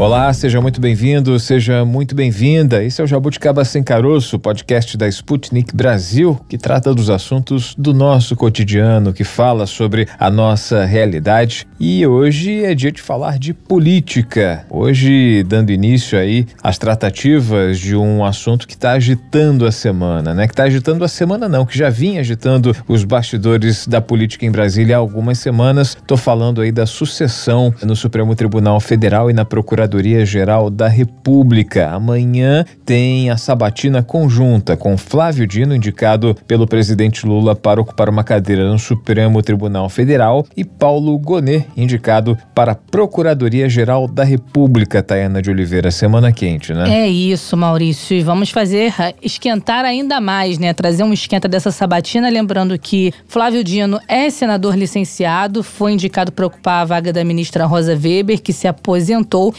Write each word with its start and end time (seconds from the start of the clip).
Olá, 0.00 0.32
seja 0.32 0.62
muito 0.62 0.80
bem-vindo, 0.80 1.38
seja 1.38 1.84
muito 1.84 2.14
bem-vinda. 2.14 2.82
Esse 2.82 3.02
é 3.02 3.04
o 3.04 3.06
Jabuticaba 3.06 3.66
Sem 3.66 3.82
Caroço, 3.82 4.38
podcast 4.38 4.96
da 4.96 5.06
Sputnik 5.06 5.76
Brasil, 5.76 6.40
que 6.48 6.56
trata 6.56 6.94
dos 6.94 7.10
assuntos 7.10 7.74
do 7.76 7.92
nosso 7.92 8.34
cotidiano, 8.34 9.12
que 9.12 9.24
fala 9.24 9.66
sobre 9.66 10.08
a 10.18 10.30
nossa 10.30 10.86
realidade. 10.86 11.66
E 11.78 12.06
hoje 12.06 12.64
é 12.64 12.74
dia 12.74 12.90
de 12.90 13.02
falar 13.02 13.38
de 13.38 13.52
política. 13.52 14.64
Hoje, 14.70 15.44
dando 15.46 15.70
início 15.70 16.18
aí 16.18 16.46
às 16.62 16.78
tratativas 16.78 17.78
de 17.78 17.94
um 17.94 18.24
assunto 18.24 18.66
que 18.66 18.72
está 18.72 18.92
agitando 18.92 19.66
a 19.66 19.70
semana, 19.70 20.32
né? 20.32 20.46
Que 20.46 20.54
está 20.54 20.62
agitando 20.62 21.04
a 21.04 21.08
semana 21.08 21.46
não, 21.46 21.66
que 21.66 21.76
já 21.76 21.90
vinha 21.90 22.20
agitando 22.22 22.74
os 22.88 23.04
bastidores 23.04 23.86
da 23.86 24.00
política 24.00 24.46
em 24.46 24.50
Brasília 24.50 24.96
há 24.96 24.98
algumas 24.98 25.38
semanas. 25.38 25.88
Estou 25.88 26.16
falando 26.16 26.62
aí 26.62 26.72
da 26.72 26.86
sucessão 26.86 27.74
no 27.82 27.94
Supremo 27.94 28.34
Tribunal 28.34 28.80
Federal 28.80 29.28
e 29.30 29.34
na 29.34 29.44
Procuradoria 29.44 29.89
Procuradoria-Geral 29.90 30.70
da 30.70 30.86
República. 30.86 31.90
Amanhã 31.90 32.64
tem 32.86 33.28
a 33.28 33.36
sabatina 33.36 34.02
conjunta 34.02 34.76
com 34.76 34.96
Flávio 34.96 35.46
Dino, 35.46 35.74
indicado 35.74 36.36
pelo 36.46 36.66
presidente 36.66 37.26
Lula 37.26 37.56
para 37.56 37.80
ocupar 37.80 38.08
uma 38.08 38.22
cadeira 38.22 38.70
no 38.70 38.78
Supremo 38.78 39.42
Tribunal 39.42 39.88
Federal, 39.88 40.46
e 40.56 40.64
Paulo 40.64 41.18
Gonet, 41.18 41.66
indicado 41.76 42.38
para 42.54 42.72
a 42.72 42.74
Procuradoria-Geral 42.74 44.06
da 44.06 44.22
República. 44.22 45.02
Tayana 45.02 45.42
de 45.42 45.50
Oliveira, 45.50 45.90
semana 45.90 46.30
quente, 46.32 46.72
né? 46.72 47.04
É 47.04 47.08
isso, 47.08 47.56
Maurício. 47.56 48.16
E 48.16 48.22
vamos 48.22 48.50
fazer 48.50 48.92
esquentar 49.20 49.84
ainda 49.84 50.20
mais, 50.20 50.58
né? 50.58 50.72
Trazer 50.72 51.02
um 51.02 51.12
esquenta 51.12 51.48
dessa 51.48 51.72
sabatina, 51.72 52.28
lembrando 52.28 52.78
que 52.78 53.12
Flávio 53.26 53.64
Dino 53.64 53.98
é 54.06 54.30
senador 54.30 54.76
licenciado, 54.76 55.64
foi 55.64 55.92
indicado 55.92 56.30
para 56.30 56.46
ocupar 56.46 56.82
a 56.82 56.84
vaga 56.84 57.12
da 57.12 57.24
ministra 57.24 57.66
Rosa 57.66 57.92
Weber, 57.92 58.40
que 58.40 58.52
se 58.52 58.68
aposentou 58.68 59.52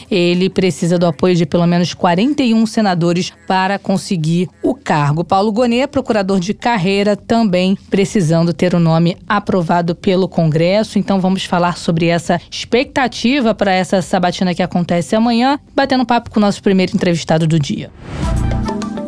precisa 0.49 0.97
do 0.97 1.05
apoio 1.05 1.35
de 1.35 1.45
pelo 1.45 1.65
menos 1.65 1.93
41 1.93 2.65
senadores 2.65 3.31
para 3.47 3.79
conseguir 3.79 4.49
o 4.61 4.75
cargo. 4.75 5.23
Paulo 5.23 5.51
Gonet, 5.51 5.87
procurador 5.87 6.39
de 6.39 6.53
carreira, 6.53 7.15
também 7.15 7.77
precisando 7.89 8.53
ter 8.53 8.73
o 8.73 8.79
nome 8.79 9.17
aprovado 9.27 9.95
pelo 9.95 10.27
Congresso. 10.27 10.99
Então 10.99 11.19
vamos 11.19 11.45
falar 11.45 11.77
sobre 11.77 12.07
essa 12.07 12.39
expectativa 12.49 13.53
para 13.53 13.71
essa 13.71 14.01
sabatina 14.01 14.53
que 14.53 14.63
acontece 14.63 15.15
amanhã, 15.15 15.59
batendo 15.75 16.05
papo 16.05 16.29
com 16.29 16.39
o 16.39 16.41
nosso 16.41 16.61
primeiro 16.61 16.95
entrevistado 16.95 17.47
do 17.47 17.59
dia. 17.59 17.91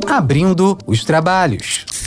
Abrindo 0.08 0.78
os 0.86 1.04
trabalhos. 1.04 2.03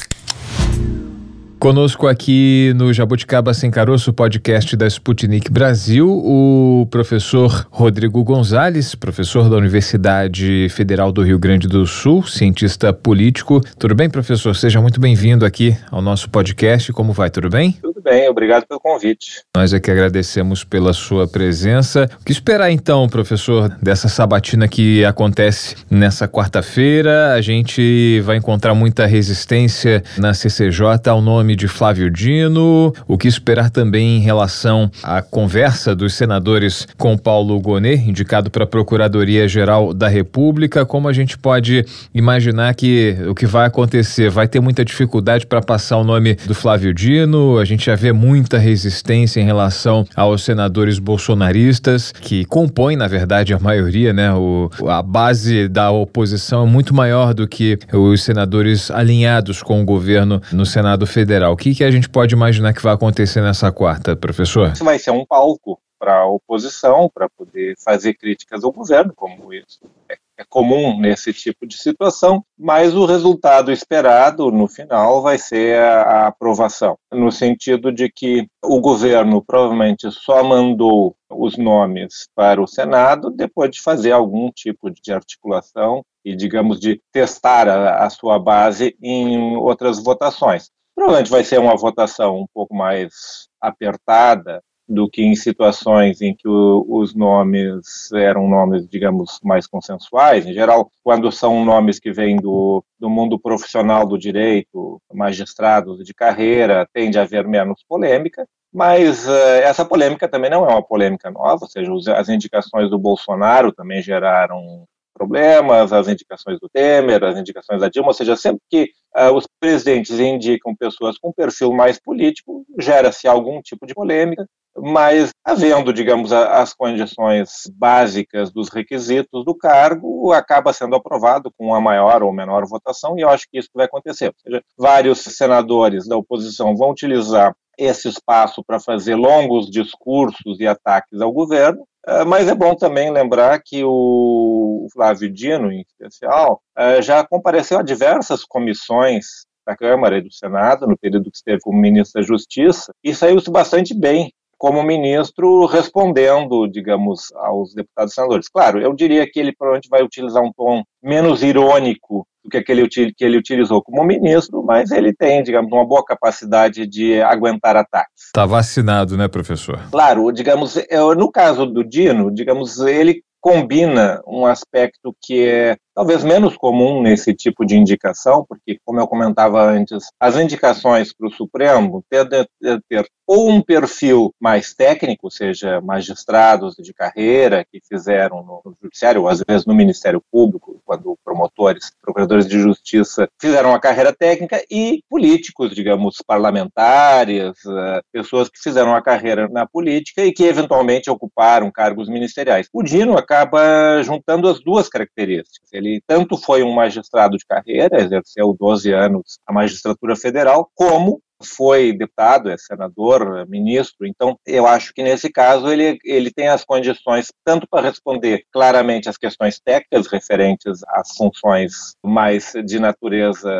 Conosco 1.58 2.06
aqui 2.06 2.72
no 2.76 2.92
Jabuticaba 2.92 3.54
Sem 3.54 3.70
Caroço, 3.70 4.12
podcast 4.12 4.76
da 4.76 4.86
Sputnik 4.86 5.50
Brasil, 5.50 6.06
o 6.06 6.86
professor 6.90 7.66
Rodrigo 7.70 8.22
Gonzalez, 8.22 8.94
professor 8.94 9.48
da 9.48 9.56
Universidade 9.56 10.68
Federal 10.68 11.10
do 11.10 11.22
Rio 11.22 11.38
Grande 11.38 11.66
do 11.66 11.86
Sul, 11.86 12.22
cientista 12.22 12.92
político. 12.92 13.60
Tudo 13.78 13.94
bem, 13.94 14.08
professor? 14.08 14.54
Seja 14.54 14.82
muito 14.82 15.00
bem-vindo 15.00 15.46
aqui 15.46 15.76
ao 15.90 16.02
nosso 16.02 16.28
podcast. 16.28 16.92
Como 16.92 17.12
vai? 17.14 17.30
Tudo 17.30 17.48
bem? 17.48 17.72
Tudo 17.80 18.02
bem, 18.02 18.28
obrigado 18.28 18.66
pelo 18.66 18.78
convite. 18.78 19.42
Nós 19.56 19.72
é 19.72 19.80
que 19.80 19.90
agradecemos 19.90 20.62
pela 20.62 20.92
sua 20.92 21.26
presença. 21.26 22.08
O 22.20 22.24
que 22.24 22.32
esperar 22.32 22.70
então, 22.70 23.08
professor, 23.08 23.74
dessa 23.82 24.08
sabatina 24.08 24.68
que 24.68 25.04
acontece 25.06 25.74
nessa 25.90 26.28
quarta-feira? 26.28 27.32
A 27.32 27.40
gente 27.40 28.20
vai 28.20 28.36
encontrar 28.36 28.74
muita 28.74 29.06
resistência 29.06 30.04
na 30.18 30.34
CCJ 30.34 31.08
ao 31.08 31.22
nome 31.22 31.45
nome 31.46 31.54
de 31.54 31.68
Flávio 31.68 32.10
Dino, 32.10 32.92
o 33.06 33.16
que 33.16 33.28
esperar 33.28 33.70
também 33.70 34.16
em 34.16 34.20
relação 34.20 34.90
à 35.00 35.22
conversa 35.22 35.94
dos 35.94 36.14
senadores 36.14 36.88
com 36.98 37.16
Paulo 37.16 37.60
Gonet, 37.60 38.02
indicado 38.08 38.50
para 38.50 38.64
a 38.64 38.66
Procuradoria-Geral 38.66 39.94
da 39.94 40.08
República, 40.08 40.84
como 40.84 41.06
a 41.06 41.12
gente 41.12 41.38
pode 41.38 41.86
imaginar 42.12 42.74
que 42.74 43.16
o 43.28 43.34
que 43.34 43.46
vai 43.46 43.64
acontecer 43.64 44.28
vai 44.28 44.48
ter 44.48 44.58
muita 44.58 44.84
dificuldade 44.84 45.46
para 45.46 45.62
passar 45.62 45.98
o 45.98 46.04
nome 46.04 46.34
do 46.46 46.54
Flávio 46.54 46.92
Dino, 46.92 47.58
a 47.58 47.64
gente 47.64 47.86
já 47.86 47.94
vê 47.94 48.12
muita 48.12 48.58
resistência 48.58 49.40
em 49.40 49.44
relação 49.44 50.04
aos 50.16 50.42
senadores 50.42 50.98
bolsonaristas, 50.98 52.10
que 52.10 52.44
compõem, 52.46 52.96
na 52.96 53.06
verdade, 53.06 53.54
a 53.54 53.58
maioria, 53.60 54.12
né? 54.12 54.32
O, 54.34 54.68
a 54.88 55.00
base 55.00 55.68
da 55.68 55.92
oposição 55.92 56.66
é 56.66 56.68
muito 56.68 56.92
maior 56.92 57.32
do 57.32 57.46
que 57.46 57.78
os 57.92 58.24
senadores 58.24 58.90
alinhados 58.90 59.62
com 59.62 59.80
o 59.80 59.84
governo 59.84 60.42
no 60.56 60.66
Senado 60.66 61.06
Federal. 61.06 61.35
Federal. 61.36 61.52
O 61.52 61.56
que, 61.56 61.74
que 61.74 61.84
a 61.84 61.90
gente 61.90 62.08
pode 62.08 62.34
imaginar 62.34 62.72
que 62.72 62.82
vai 62.82 62.94
acontecer 62.94 63.42
nessa 63.42 63.70
quarta, 63.70 64.16
professor? 64.16 64.72
Isso 64.72 64.84
vai 64.84 64.98
ser 64.98 65.10
um 65.10 65.24
palco 65.24 65.78
para 65.98 66.20
a 66.20 66.26
oposição, 66.26 67.10
para 67.12 67.28
poder 67.28 67.74
fazer 67.82 68.14
críticas 68.14 68.64
ao 68.64 68.72
governo, 68.72 69.12
como 69.14 69.52
isso 69.52 69.80
é, 70.08 70.16
é 70.38 70.44
comum 70.48 70.98
nesse 70.98 71.32
tipo 71.32 71.66
de 71.66 71.76
situação, 71.76 72.44
mas 72.58 72.94
o 72.94 73.06
resultado 73.06 73.72
esperado 73.72 74.50
no 74.50 74.68
final 74.68 75.22
vai 75.22 75.38
ser 75.38 75.78
a, 75.78 76.02
a 76.02 76.26
aprovação, 76.28 76.98
no 77.12 77.32
sentido 77.32 77.90
de 77.90 78.10
que 78.10 78.46
o 78.62 78.80
governo 78.80 79.42
provavelmente 79.42 80.10
só 80.10 80.44
mandou 80.44 81.14
os 81.30 81.56
nomes 81.56 82.28
para 82.34 82.62
o 82.62 82.66
Senado 82.66 83.30
depois 83.30 83.70
de 83.70 83.80
fazer 83.80 84.12
algum 84.12 84.50
tipo 84.50 84.90
de 84.90 85.12
articulação 85.12 86.02
e, 86.24 86.34
digamos, 86.34 86.78
de 86.80 87.00
testar 87.12 87.68
a, 87.68 88.04
a 88.04 88.10
sua 88.10 88.38
base 88.38 88.96
em 89.02 89.56
outras 89.56 90.02
votações. 90.02 90.70
Provavelmente 90.96 91.30
vai 91.30 91.44
ser 91.44 91.60
uma 91.60 91.76
votação 91.76 92.38
um 92.38 92.46
pouco 92.54 92.74
mais 92.74 93.12
apertada 93.60 94.62
do 94.88 95.10
que 95.10 95.22
em 95.22 95.34
situações 95.34 96.22
em 96.22 96.34
que 96.34 96.48
o, 96.48 96.86
os 96.88 97.14
nomes 97.14 98.10
eram 98.14 98.48
nomes, 98.48 98.88
digamos, 98.88 99.38
mais 99.44 99.66
consensuais. 99.66 100.46
Em 100.46 100.54
geral, 100.54 100.90
quando 101.04 101.30
são 101.30 101.64
nomes 101.66 101.98
que 101.98 102.10
vêm 102.10 102.36
do, 102.36 102.82
do 102.98 103.10
mundo 103.10 103.38
profissional 103.38 104.06
do 104.06 104.16
direito, 104.16 104.98
magistrados 105.12 106.02
de 106.02 106.14
carreira, 106.14 106.88
tende 106.94 107.18
a 107.18 107.22
haver 107.22 107.46
menos 107.46 107.84
polêmica. 107.86 108.48
Mas 108.72 109.26
uh, 109.26 109.32
essa 109.62 109.84
polêmica 109.84 110.26
também 110.26 110.50
não 110.50 110.64
é 110.64 110.68
uma 110.68 110.82
polêmica 110.82 111.30
nova, 111.30 111.58
ou 111.62 111.68
seja, 111.68 111.92
as 112.16 112.28
indicações 112.30 112.88
do 112.88 112.98
Bolsonaro 112.98 113.70
também 113.70 114.00
geraram 114.00 114.86
problemas, 115.16 115.92
as 115.92 116.08
indicações 116.08 116.58
do 116.60 116.68
Temer, 116.68 117.24
as 117.24 117.38
indicações 117.38 117.80
da 117.80 117.88
Dilma, 117.88 118.08
ou 118.08 118.14
seja, 118.14 118.36
sempre 118.36 118.60
que 118.68 118.90
uh, 119.16 119.32
os 119.34 119.46
presidentes 119.58 120.18
indicam 120.20 120.76
pessoas 120.76 121.18
com 121.18 121.32
perfil 121.32 121.72
mais 121.72 121.98
político, 121.98 122.66
gera-se 122.78 123.26
algum 123.26 123.62
tipo 123.62 123.86
de 123.86 123.94
polêmica, 123.94 124.46
mas 124.78 125.30
havendo, 125.42 125.92
digamos, 125.92 126.32
a, 126.32 126.60
as 126.60 126.74
condições 126.74 127.62
básicas 127.72 128.52
dos 128.52 128.68
requisitos 128.68 129.44
do 129.44 129.54
cargo, 129.54 130.32
acaba 130.32 130.72
sendo 130.72 130.94
aprovado 130.94 131.50
com 131.56 131.68
uma 131.68 131.80
maior 131.80 132.22
ou 132.22 132.32
menor 132.32 132.66
votação, 132.66 133.18
e 133.18 133.22
eu 133.22 133.30
acho 133.30 133.46
que 133.50 133.58
isso 133.58 133.70
vai 133.74 133.86
acontecer. 133.86 134.26
Ou 134.26 134.34
seja, 134.36 134.62
vários 134.76 135.20
senadores 135.20 136.06
da 136.06 136.16
oposição 136.16 136.76
vão 136.76 136.90
utilizar 136.90 137.54
esse 137.78 138.08
espaço 138.08 138.62
para 138.64 138.80
fazer 138.80 139.14
longos 139.14 139.70
discursos 139.70 140.60
e 140.60 140.66
ataques 140.66 141.20
ao 141.20 141.32
governo, 141.32 141.86
ah, 142.06 142.24
mas 142.24 142.48
é 142.48 142.54
bom 142.54 142.74
também 142.74 143.10
lembrar 143.10 143.60
que 143.62 143.82
o 143.84 144.86
Flávio 144.92 145.30
Dino, 145.30 145.72
em 145.72 145.82
especial, 145.82 146.62
ah, 146.74 147.00
já 147.00 147.26
compareceu 147.26 147.78
a 147.78 147.82
diversas 147.82 148.44
comissões 148.44 149.44
da 149.66 149.76
Câmara 149.76 150.18
e 150.18 150.22
do 150.22 150.32
Senado, 150.32 150.86
no 150.86 150.96
período 150.96 151.30
que 151.30 151.36
esteve 151.36 151.60
como 151.60 151.80
ministro 151.80 152.20
da 152.20 152.26
Justiça, 152.26 152.92
e 153.02 153.12
saiu-se 153.12 153.50
bastante 153.50 153.92
bem 153.92 154.32
como 154.58 154.82
ministro 154.82 155.66
respondendo, 155.66 156.66
digamos, 156.66 157.32
aos 157.36 157.74
deputados 157.74 158.12
e 158.12 158.14
senadores. 158.14 158.48
Claro, 158.48 158.80
eu 158.80 158.94
diria 158.94 159.30
que 159.30 159.38
ele 159.38 159.54
provavelmente 159.54 159.88
vai 159.88 160.02
utilizar 160.02 160.42
um 160.42 160.52
tom 160.52 160.82
menos 161.02 161.42
irônico 161.42 162.26
do 162.42 162.50
que 162.50 162.56
aquele 162.56 162.88
que 162.88 163.24
ele 163.24 163.36
utilizou 163.36 163.82
como 163.82 164.04
ministro, 164.04 164.62
mas 164.62 164.90
ele 164.90 165.12
tem, 165.12 165.42
digamos, 165.42 165.70
uma 165.70 165.86
boa 165.86 166.04
capacidade 166.04 166.86
de 166.86 167.20
aguentar 167.20 167.76
ataques. 167.76 168.26
Está 168.26 168.46
vacinado, 168.46 169.16
né, 169.16 169.28
professor? 169.28 169.80
Claro, 169.90 170.30
digamos, 170.32 170.76
no 171.16 171.30
caso 171.30 171.66
do 171.66 171.84
Dino, 171.84 172.32
digamos, 172.32 172.78
ele 172.78 173.22
combina 173.40 174.20
um 174.26 174.46
aspecto 174.46 175.14
que 175.22 175.46
é 175.46 175.76
talvez 175.96 176.22
menos 176.22 176.58
comum 176.58 177.00
nesse 177.00 177.32
tipo 177.32 177.64
de 177.64 177.74
indicação, 177.74 178.44
porque, 178.46 178.78
como 178.84 179.00
eu 179.00 179.08
comentava 179.08 179.64
antes, 179.64 180.08
as 180.20 180.36
indicações 180.36 181.14
para 181.14 181.26
o 181.26 181.32
Supremo 181.32 182.04
tendem 182.10 182.42
a 182.42 182.78
ter 182.86 183.06
ou 183.26 183.50
um 183.50 183.60
perfil 183.60 184.32
mais 184.40 184.72
técnico, 184.72 185.30
seja 185.30 185.80
magistrados 185.80 186.76
de 186.78 186.94
carreira 186.94 187.64
que 187.64 187.80
fizeram 187.88 188.42
no 188.44 188.76
Judiciário, 188.80 189.22
ou 189.22 189.28
às 189.28 189.42
vezes 189.46 189.66
no 189.66 189.74
Ministério 189.74 190.22
Público, 190.30 190.80
quando 190.84 191.18
promotores, 191.24 191.90
procuradores 192.00 192.46
de 192.46 192.60
justiça 192.60 193.28
fizeram 193.40 193.70
uma 193.70 193.80
carreira 193.80 194.12
técnica, 194.12 194.62
e 194.70 195.02
políticos, 195.10 195.74
digamos, 195.74 196.18
parlamentares, 196.24 197.56
eh, 197.66 198.00
pessoas 198.12 198.48
que 198.48 198.60
fizeram 198.62 198.90
uma 198.90 199.02
carreira 199.02 199.48
na 199.48 199.66
política 199.66 200.24
e 200.24 200.32
que 200.32 200.44
eventualmente 200.44 201.10
ocuparam 201.10 201.70
cargos 201.72 202.08
ministeriais. 202.08 202.68
O 202.72 202.82
Dino 202.82 203.18
acaba 203.18 204.02
juntando 204.04 204.48
as 204.48 204.60
duas 204.60 204.88
características. 204.88 205.72
Ele 205.72 205.85
Ele 205.86 206.02
tanto 206.06 206.36
foi 206.36 206.62
um 206.62 206.74
magistrado 206.74 207.36
de 207.36 207.46
carreira, 207.46 208.02
exerceu 208.02 208.56
12 208.58 208.92
anos 208.92 209.38
a 209.46 209.52
magistratura 209.52 210.16
federal, 210.16 210.70
como 210.74 211.20
foi 211.42 211.92
deputado, 211.92 212.50
é 212.50 212.56
senador, 212.56 213.46
ministro, 213.48 214.06
então 214.06 214.38
eu 214.46 214.66
acho 214.66 214.92
que 214.92 215.02
nesse 215.02 215.30
caso 215.30 215.70
ele, 215.70 215.98
ele 216.04 216.30
tem 216.30 216.48
as 216.48 216.64
condições 216.64 217.32
tanto 217.44 217.66
para 217.68 217.86
responder 217.88 218.44
claramente 218.52 219.08
às 219.08 219.16
questões 219.16 219.60
técnicas 219.60 220.06
referentes 220.06 220.80
às 220.88 221.16
funções 221.16 221.94
mais 222.04 222.52
de 222.64 222.78
natureza 222.78 223.50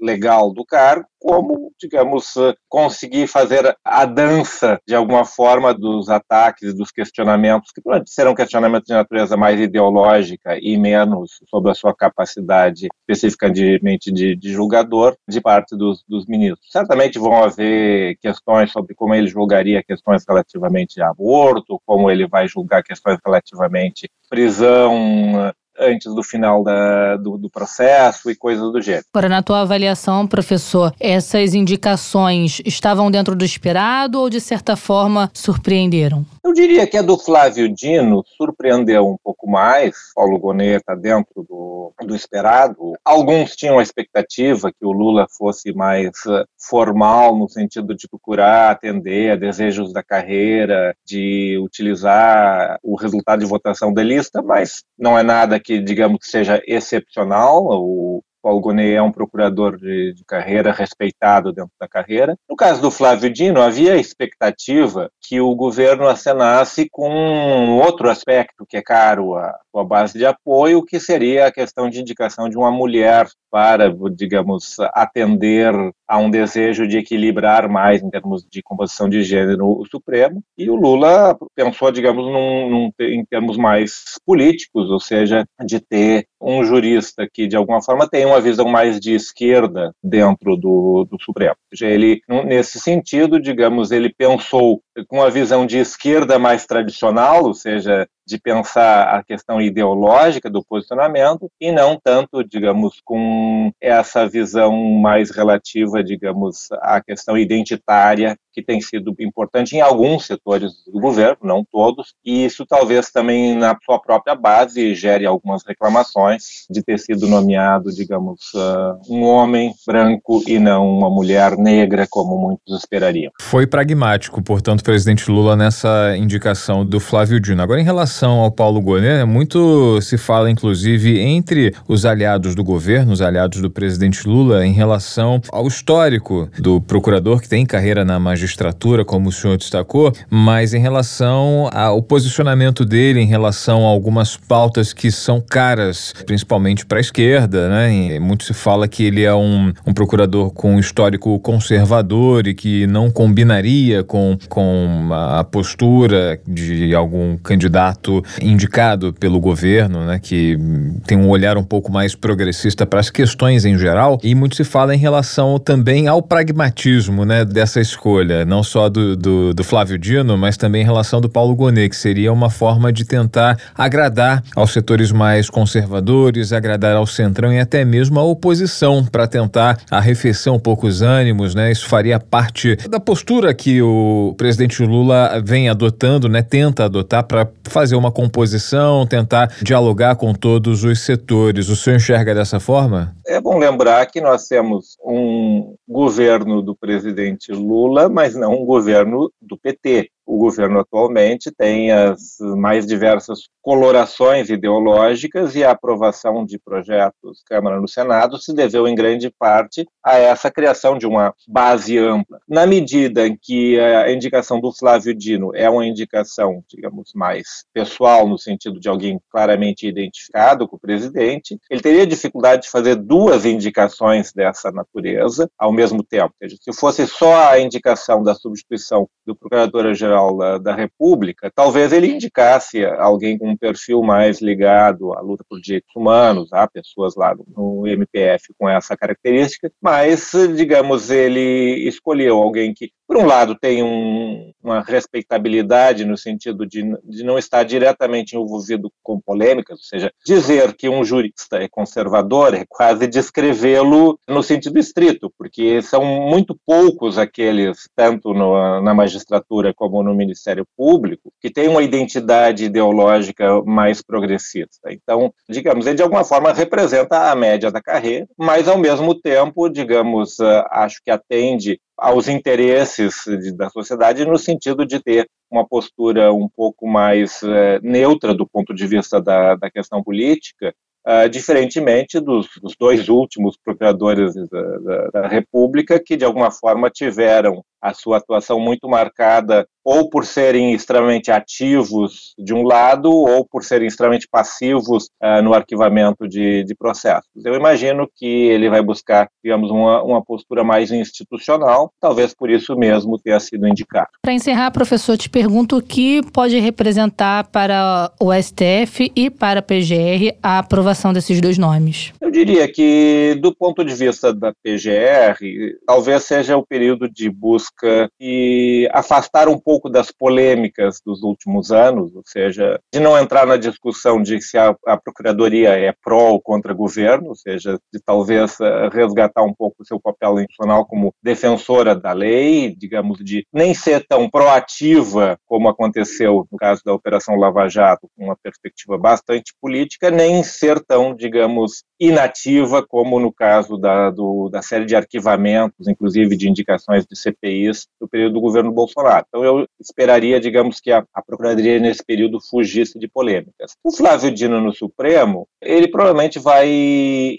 legal 0.00 0.52
do 0.52 0.64
cargo, 0.64 1.06
como, 1.22 1.70
digamos, 1.78 2.34
conseguir 2.68 3.28
fazer 3.28 3.76
a 3.84 4.04
dança, 4.04 4.80
de 4.86 4.94
alguma 4.94 5.24
forma, 5.24 5.72
dos 5.72 6.08
ataques 6.08 6.70
e 6.70 6.76
dos 6.76 6.90
questionamentos, 6.90 7.70
que 7.70 7.80
serão 8.06 8.34
questionamentos 8.34 8.88
de 8.88 8.94
natureza 8.94 9.36
mais 9.36 9.60
ideológica 9.60 10.58
e 10.60 10.76
menos 10.76 11.38
sobre 11.48 11.70
a 11.70 11.74
sua 11.74 11.94
capacidade 11.94 12.88
especificamente 13.08 14.10
de, 14.12 14.34
de 14.34 14.52
julgador, 14.52 15.16
de 15.28 15.40
parte 15.40 15.76
dos, 15.76 16.02
dos 16.08 16.26
ministros. 16.26 16.68
Certamente 16.70 17.01
vão 17.18 17.42
haver 17.42 18.16
questões 18.20 18.70
sobre 18.70 18.94
como 18.94 19.14
ele 19.14 19.26
julgaria 19.26 19.82
questões 19.82 20.24
relativamente 20.28 21.00
a 21.00 21.08
aborto, 21.08 21.80
como 21.84 22.10
ele 22.10 22.26
vai 22.26 22.46
julgar 22.48 22.82
questões 22.82 23.18
relativamente 23.24 24.08
prisão 24.28 25.52
antes 25.78 26.12
do 26.14 26.22
final 26.22 26.62
da, 26.62 27.16
do, 27.16 27.36
do, 27.36 27.50
processo 27.50 28.30
e 28.30 28.34
coisas 28.34 28.72
do 28.72 28.80
gênero. 28.80 29.04
Agora, 29.12 29.28
na 29.28 29.42
tua 29.42 29.60
avaliação, 29.60 30.26
professor, 30.26 30.94
essas 30.98 31.54
indicações 31.54 32.60
estavam 32.64 33.10
dentro 33.10 33.34
do 33.34 33.44
esperado 33.44 34.20
ou, 34.20 34.30
de 34.30 34.40
certa 34.40 34.76
forma, 34.76 35.30
surpreenderam? 35.32 36.24
Eu 36.44 36.52
diria 36.52 36.86
que 36.86 36.96
a 36.96 37.02
do 37.02 37.16
Flávio 37.16 37.68
Dino 37.68 38.24
surpreendeu 38.36 39.08
um 39.08 39.16
pouco 39.22 39.48
mais. 39.48 39.94
Paulo 40.14 40.38
Gonet 40.38 40.80
está 40.80 40.94
dentro 40.94 41.46
do, 41.48 41.92
do 42.04 42.14
esperado. 42.14 42.94
Alguns 43.04 43.54
tinham 43.54 43.78
a 43.78 43.82
expectativa 43.82 44.70
que 44.70 44.84
o 44.84 44.92
Lula 44.92 45.26
fosse 45.30 45.72
mais 45.72 46.10
eh, 46.28 46.44
formal, 46.58 47.36
no 47.36 47.48
sentido 47.48 47.94
de 47.94 48.08
procurar 48.08 48.70
atender 48.70 49.30
a 49.30 49.36
desejos 49.36 49.92
da 49.92 50.02
carreira, 50.02 50.94
de 51.04 51.58
utilizar 51.62 52.78
o 52.82 52.96
resultado 52.96 53.40
de 53.40 53.46
votação 53.46 53.92
da 53.92 54.02
lista, 54.02 54.42
mas 54.42 54.82
não 54.98 55.18
é 55.18 55.22
nada 55.22 55.58
que, 55.62 55.80
digamos, 55.80 56.20
seja 56.22 56.60
excepcional. 56.66 57.60
O 57.64 58.24
Paulo 58.42 58.60
Gonet 58.60 58.94
é 58.94 59.00
um 59.00 59.12
procurador 59.12 59.76
de, 59.76 60.12
de, 60.12 60.24
carreira 60.24 60.72
respeitado 60.72 61.52
dentro 61.52 61.72
da 61.80 61.86
carreira. 61.86 62.36
No 62.48 62.56
caso 62.56 62.82
do 62.82 62.90
Flávio 62.90 63.32
Dino, 63.32 63.62
havia 63.62 63.96
expectativa 63.96 65.10
que 65.20 65.40
o 65.40 65.54
governo 65.54 66.06
acenasse 66.08 66.88
com 66.90 67.78
outro 67.78 68.10
aspecto 68.10 68.66
que 68.68 68.76
é 68.76 68.82
caro 68.82 69.36
à 69.36 69.56
sua 69.70 69.84
base 69.84 70.18
de 70.18 70.26
apoio, 70.26 70.84
que 70.84 70.98
seria 70.98 71.46
a 71.46 71.52
questão 71.52 71.88
de 71.88 72.00
indicação 72.00 72.48
de 72.48 72.56
uma 72.56 72.70
mulher 72.70 73.28
para, 73.50 73.94
digamos, 74.14 74.76
atender 74.94 75.74
a 76.08 76.18
um 76.18 76.30
desejo 76.30 76.86
de 76.86 76.98
equilibrar 76.98 77.68
mais 77.68 78.02
em 78.02 78.10
termos 78.10 78.46
de 78.50 78.62
composição 78.62 79.08
de 79.08 79.22
gênero 79.22 79.78
o 79.78 79.86
Supremo. 79.86 80.42
E 80.56 80.70
o 80.70 80.74
Lula 80.74 81.36
pensou, 81.54 81.90
digamos, 81.90 82.24
num, 82.24 82.70
num, 82.70 82.90
em 83.00 83.24
termos 83.24 83.56
mais 83.56 84.18
políticos, 84.24 84.90
ou 84.90 84.98
seja, 84.98 85.44
de 85.64 85.80
ter 85.80 86.26
um 86.40 86.64
jurista 86.64 87.28
que, 87.30 87.46
de 87.46 87.56
alguma 87.56 87.82
forma, 87.82 88.08
tem 88.08 88.24
uma 88.32 88.40
visão 88.40 88.66
mais 88.66 88.98
de 88.98 89.14
esquerda 89.14 89.94
dentro 90.02 90.56
do, 90.56 91.06
do 91.10 91.18
Supremo. 91.22 91.56
Seja, 91.72 91.90
ele, 91.90 92.20
nesse 92.44 92.80
sentido, 92.80 93.40
digamos, 93.40 93.90
ele 93.90 94.12
pensou 94.12 94.82
com 95.08 95.18
uma 95.18 95.30
visão 95.30 95.66
de 95.66 95.78
esquerda 95.78 96.38
mais 96.38 96.66
tradicional, 96.66 97.44
ou 97.44 97.54
seja, 97.54 98.06
de 98.26 98.38
pensar 98.38 99.14
a 99.14 99.22
questão 99.22 99.60
ideológica 99.60 100.48
do 100.48 100.64
posicionamento 100.64 101.50
e 101.60 101.72
não 101.72 101.98
tanto, 102.02 102.42
digamos, 102.44 103.00
com 103.04 103.70
essa 103.80 104.28
visão 104.28 104.76
mais 105.00 105.30
relativa, 105.30 106.02
digamos, 106.02 106.68
à 106.80 107.00
questão 107.02 107.36
identitária 107.36 108.36
que 108.52 108.62
tem 108.62 108.80
sido 108.80 109.14
importante 109.18 109.74
em 109.74 109.80
alguns 109.80 110.26
setores 110.26 110.72
do 110.86 111.00
governo, 111.00 111.38
não 111.42 111.64
todos, 111.64 112.14
e 112.24 112.44
isso 112.44 112.66
talvez 112.66 113.10
também 113.10 113.56
na 113.56 113.76
sua 113.82 113.98
própria 113.98 114.34
base 114.34 114.94
gere 114.94 115.24
algumas 115.24 115.62
reclamações 115.66 116.66
de 116.70 116.82
ter 116.82 116.98
sido 116.98 117.26
nomeado, 117.26 117.90
digamos, 117.90 118.52
uh, 118.54 119.00
um 119.08 119.22
homem 119.24 119.72
branco 119.86 120.42
e 120.46 120.58
não 120.58 120.86
uma 120.86 121.08
mulher 121.08 121.56
negra, 121.56 122.06
como 122.08 122.36
muitos 122.36 122.78
esperariam. 122.78 123.32
Foi 123.40 123.66
pragmático, 123.66 124.42
portanto, 124.42 124.80
o 124.80 124.84
presidente 124.84 125.30
Lula 125.30 125.56
nessa 125.56 126.14
indicação 126.16 126.84
do 126.84 127.00
Flávio 127.00 127.40
Dino. 127.40 127.62
Agora, 127.62 127.80
em 127.80 127.84
relação 127.84 128.11
ao 128.40 128.50
Paulo 128.50 128.80
Gonet, 128.80 129.24
muito 129.24 130.00
se 130.00 130.16
fala, 130.16 130.50
inclusive, 130.50 131.18
entre 131.18 131.74
os 131.88 132.04
aliados 132.04 132.54
do 132.54 132.64
governo, 132.64 133.12
os 133.12 133.22
aliados 133.22 133.60
do 133.60 133.70
presidente 133.70 134.26
Lula, 134.26 134.66
em 134.66 134.72
relação 134.72 135.40
ao 135.50 135.66
histórico 135.66 136.48
do 136.58 136.80
procurador 136.80 137.40
que 137.40 137.48
tem 137.48 137.64
carreira 137.64 138.04
na 138.04 138.18
magistratura 138.18 138.42
magistratura, 138.52 139.04
como 139.04 139.28
o 139.28 139.32
senhor 139.32 139.56
destacou, 139.56 140.12
mas 140.28 140.74
em 140.74 140.80
relação 140.80 141.68
ao 141.72 142.02
posicionamento 142.02 142.84
dele 142.84 143.20
em 143.20 143.26
relação 143.26 143.86
a 143.86 143.88
algumas 143.88 144.36
pautas 144.36 144.92
que 144.92 145.10
são 145.10 145.40
caras, 145.40 146.14
principalmente 146.26 146.84
para 146.84 146.98
a 146.98 147.00
esquerda, 147.00 147.68
né? 147.68 147.92
E 147.92 148.20
muito 148.20 148.44
se 148.44 148.54
fala 148.54 148.88
que 148.88 149.04
ele 149.04 149.22
é 149.22 149.34
um, 149.34 149.72
um 149.86 149.92
procurador 149.92 150.50
com 150.50 150.76
um 150.76 150.78
histórico 150.78 151.38
conservador 151.40 152.46
e 152.46 152.54
que 152.54 152.86
não 152.86 153.10
combinaria 153.10 154.02
com, 154.02 154.36
com 154.48 155.08
a 155.12 155.44
postura 155.44 156.40
de 156.46 156.94
algum 156.94 157.36
candidato 157.36 158.01
indicado 158.40 159.12
pelo 159.12 159.40
governo, 159.40 160.04
né? 160.06 160.18
Que 160.18 160.58
tem 161.06 161.16
um 161.18 161.28
olhar 161.28 161.56
um 161.56 161.64
pouco 161.64 161.90
mais 161.90 162.14
progressista 162.14 162.86
para 162.86 163.00
as 163.00 163.10
questões 163.10 163.64
em 163.64 163.78
geral. 163.78 164.18
E 164.22 164.34
muito 164.34 164.56
se 164.56 164.64
fala 164.64 164.94
em 164.94 164.98
relação 164.98 165.58
também 165.58 166.08
ao 166.08 166.22
pragmatismo, 166.22 167.24
né? 167.24 167.44
Dessa 167.44 167.80
escolha 167.80 168.44
não 168.44 168.62
só 168.62 168.88
do, 168.88 169.16
do, 169.16 169.54
do, 169.54 169.64
Flávio 169.64 169.98
Dino, 169.98 170.36
mas 170.36 170.56
também 170.56 170.82
em 170.82 170.84
relação 170.84 171.20
do 171.20 171.28
Paulo 171.28 171.54
Gonet, 171.54 171.88
que 171.88 171.96
seria 171.96 172.32
uma 172.32 172.50
forma 172.50 172.92
de 172.92 173.04
tentar 173.04 173.58
agradar 173.76 174.42
aos 174.54 174.72
setores 174.72 175.12
mais 175.12 175.48
conservadores, 175.48 176.52
agradar 176.52 176.96
ao 176.96 177.06
centrão 177.06 177.52
e 177.52 177.58
até 177.58 177.84
mesmo 177.84 178.18
à 178.18 178.22
oposição, 178.22 179.04
para 179.04 179.26
tentar 179.26 179.78
arrefecer 179.90 180.52
um 180.52 180.58
pouco 180.58 180.86
os 180.86 181.02
ânimos, 181.02 181.54
né? 181.54 181.70
Isso 181.70 181.86
faria 181.86 182.18
parte 182.18 182.76
da 182.88 183.00
postura 183.00 183.52
que 183.54 183.80
o 183.82 184.34
presidente 184.36 184.82
Lula 184.84 185.40
vem 185.44 185.68
adotando, 185.68 186.28
né? 186.28 186.42
Tenta 186.42 186.84
adotar 186.84 187.24
para 187.24 187.48
fazer 187.64 187.91
uma 187.94 188.12
composição, 188.12 189.06
tentar 189.06 189.54
dialogar 189.62 190.16
com 190.16 190.32
todos 190.32 190.84
os 190.84 191.00
setores. 191.00 191.68
O 191.68 191.76
senhor 191.76 191.96
enxerga 191.96 192.34
dessa 192.34 192.58
forma? 192.60 193.14
É 193.26 193.40
bom 193.40 193.58
lembrar 193.58 194.06
que 194.06 194.20
nós 194.20 194.46
temos 194.46 194.96
um 195.04 195.74
governo 195.88 196.62
do 196.62 196.74
presidente 196.74 197.52
Lula, 197.52 198.08
mas 198.08 198.34
não 198.34 198.62
um 198.62 198.64
governo 198.64 199.30
do 199.40 199.56
PT 199.56 200.10
o 200.32 200.38
governo 200.38 200.80
atualmente 200.80 201.50
tem 201.50 201.92
as 201.92 202.38
mais 202.56 202.86
diversas 202.86 203.40
colorações 203.60 204.48
ideológicas 204.48 205.54
e 205.54 205.62
a 205.62 205.72
aprovação 205.72 206.44
de 206.44 206.58
projetos 206.58 207.42
Câmara 207.46 207.78
no 207.78 207.86
Senado 207.86 208.38
se 208.38 208.54
deveu 208.54 208.88
em 208.88 208.94
grande 208.94 209.30
parte 209.38 209.86
a 210.02 210.16
essa 210.16 210.50
criação 210.50 210.96
de 210.96 211.06
uma 211.06 211.34
base 211.46 211.98
ampla. 211.98 212.40
Na 212.48 212.66
medida 212.66 213.26
em 213.26 213.36
que 213.40 213.78
a 213.78 214.10
indicação 214.10 214.58
do 214.58 214.72
Flávio 214.72 215.14
Dino 215.14 215.54
é 215.54 215.68
uma 215.68 215.86
indicação, 215.86 216.64
digamos, 216.66 217.12
mais 217.14 217.64
pessoal, 217.72 218.26
no 218.26 218.38
sentido 218.38 218.80
de 218.80 218.88
alguém 218.88 219.20
claramente 219.30 219.86
identificado 219.86 220.66
com 220.66 220.76
o 220.76 220.80
presidente, 220.80 221.58
ele 221.70 221.82
teria 221.82 222.06
dificuldade 222.06 222.62
de 222.62 222.70
fazer 222.70 222.96
duas 222.96 223.44
indicações 223.44 224.32
dessa 224.32 224.72
natureza 224.72 225.48
ao 225.58 225.72
mesmo 225.72 226.02
tempo. 226.02 226.34
se 226.40 226.72
fosse 226.72 227.06
só 227.06 227.50
a 227.50 227.60
indicação 227.60 228.22
da 228.22 228.34
substituição 228.34 229.06
do 229.26 229.36
Procurador-Geral 229.36 230.21
Geral 230.22 230.36
da, 230.36 230.58
da, 230.58 230.74
República, 230.74 231.50
talvez 231.54 231.92
ele 231.92 232.06
indicasse 232.06 232.84
alguém 232.84 233.36
com 233.36 233.50
um 233.50 233.56
perfil 233.56 234.02
mais 234.02 234.40
ligado 234.40 235.12
à 235.14 235.20
luta 235.20 235.44
por 235.48 235.60
direitos 235.60 235.94
humanos, 235.94 236.52
há 236.52 236.66
pessoas 236.68 237.16
lá 237.16 237.34
no 237.56 237.86
MPF 237.86 238.52
com 238.58 238.68
essa 238.68 238.96
característica, 238.96 239.70
mas, 239.80 240.32
digamos, 240.56 241.10
ele 241.10 241.88
escolheu 241.88 242.36
alguém 242.36 242.72
que, 242.72 242.90
por 243.06 243.16
um 243.16 243.26
lado, 243.26 243.56
tem 243.58 243.82
um, 243.82 244.52
uma 244.62 244.80
respeitabilidade 244.80 246.04
no 246.04 246.16
sentido 246.16 246.66
de, 246.66 246.82
de 247.04 247.24
não 247.24 247.38
estar 247.38 247.62
diretamente 247.64 248.36
envolvido 248.36 248.90
com 249.02 249.20
polêmicas, 249.20 249.78
ou 249.78 249.84
seja, 249.84 250.12
dizer 250.24 250.74
que 250.74 250.88
um 250.88 251.04
jurista 251.04 251.56
é 251.56 251.68
conservador 251.68 252.54
é 252.54 252.64
quase 252.68 253.06
descrevê-lo 253.06 254.18
no 254.28 254.42
sentido 254.42 254.78
estrito, 254.78 255.32
porque 255.36 255.82
são 255.82 256.04
muito 256.04 256.56
poucos 256.66 257.18
aqueles, 257.18 257.88
tanto 257.94 258.32
no, 258.32 258.80
na 258.80 258.94
magistratura 258.94 259.72
como 259.74 260.01
no 260.02 260.14
Ministério 260.14 260.66
Público, 260.76 261.32
que 261.40 261.50
tem 261.50 261.68
uma 261.68 261.82
identidade 261.82 262.64
ideológica 262.64 263.62
mais 263.62 264.02
progressista. 264.02 264.90
Então, 264.90 265.32
digamos, 265.48 265.86
ele 265.86 265.96
de 265.96 266.02
alguma 266.02 266.24
forma 266.24 266.52
representa 266.52 267.30
a 267.30 267.36
média 267.36 267.70
da 267.70 267.80
carreira, 267.80 268.26
mas 268.36 268.68
ao 268.68 268.78
mesmo 268.78 269.14
tempo, 269.14 269.68
digamos, 269.68 270.40
eh, 270.40 270.64
acho 270.70 271.00
que 271.04 271.10
atende 271.10 271.80
aos 271.96 272.28
interesses 272.28 273.24
da 273.56 273.70
sociedade 273.70 274.24
no 274.24 274.38
sentido 274.38 274.84
de 274.84 275.00
ter 275.00 275.28
uma 275.50 275.66
postura 275.66 276.32
um 276.32 276.48
pouco 276.48 276.86
mais 276.88 277.42
é, 277.42 277.78
neutra 277.82 278.34
do 278.34 278.46
ponto 278.46 278.74
de 278.74 278.86
vista 278.86 279.20
da, 279.20 279.54
da 279.54 279.70
questão 279.70 280.02
política 280.02 280.74
uh, 281.06 281.28
diferentemente 281.28 282.20
dos, 282.20 282.48
dos, 282.60 282.74
dois 282.76 283.08
últimos 283.08 283.56
procuradores 283.62 284.34
da, 284.34 284.78
da, 284.78 285.06
da 285.08 285.28
República, 285.28 286.00
que 286.02 286.16
de 286.16 286.24
alguma 286.24 286.50
forma 286.50 286.90
tiveram 286.90 287.64
a 287.82 287.92
sua 287.92 288.18
atuação 288.18 288.60
muito 288.60 288.88
marcada 288.88 289.66
ou 289.84 290.08
por 290.08 290.24
serem 290.24 290.72
extremamente 290.72 291.30
ativos 291.30 292.34
de 292.38 292.54
um 292.54 292.62
lado 292.62 293.10
ou 293.10 293.44
por 293.44 293.64
serem 293.64 293.88
extremamente 293.88 294.28
passivos 294.30 295.08
uh, 295.22 295.42
no 295.42 295.52
arquivamento 295.52 296.28
de, 296.28 296.64
de, 296.64 296.74
processos. 296.74 297.28
Eu 297.44 297.54
imagino 297.54 298.08
que 298.16 298.26
ele 298.26 298.70
vai 298.70 298.80
buscar, 298.80 299.28
digamos, 299.42 299.70
uma, 299.70 300.02
uma 300.02 300.24
postura 300.24 300.62
mais 300.62 300.92
institucional, 300.92 301.90
talvez 302.00 302.32
por 302.34 302.48
isso 302.50 302.76
mesmo 302.76 303.18
tenha 303.18 303.40
sido 303.40 303.66
indicado. 303.66 304.08
Para 304.22 304.32
encerrar, 304.32 304.70
professor, 304.70 305.16
te 305.16 305.28
pergunto 305.28 305.78
o 305.78 305.82
que 305.82 306.22
pode 306.32 306.58
representar 306.58 307.48
para 307.48 308.12
o 308.20 308.32
STF 308.32 309.10
e 309.16 309.30
para 309.30 309.60
a 309.60 309.62
PGR 309.62 310.36
a 310.42 310.58
aprovação 310.58 311.12
desses 311.12 311.40
dois 311.40 311.58
nomes? 311.58 312.12
Eu 312.22 312.30
diria 312.30 312.72
que, 312.72 313.36
do 313.40 313.52
ponto 313.52 313.84
de 313.84 313.92
vista 313.92 314.32
da 314.32 314.54
PGR, 314.62 315.76
talvez 315.84 316.22
seja 316.22 316.56
o 316.56 316.64
período 316.64 317.10
de 317.10 317.28
busca 317.28 318.08
e 318.20 318.88
afastar 318.92 319.48
um 319.48 319.58
pouco 319.58 319.90
das 319.90 320.12
polêmicas 320.12 321.00
dos 321.04 321.24
últimos 321.24 321.72
anos, 321.72 322.14
ou 322.14 322.22
seja, 322.24 322.78
de 322.94 323.00
não 323.00 323.18
entrar 323.18 323.44
na 323.44 323.56
discussão 323.56 324.22
de 324.22 324.40
se 324.40 324.56
a, 324.56 324.72
a 324.86 324.96
Procuradoria 324.96 325.70
é 325.70 325.92
pró 326.00 326.30
ou 326.30 326.40
contra 326.40 326.72
governo, 326.72 327.30
ou 327.30 327.34
seja, 327.34 327.76
de 327.92 328.00
talvez 328.00 328.52
uh, 328.60 328.88
resgatar 328.92 329.42
um 329.42 329.52
pouco 329.52 329.82
o 329.82 329.84
seu 329.84 329.98
papel 329.98 330.38
institucional 330.38 330.86
como 330.86 331.12
defensora 331.20 331.92
da 331.92 332.12
lei, 332.12 332.72
digamos, 332.78 333.18
de 333.18 333.44
nem 333.52 333.74
ser 333.74 334.06
tão 334.06 334.30
proativa 334.30 335.36
como 335.44 335.68
aconteceu 335.68 336.46
no 336.52 336.56
caso 336.56 336.82
da 336.84 336.94
Operação 336.94 337.34
Lava 337.34 337.68
Jato, 337.68 338.08
com 338.16 338.26
uma 338.26 338.36
perspectiva 338.40 338.96
bastante 338.96 339.52
política, 339.60 340.08
nem 340.08 340.44
ser 340.44 340.78
tão, 340.84 341.16
digamos, 341.16 341.82
inativa 342.12 342.84
como 342.86 343.18
no 343.18 343.32
caso 343.32 343.76
da, 343.76 344.10
do, 344.10 344.48
da 344.50 344.62
série 344.62 344.84
de 344.84 344.94
arquivamentos, 344.94 345.88
inclusive 345.88 346.36
de 346.36 346.48
indicações 346.48 347.06
de 347.06 347.16
CPI 347.16 347.62
país 347.62 347.86
no 348.00 348.08
período 348.08 348.34
do 348.34 348.40
governo 348.40 348.72
Bolsonaro. 348.72 349.24
Então 349.28 349.44
eu 349.44 349.66
esperaria, 349.80 350.40
digamos, 350.40 350.80
que 350.80 350.90
a, 350.90 351.04
a 351.14 351.22
Procuradoria 351.22 351.78
nesse 351.78 352.04
período 352.04 352.40
fugisse 352.40 352.98
de 352.98 353.06
polêmicas. 353.08 353.72
O 353.84 353.92
Flávio 353.92 354.30
Dino 354.30 354.60
no 354.60 354.72
Supremo, 354.72 355.46
ele 355.60 355.88
provavelmente 355.88 356.38
vai 356.38 356.68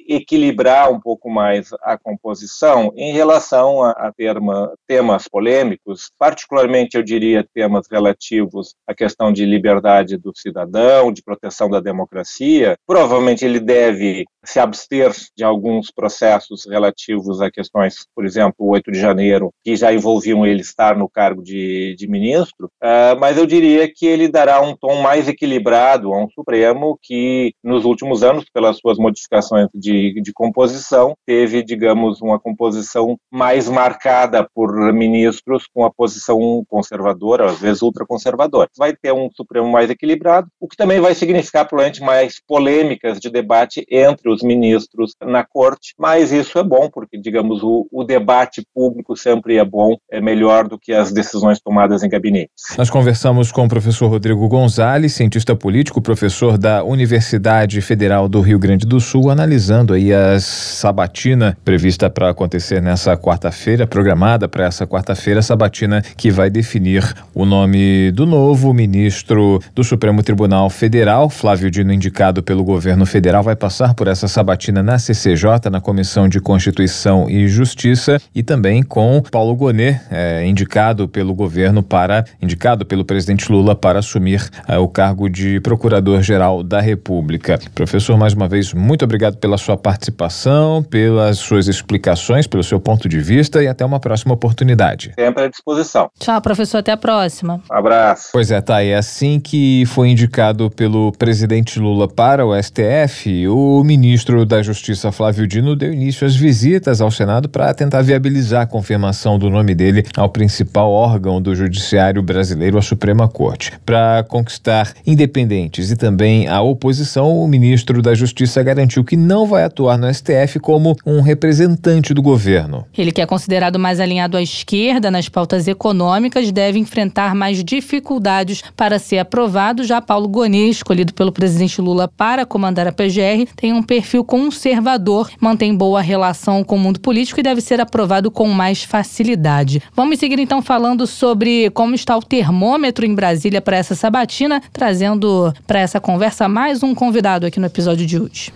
equilibrar 0.07 0.91
um 0.91 0.99
pouco 0.99 1.29
mais 1.29 1.69
a 1.81 1.97
composição 1.97 2.91
em 2.95 3.11
relação 3.11 3.83
a, 3.83 3.91
a 3.91 4.11
terma, 4.13 4.73
temas 4.87 5.27
polêmicos, 5.27 6.09
particularmente 6.17 6.95
eu 6.95 7.03
diria 7.03 7.47
temas 7.53 7.87
relativos 7.89 8.75
à 8.87 8.93
questão 8.93 9.31
de 9.31 9.45
liberdade 9.45 10.17
do 10.17 10.31
cidadão, 10.35 11.11
de 11.11 11.23
proteção 11.23 11.69
da 11.69 11.79
democracia. 11.79 12.75
Provavelmente 12.85 13.43
ele 13.45 13.59
deve 13.59 14.25
se 14.43 14.59
abster 14.59 15.11
de 15.35 15.43
alguns 15.43 15.91
processos 15.91 16.65
relativos 16.65 17.41
a 17.41 17.49
questões, 17.49 18.05
por 18.15 18.25
exemplo, 18.25 18.55
o 18.59 18.69
8 18.71 18.91
de 18.91 18.99
janeiro, 18.99 19.51
que 19.63 19.75
já 19.75 19.93
envolviam 19.93 20.45
ele 20.45 20.61
estar 20.61 20.97
no 20.97 21.09
cargo 21.09 21.41
de, 21.41 21.95
de 21.97 22.07
ministro, 22.07 22.67
uh, 22.83 23.19
mas 23.19 23.37
eu 23.37 23.45
diria 23.45 23.91
que 23.91 24.05
ele 24.05 24.27
dará 24.27 24.61
um 24.61 24.75
tom 24.75 25.01
mais 25.01 25.27
equilibrado 25.27 26.13
a 26.13 26.23
um 26.23 26.29
Supremo 26.29 26.97
que, 27.01 27.53
nos 27.63 27.85
últimos 27.85 28.23
anos, 28.23 28.45
pelas 28.53 28.77
suas 28.77 28.97
modificações 28.97 29.67
de, 29.73 30.19
de 30.21 30.33
composição, 30.33 31.15
teve, 31.25 31.63
digamos, 31.63 32.21
uma 32.21 32.39
composição 32.39 33.17
mais 33.31 33.69
marcada 33.69 34.47
por 34.53 34.93
ministros 34.93 35.67
com 35.73 35.85
a 35.85 35.91
posição 35.91 36.63
conservadora, 36.67 37.45
às 37.45 37.59
vezes 37.59 37.81
ultraconservadora. 37.81 38.69
Vai 38.77 38.93
ter 38.95 39.13
um 39.13 39.29
Supremo 39.31 39.69
mais 39.69 39.89
equilibrado, 39.89 40.47
o 40.59 40.67
que 40.67 40.75
também 40.75 40.99
vai 40.99 41.15
significar, 41.15 41.67
provavelmente, 41.67 42.01
mais 42.01 42.41
polêmicas 42.45 43.19
de 43.19 43.29
debate 43.29 43.85
entre 43.89 44.32
os 44.33 44.41
ministros 44.41 45.15
na 45.23 45.43
corte, 45.43 45.93
mas 45.97 46.31
isso 46.31 46.57
é 46.57 46.63
bom, 46.63 46.89
porque, 46.91 47.17
digamos, 47.17 47.61
o, 47.63 47.87
o 47.91 48.03
debate 48.03 48.65
público 48.73 49.15
sempre 49.15 49.57
é 49.57 49.65
bom, 49.65 49.95
é 50.11 50.19
melhor 50.19 50.67
do 50.67 50.77
que 50.77 50.93
as 50.93 51.11
decisões 51.11 51.59
tomadas 51.59 52.03
em 52.03 52.09
gabinetes. 52.09 52.75
Nós 52.77 52.89
conversamos 52.89 53.51
com 53.51 53.65
o 53.65 53.69
professor 53.69 54.07
Rodrigo 54.07 54.47
Gonzalez, 54.47 55.13
cientista 55.13 55.55
político, 55.55 56.01
professor 56.01 56.57
da 56.57 56.83
Universidade 56.83 57.79
Federal 57.81 58.27
do 58.27 58.41
Rio 58.41 58.59
Grande 58.59 58.85
do 58.85 58.99
Sul, 58.99 59.29
analisando 59.29 59.93
aí 59.93 60.13
a 60.13 60.39
sabatina 60.39 61.57
prevista 61.63 62.09
para 62.09 62.29
acontecer 62.29 62.81
nessa 62.81 63.15
quarta-feira, 63.15 63.87
programada 63.87 64.47
para 64.47 64.65
essa 64.65 64.85
quarta-feira, 64.87 65.41
sabatina 65.41 66.01
que 66.17 66.31
vai 66.31 66.49
definir 66.49 67.13
o 67.33 67.45
nome 67.45 68.11
do 68.11 68.25
novo 68.25 68.73
ministro 68.73 69.59
do 69.73 69.83
Supremo 69.83 70.23
Tribunal 70.23 70.69
Federal, 70.69 71.29
Flávio 71.29 71.69
Dino, 71.69 71.93
indicado 71.93 72.41
pelo 72.41 72.63
governo 72.63 73.05
federal, 73.05 73.43
vai 73.43 73.55
passar 73.55 73.93
por 73.93 74.07
essa 74.07 74.22
essa 74.23 74.27
sabatina 74.27 74.81
na 74.81 74.97
CCJ, 74.97 75.69
na 75.69 75.81
Comissão 75.81 76.29
de 76.29 76.39
Constituição 76.39 77.29
e 77.29 77.45
Justiça, 77.47 78.21
e 78.33 78.41
também 78.41 78.81
com 78.81 79.21
Paulo 79.29 79.53
Gonet, 79.53 79.99
é, 80.09 80.45
indicado 80.45 81.09
pelo 81.09 81.33
governo 81.33 81.83
para, 81.83 82.23
indicado 82.41 82.85
pelo 82.85 83.03
presidente 83.03 83.51
Lula 83.51 83.75
para 83.75 83.99
assumir 83.99 84.49
é, 84.67 84.77
o 84.77 84.87
cargo 84.87 85.29
de 85.29 85.59
Procurador-Geral 85.59 86.63
da 86.63 86.79
República. 86.79 87.59
Professor, 87.75 88.17
mais 88.17 88.33
uma 88.33 88.47
vez, 88.47 88.73
muito 88.73 89.03
obrigado 89.03 89.37
pela 89.37 89.57
sua 89.57 89.75
participação, 89.75 90.81
pelas 90.81 91.39
suas 91.39 91.67
explicações, 91.67 92.47
pelo 92.47 92.63
seu 92.63 92.79
ponto 92.79 93.09
de 93.09 93.19
vista 93.19 93.61
e 93.61 93.67
até 93.67 93.83
uma 93.83 93.99
próxima 93.99 94.33
oportunidade. 94.33 95.11
Sempre 95.19 95.43
à 95.43 95.47
disposição. 95.49 96.09
Tchau, 96.17 96.41
professor, 96.41 96.77
até 96.77 96.93
a 96.93 96.97
próxima. 96.97 97.61
Um 97.69 97.75
abraço. 97.75 98.29
Pois 98.31 98.51
é, 98.51 98.61
tá, 98.61 98.81
é 98.81 98.95
assim 98.95 99.39
que 99.39 99.85
foi 99.87 100.09
indicado 100.09 100.69
pelo 100.71 101.11
presidente 101.11 101.77
Lula 101.77 102.07
para 102.07 102.45
o 102.45 102.53
STF, 102.61 103.47
o 103.49 103.83
ministro 103.83 104.12
ministro 104.13 104.45
da 104.45 104.61
Justiça 104.61 105.11
Flávio 105.11 105.47
Dino 105.47 105.75
deu 105.75 105.91
início 105.91 106.27
às 106.27 106.35
visitas 106.35 107.01
ao 107.01 107.09
Senado 107.09 107.49
para 107.49 107.73
tentar 107.73 108.03
viabilizar 108.03 108.61
a 108.61 108.65
confirmação 108.67 109.39
do 109.39 109.49
nome 109.49 109.73
dele 109.73 110.05
ao 110.15 110.29
principal 110.29 110.91
órgão 110.91 111.41
do 111.41 111.55
judiciário 111.55 112.21
brasileiro, 112.21 112.77
a 112.77 112.81
Suprema 112.83 113.27
Corte. 113.27 113.73
Para 113.83 114.23
conquistar 114.29 114.93
independentes 115.03 115.89
e 115.89 115.95
também 115.95 116.47
a 116.47 116.61
oposição, 116.61 117.39
o 117.39 117.47
ministro 117.47 118.03
da 118.03 118.13
Justiça 118.13 118.61
garantiu 118.61 119.03
que 119.03 119.17
não 119.17 119.47
vai 119.47 119.63
atuar 119.63 119.97
no 119.97 120.13
STF 120.13 120.59
como 120.59 120.95
um 121.03 121.19
representante 121.19 122.13
do 122.13 122.21
governo. 122.21 122.85
Ele 122.95 123.11
que 123.11 123.19
é 123.19 123.25
considerado 123.25 123.79
mais 123.79 123.99
alinhado 123.99 124.37
à 124.37 124.43
esquerda 124.43 125.09
nas 125.09 125.27
pautas 125.27 125.67
econômicas 125.67 126.51
deve 126.51 126.77
enfrentar 126.77 127.33
mais 127.33 127.63
dificuldades 127.63 128.61
para 128.77 128.99
ser 128.99 129.17
aprovado. 129.17 129.83
Já 129.83 129.99
Paulo 129.99 130.27
Gonet, 130.27 130.69
escolhido 130.69 131.15
pelo 131.15 131.31
presidente 131.31 131.81
Lula 131.81 132.07
para 132.07 132.45
comandar 132.45 132.87
a 132.87 132.91
PGR, 132.91 133.47
tem 133.55 133.73
um 133.73 133.81
perfil 133.81 134.02
perfil 134.03 134.23
conservador, 134.25 135.29
mantém 135.39 135.73
boa 135.73 136.01
relação 136.01 136.61
com 136.61 136.75
o 136.75 136.79
mundo 136.79 136.99
político 136.99 137.39
e 137.39 137.43
deve 137.43 137.61
ser 137.61 137.79
aprovado 137.79 138.29
com 138.29 138.49
mais 138.49 138.83
facilidade. 138.83 139.81
Vamos 139.95 140.19
seguir 140.19 140.37
então 140.39 140.61
falando 140.61 141.07
sobre 141.07 141.69
como 141.69 141.95
está 141.95 142.17
o 142.17 142.21
termômetro 142.21 143.05
em 143.05 143.15
Brasília 143.15 143.61
para 143.61 143.77
essa 143.77 143.95
sabatina, 143.95 144.61
trazendo 144.73 145.53
para 145.65 145.79
essa 145.79 146.01
conversa 146.01 146.49
mais 146.49 146.83
um 146.83 146.93
convidado 146.93 147.45
aqui 147.45 147.61
no 147.61 147.65
episódio 147.65 148.05
de 148.05 148.19
hoje. 148.19 148.53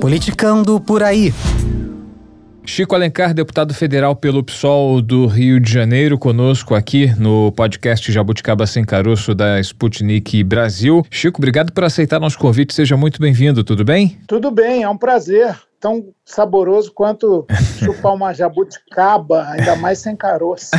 Politicando 0.00 0.80
por 0.80 1.02
aí. 1.02 1.34
Chico 2.66 2.94
Alencar, 2.94 3.34
deputado 3.34 3.74
federal 3.74 4.16
pelo 4.16 4.42
PSOL 4.42 5.02
do 5.02 5.26
Rio 5.26 5.60
de 5.60 5.70
Janeiro, 5.70 6.18
conosco 6.18 6.74
aqui 6.74 7.12
no 7.18 7.52
podcast 7.52 8.10
Jabuticaba 8.10 8.66
Sem 8.66 8.84
Caroço 8.84 9.34
da 9.34 9.60
Sputnik 9.60 10.42
Brasil. 10.42 11.04
Chico, 11.10 11.38
obrigado 11.38 11.72
por 11.72 11.84
aceitar 11.84 12.18
nosso 12.18 12.38
convite. 12.38 12.74
Seja 12.74 12.96
muito 12.96 13.20
bem-vindo, 13.20 13.62
tudo 13.62 13.84
bem? 13.84 14.18
Tudo 14.26 14.50
bem, 14.50 14.82
é 14.82 14.88
um 14.88 14.96
prazer 14.96 15.56
tão 15.78 16.02
saboroso 16.24 16.90
quanto 16.92 17.46
chupar 17.78 18.14
uma 18.14 18.32
jabuticaba, 18.32 19.46
ainda 19.50 19.76
mais 19.76 19.98
sem 19.98 20.16
caroço. 20.16 20.70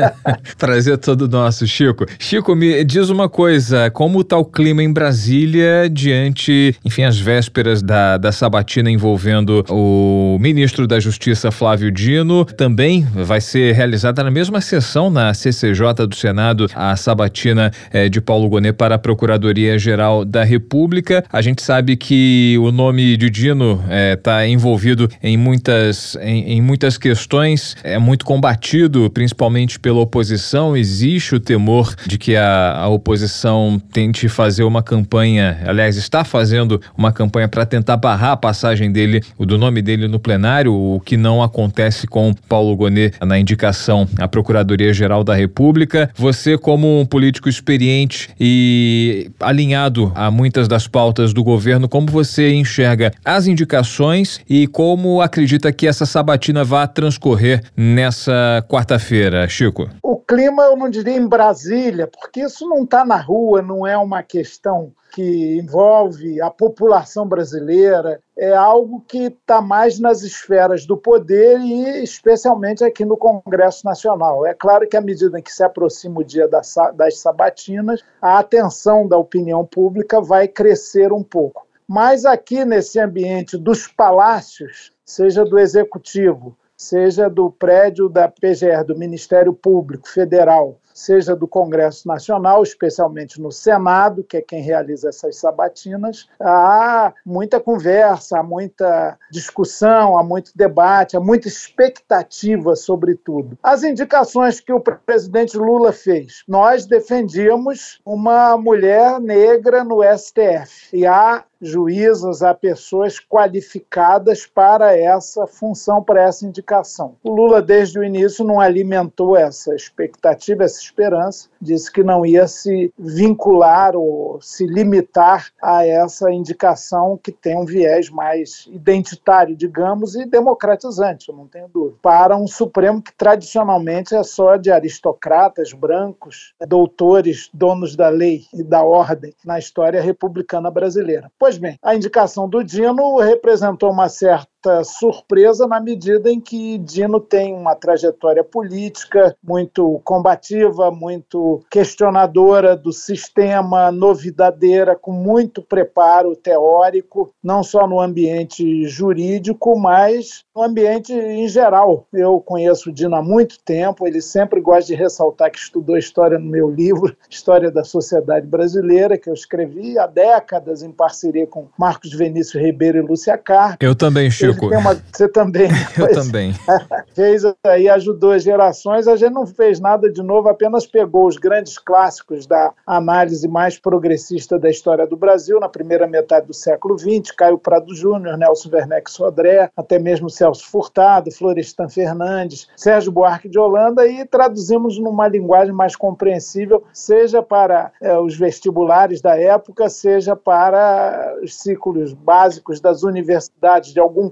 Prazer 0.58 0.98
todo 0.98 1.26
nosso, 1.26 1.66
Chico. 1.66 2.04
Chico, 2.18 2.54
me 2.54 2.84
diz 2.84 3.08
uma 3.08 3.28
coisa, 3.28 3.90
como 3.90 4.20
está 4.20 4.36
o 4.36 4.44
clima 4.44 4.82
em 4.82 4.92
Brasília 4.92 5.88
diante, 5.90 6.76
enfim, 6.84 7.04
as 7.04 7.18
vésperas 7.18 7.82
da, 7.82 8.18
da 8.18 8.30
sabatina 8.30 8.90
envolvendo 8.90 9.64
o 9.70 10.36
ministro 10.38 10.86
da 10.86 11.00
Justiça, 11.00 11.50
Flávio 11.50 11.90
Dino, 11.90 12.44
também 12.44 13.02
vai 13.14 13.40
ser 13.40 13.74
realizada 13.74 14.22
na 14.22 14.30
mesma 14.30 14.60
sessão 14.60 15.08
na 15.08 15.32
CCJ 15.32 16.06
do 16.06 16.14
Senado, 16.14 16.66
a 16.74 16.94
sabatina 16.94 17.70
eh, 17.90 18.08
de 18.08 18.20
Paulo 18.20 18.48
Gonet 18.48 18.74
para 18.74 18.96
a 18.96 18.98
Procuradoria-Geral 18.98 20.24
da 20.26 20.44
República. 20.44 21.24
A 21.32 21.40
gente 21.40 21.62
sabe 21.62 21.96
que 21.96 22.56
o 22.58 22.70
nome 22.70 23.16
de 23.16 23.30
Dino 23.30 23.82
está 24.14 24.44
eh, 24.44 24.48
envolvido 24.48 24.89
em 25.22 25.36
muitas, 25.36 26.16
em, 26.20 26.54
em, 26.54 26.62
muitas 26.62 26.96
questões, 26.96 27.76
é 27.82 27.98
muito 27.98 28.24
combatido, 28.24 29.10
principalmente 29.10 29.78
pela 29.78 30.00
oposição. 30.00 30.76
Existe 30.76 31.34
o 31.34 31.40
temor 31.40 31.94
de 32.06 32.18
que 32.18 32.36
a, 32.36 32.76
a 32.76 32.88
oposição 32.88 33.80
tente 33.92 34.28
fazer 34.28 34.64
uma 34.64 34.82
campanha, 34.82 35.60
aliás, 35.66 35.96
está 35.96 36.24
fazendo 36.24 36.80
uma 36.96 37.12
campanha 37.12 37.48
para 37.48 37.66
tentar 37.66 37.96
barrar 37.96 38.32
a 38.32 38.36
passagem 38.36 38.90
dele, 38.90 39.22
o 39.36 39.44
do 39.44 39.58
nome 39.58 39.82
dele 39.82 40.08
no 40.08 40.18
plenário, 40.18 40.72
o 40.72 41.00
que 41.00 41.16
não 41.16 41.42
acontece 41.42 42.06
com 42.06 42.32
Paulo 42.48 42.74
Gonet 42.76 43.14
na 43.20 43.38
indicação 43.38 44.08
à 44.18 44.26
Procuradoria-Geral 44.28 45.24
da 45.24 45.34
República. 45.34 46.10
Você, 46.16 46.56
como 46.56 47.00
um 47.00 47.06
político 47.06 47.48
experiente 47.48 48.30
e 48.38 49.30
alinhado 49.40 50.12
a 50.14 50.30
muitas 50.30 50.68
das 50.68 50.86
pautas 50.86 51.32
do 51.32 51.42
governo, 51.42 51.88
como 51.88 52.06
você 52.06 52.52
enxerga 52.52 53.12
as 53.24 53.46
indicações 53.46 54.40
e 54.48 54.66
como 54.80 55.20
acredita 55.20 55.70
que 55.70 55.86
essa 55.86 56.06
sabatina 56.06 56.64
vai 56.64 56.88
transcorrer 56.88 57.62
nessa 57.76 58.64
quarta-feira, 58.66 59.46
Chico? 59.46 59.90
O 60.02 60.16
clima, 60.16 60.62
eu 60.62 60.74
não 60.74 60.88
diria 60.88 61.18
em 61.18 61.28
Brasília, 61.28 62.06
porque 62.06 62.40
isso 62.40 62.66
não 62.66 62.84
está 62.84 63.04
na 63.04 63.20
rua, 63.20 63.60
não 63.60 63.86
é 63.86 63.94
uma 63.98 64.22
questão 64.22 64.90
que 65.12 65.58
envolve 65.58 66.40
a 66.40 66.48
população 66.48 67.28
brasileira, 67.28 68.20
é 68.38 68.54
algo 68.54 69.04
que 69.06 69.24
está 69.24 69.60
mais 69.60 70.00
nas 70.00 70.22
esferas 70.22 70.86
do 70.86 70.96
poder 70.96 71.60
e 71.60 72.02
especialmente 72.02 72.82
aqui 72.82 73.04
no 73.04 73.18
Congresso 73.18 73.84
Nacional. 73.84 74.46
É 74.46 74.54
claro 74.54 74.88
que 74.88 74.96
à 74.96 75.00
medida 75.02 75.42
que 75.42 75.52
se 75.52 75.62
aproxima 75.62 76.20
o 76.20 76.24
dia 76.24 76.48
das 76.48 77.18
sabatinas, 77.18 78.02
a 78.22 78.38
atenção 78.38 79.06
da 79.06 79.18
opinião 79.18 79.62
pública 79.62 80.22
vai 80.22 80.48
crescer 80.48 81.12
um 81.12 81.22
pouco. 81.22 81.68
Mas 81.92 82.24
aqui 82.24 82.64
nesse 82.64 83.00
ambiente 83.00 83.58
dos 83.58 83.88
palácios, 83.88 84.92
seja 85.04 85.44
do 85.44 85.58
executivo, 85.58 86.56
seja 86.76 87.28
do 87.28 87.50
prédio 87.50 88.08
da 88.08 88.28
PGR, 88.28 88.84
do 88.86 88.96
Ministério 88.96 89.52
Público 89.52 90.08
Federal, 90.08 90.78
seja 91.00 91.34
do 91.34 91.48
Congresso 91.48 92.06
Nacional, 92.06 92.62
especialmente 92.62 93.40
no 93.40 93.50
Senado, 93.50 94.22
que 94.22 94.36
é 94.36 94.42
quem 94.42 94.62
realiza 94.62 95.08
essas 95.08 95.36
sabatinas, 95.36 96.28
há 96.40 97.12
muita 97.24 97.58
conversa, 97.58 98.38
há 98.38 98.42
muita 98.42 99.18
discussão, 99.30 100.18
há 100.18 100.22
muito 100.22 100.52
debate, 100.54 101.16
há 101.16 101.20
muita 101.20 101.48
expectativa 101.48 102.76
sobre 102.76 103.14
tudo. 103.14 103.58
As 103.62 103.82
indicações 103.82 104.60
que 104.60 104.72
o 104.72 104.80
presidente 104.80 105.56
Lula 105.56 105.92
fez, 105.92 106.42
nós 106.46 106.86
defendíamos 106.86 108.00
uma 108.04 108.56
mulher 108.56 109.20
negra 109.20 109.82
no 109.84 110.00
STF 110.02 110.96
e 110.96 111.06
há 111.06 111.44
juízas, 111.60 112.42
a 112.42 112.54
pessoas 112.54 113.18
qualificadas 113.20 114.46
para 114.46 114.96
essa 114.96 115.46
função, 115.46 116.02
para 116.02 116.22
essa 116.22 116.46
indicação. 116.46 117.16
O 117.22 117.30
Lula, 117.30 117.60
desde 117.60 117.98
o 117.98 118.04
início, 118.04 118.44
não 118.44 118.60
alimentou 118.60 119.36
essa 119.36 119.74
expectativa, 119.74 120.64
essa 120.64 120.80
esperança, 120.90 121.48
disse 121.60 121.90
que 121.90 122.02
não 122.02 122.26
ia 122.26 122.46
se 122.46 122.92
vincular 122.98 123.96
ou 123.96 124.40
se 124.42 124.66
limitar 124.66 125.48
a 125.62 125.86
essa 125.86 126.30
indicação 126.30 127.18
que 127.22 127.32
tem 127.32 127.56
um 127.56 127.64
viés 127.64 128.10
mais 128.10 128.68
identitário, 128.70 129.56
digamos, 129.56 130.14
e 130.14 130.26
democratizante, 130.26 131.28
eu 131.28 131.36
não 131.36 131.46
tenho 131.46 131.68
dúvida, 131.68 131.96
para 132.02 132.36
um 132.36 132.46
Supremo 132.46 133.00
que 133.00 133.12
tradicionalmente 133.16 134.14
é 134.14 134.22
só 134.22 134.56
de 134.56 134.70
aristocratas 134.70 135.72
brancos, 135.72 136.52
doutores, 136.66 137.48
donos 137.54 137.94
da 137.94 138.08
lei 138.08 138.44
e 138.52 138.62
da 138.62 138.82
ordem 138.82 139.34
na 139.44 139.58
história 139.58 140.00
republicana 140.00 140.70
brasileira. 140.70 141.30
Pois 141.38 141.56
bem, 141.56 141.78
a 141.82 141.94
indicação 141.94 142.48
do 142.48 142.62
Dino 142.62 143.18
representou 143.18 143.90
uma 143.90 144.08
certa 144.08 144.50
surpresa 144.84 145.66
na 145.66 145.80
medida 145.80 146.30
em 146.30 146.40
que 146.40 146.78
Dino 146.78 147.20
tem 147.20 147.54
uma 147.54 147.74
trajetória 147.74 148.44
política 148.44 149.34
muito 149.42 150.00
combativa, 150.04 150.90
muito 150.90 151.60
questionadora 151.70 152.76
do 152.76 152.92
sistema, 152.92 153.90
novidadeira, 153.90 154.94
com 154.94 155.12
muito 155.12 155.62
preparo 155.62 156.36
teórico, 156.36 157.32
não 157.42 157.62
só 157.62 157.86
no 157.86 158.00
ambiente 158.00 158.86
jurídico, 158.86 159.78
mas 159.78 160.44
no 160.54 160.62
ambiente 160.62 161.12
em 161.12 161.48
geral. 161.48 162.06
Eu 162.12 162.40
conheço 162.40 162.90
o 162.90 162.92
Dino 162.92 163.16
há 163.16 163.22
muito 163.22 163.58
tempo, 163.60 164.06
ele 164.06 164.20
sempre 164.20 164.60
gosta 164.60 164.86
de 164.86 164.94
ressaltar 164.94 165.50
que 165.50 165.58
estudou 165.58 165.96
história 165.96 166.38
no 166.38 166.46
meu 166.46 166.70
livro, 166.70 167.16
História 167.28 167.70
da 167.70 167.84
Sociedade 167.84 168.46
Brasileira, 168.46 169.16
que 169.16 169.28
eu 169.28 169.34
escrevi 169.34 169.98
há 169.98 170.06
décadas 170.06 170.82
em 170.82 170.90
parceria 170.90 171.46
com 171.46 171.68
Marcos 171.78 172.12
Vinícius 172.12 172.62
Ribeiro 172.62 172.98
e 172.98 173.00
Lúcia 173.00 173.38
Carpe. 173.38 173.84
Eu 173.84 173.94
também, 173.94 174.30
Chico. 174.30 174.49
Uma... 174.58 174.94
Você 175.12 175.28
também. 175.28 175.68
Eu 175.98 176.12
também. 176.12 176.54
Fez 177.14 177.42
aí, 177.64 177.88
ajudou 177.88 178.32
as 178.32 178.42
gerações. 178.42 179.06
A 179.08 179.16
gente 179.16 179.32
não 179.32 179.46
fez 179.46 179.80
nada 179.80 180.10
de 180.10 180.22
novo, 180.22 180.48
apenas 180.48 180.86
pegou 180.86 181.26
os 181.26 181.36
grandes 181.36 181.78
clássicos 181.78 182.46
da 182.46 182.72
análise 182.86 183.46
mais 183.48 183.78
progressista 183.78 184.58
da 184.58 184.70
história 184.70 185.06
do 185.06 185.16
Brasil, 185.16 185.58
na 185.60 185.68
primeira 185.68 186.06
metade 186.06 186.46
do 186.46 186.54
século 186.54 186.98
XX, 186.98 187.30
Caio 187.36 187.58
Prado 187.58 187.94
Júnior, 187.94 188.36
Nelson 188.36 188.70
Werneck 188.72 189.10
Sodré, 189.10 189.70
até 189.76 189.98
mesmo 189.98 190.30
Celso 190.30 190.66
Furtado, 190.66 191.30
Florestan 191.30 191.88
Fernandes, 191.88 192.68
Sérgio 192.76 193.12
Buarque 193.12 193.48
de 193.48 193.58
Holanda, 193.58 194.06
e 194.06 194.24
traduzimos 194.24 194.98
numa 194.98 195.28
linguagem 195.28 195.72
mais 195.72 195.96
compreensível, 195.96 196.82
seja 196.92 197.42
para 197.42 197.92
é, 198.00 198.18
os 198.18 198.36
vestibulares 198.36 199.20
da 199.20 199.36
época, 199.36 199.88
seja 199.88 200.36
para 200.36 201.36
os 201.42 201.58
ciclos 201.60 202.12
básicos 202.12 202.80
das 202.80 203.02
universidades, 203.02 203.92
de 203.92 204.00
algum 204.00 204.28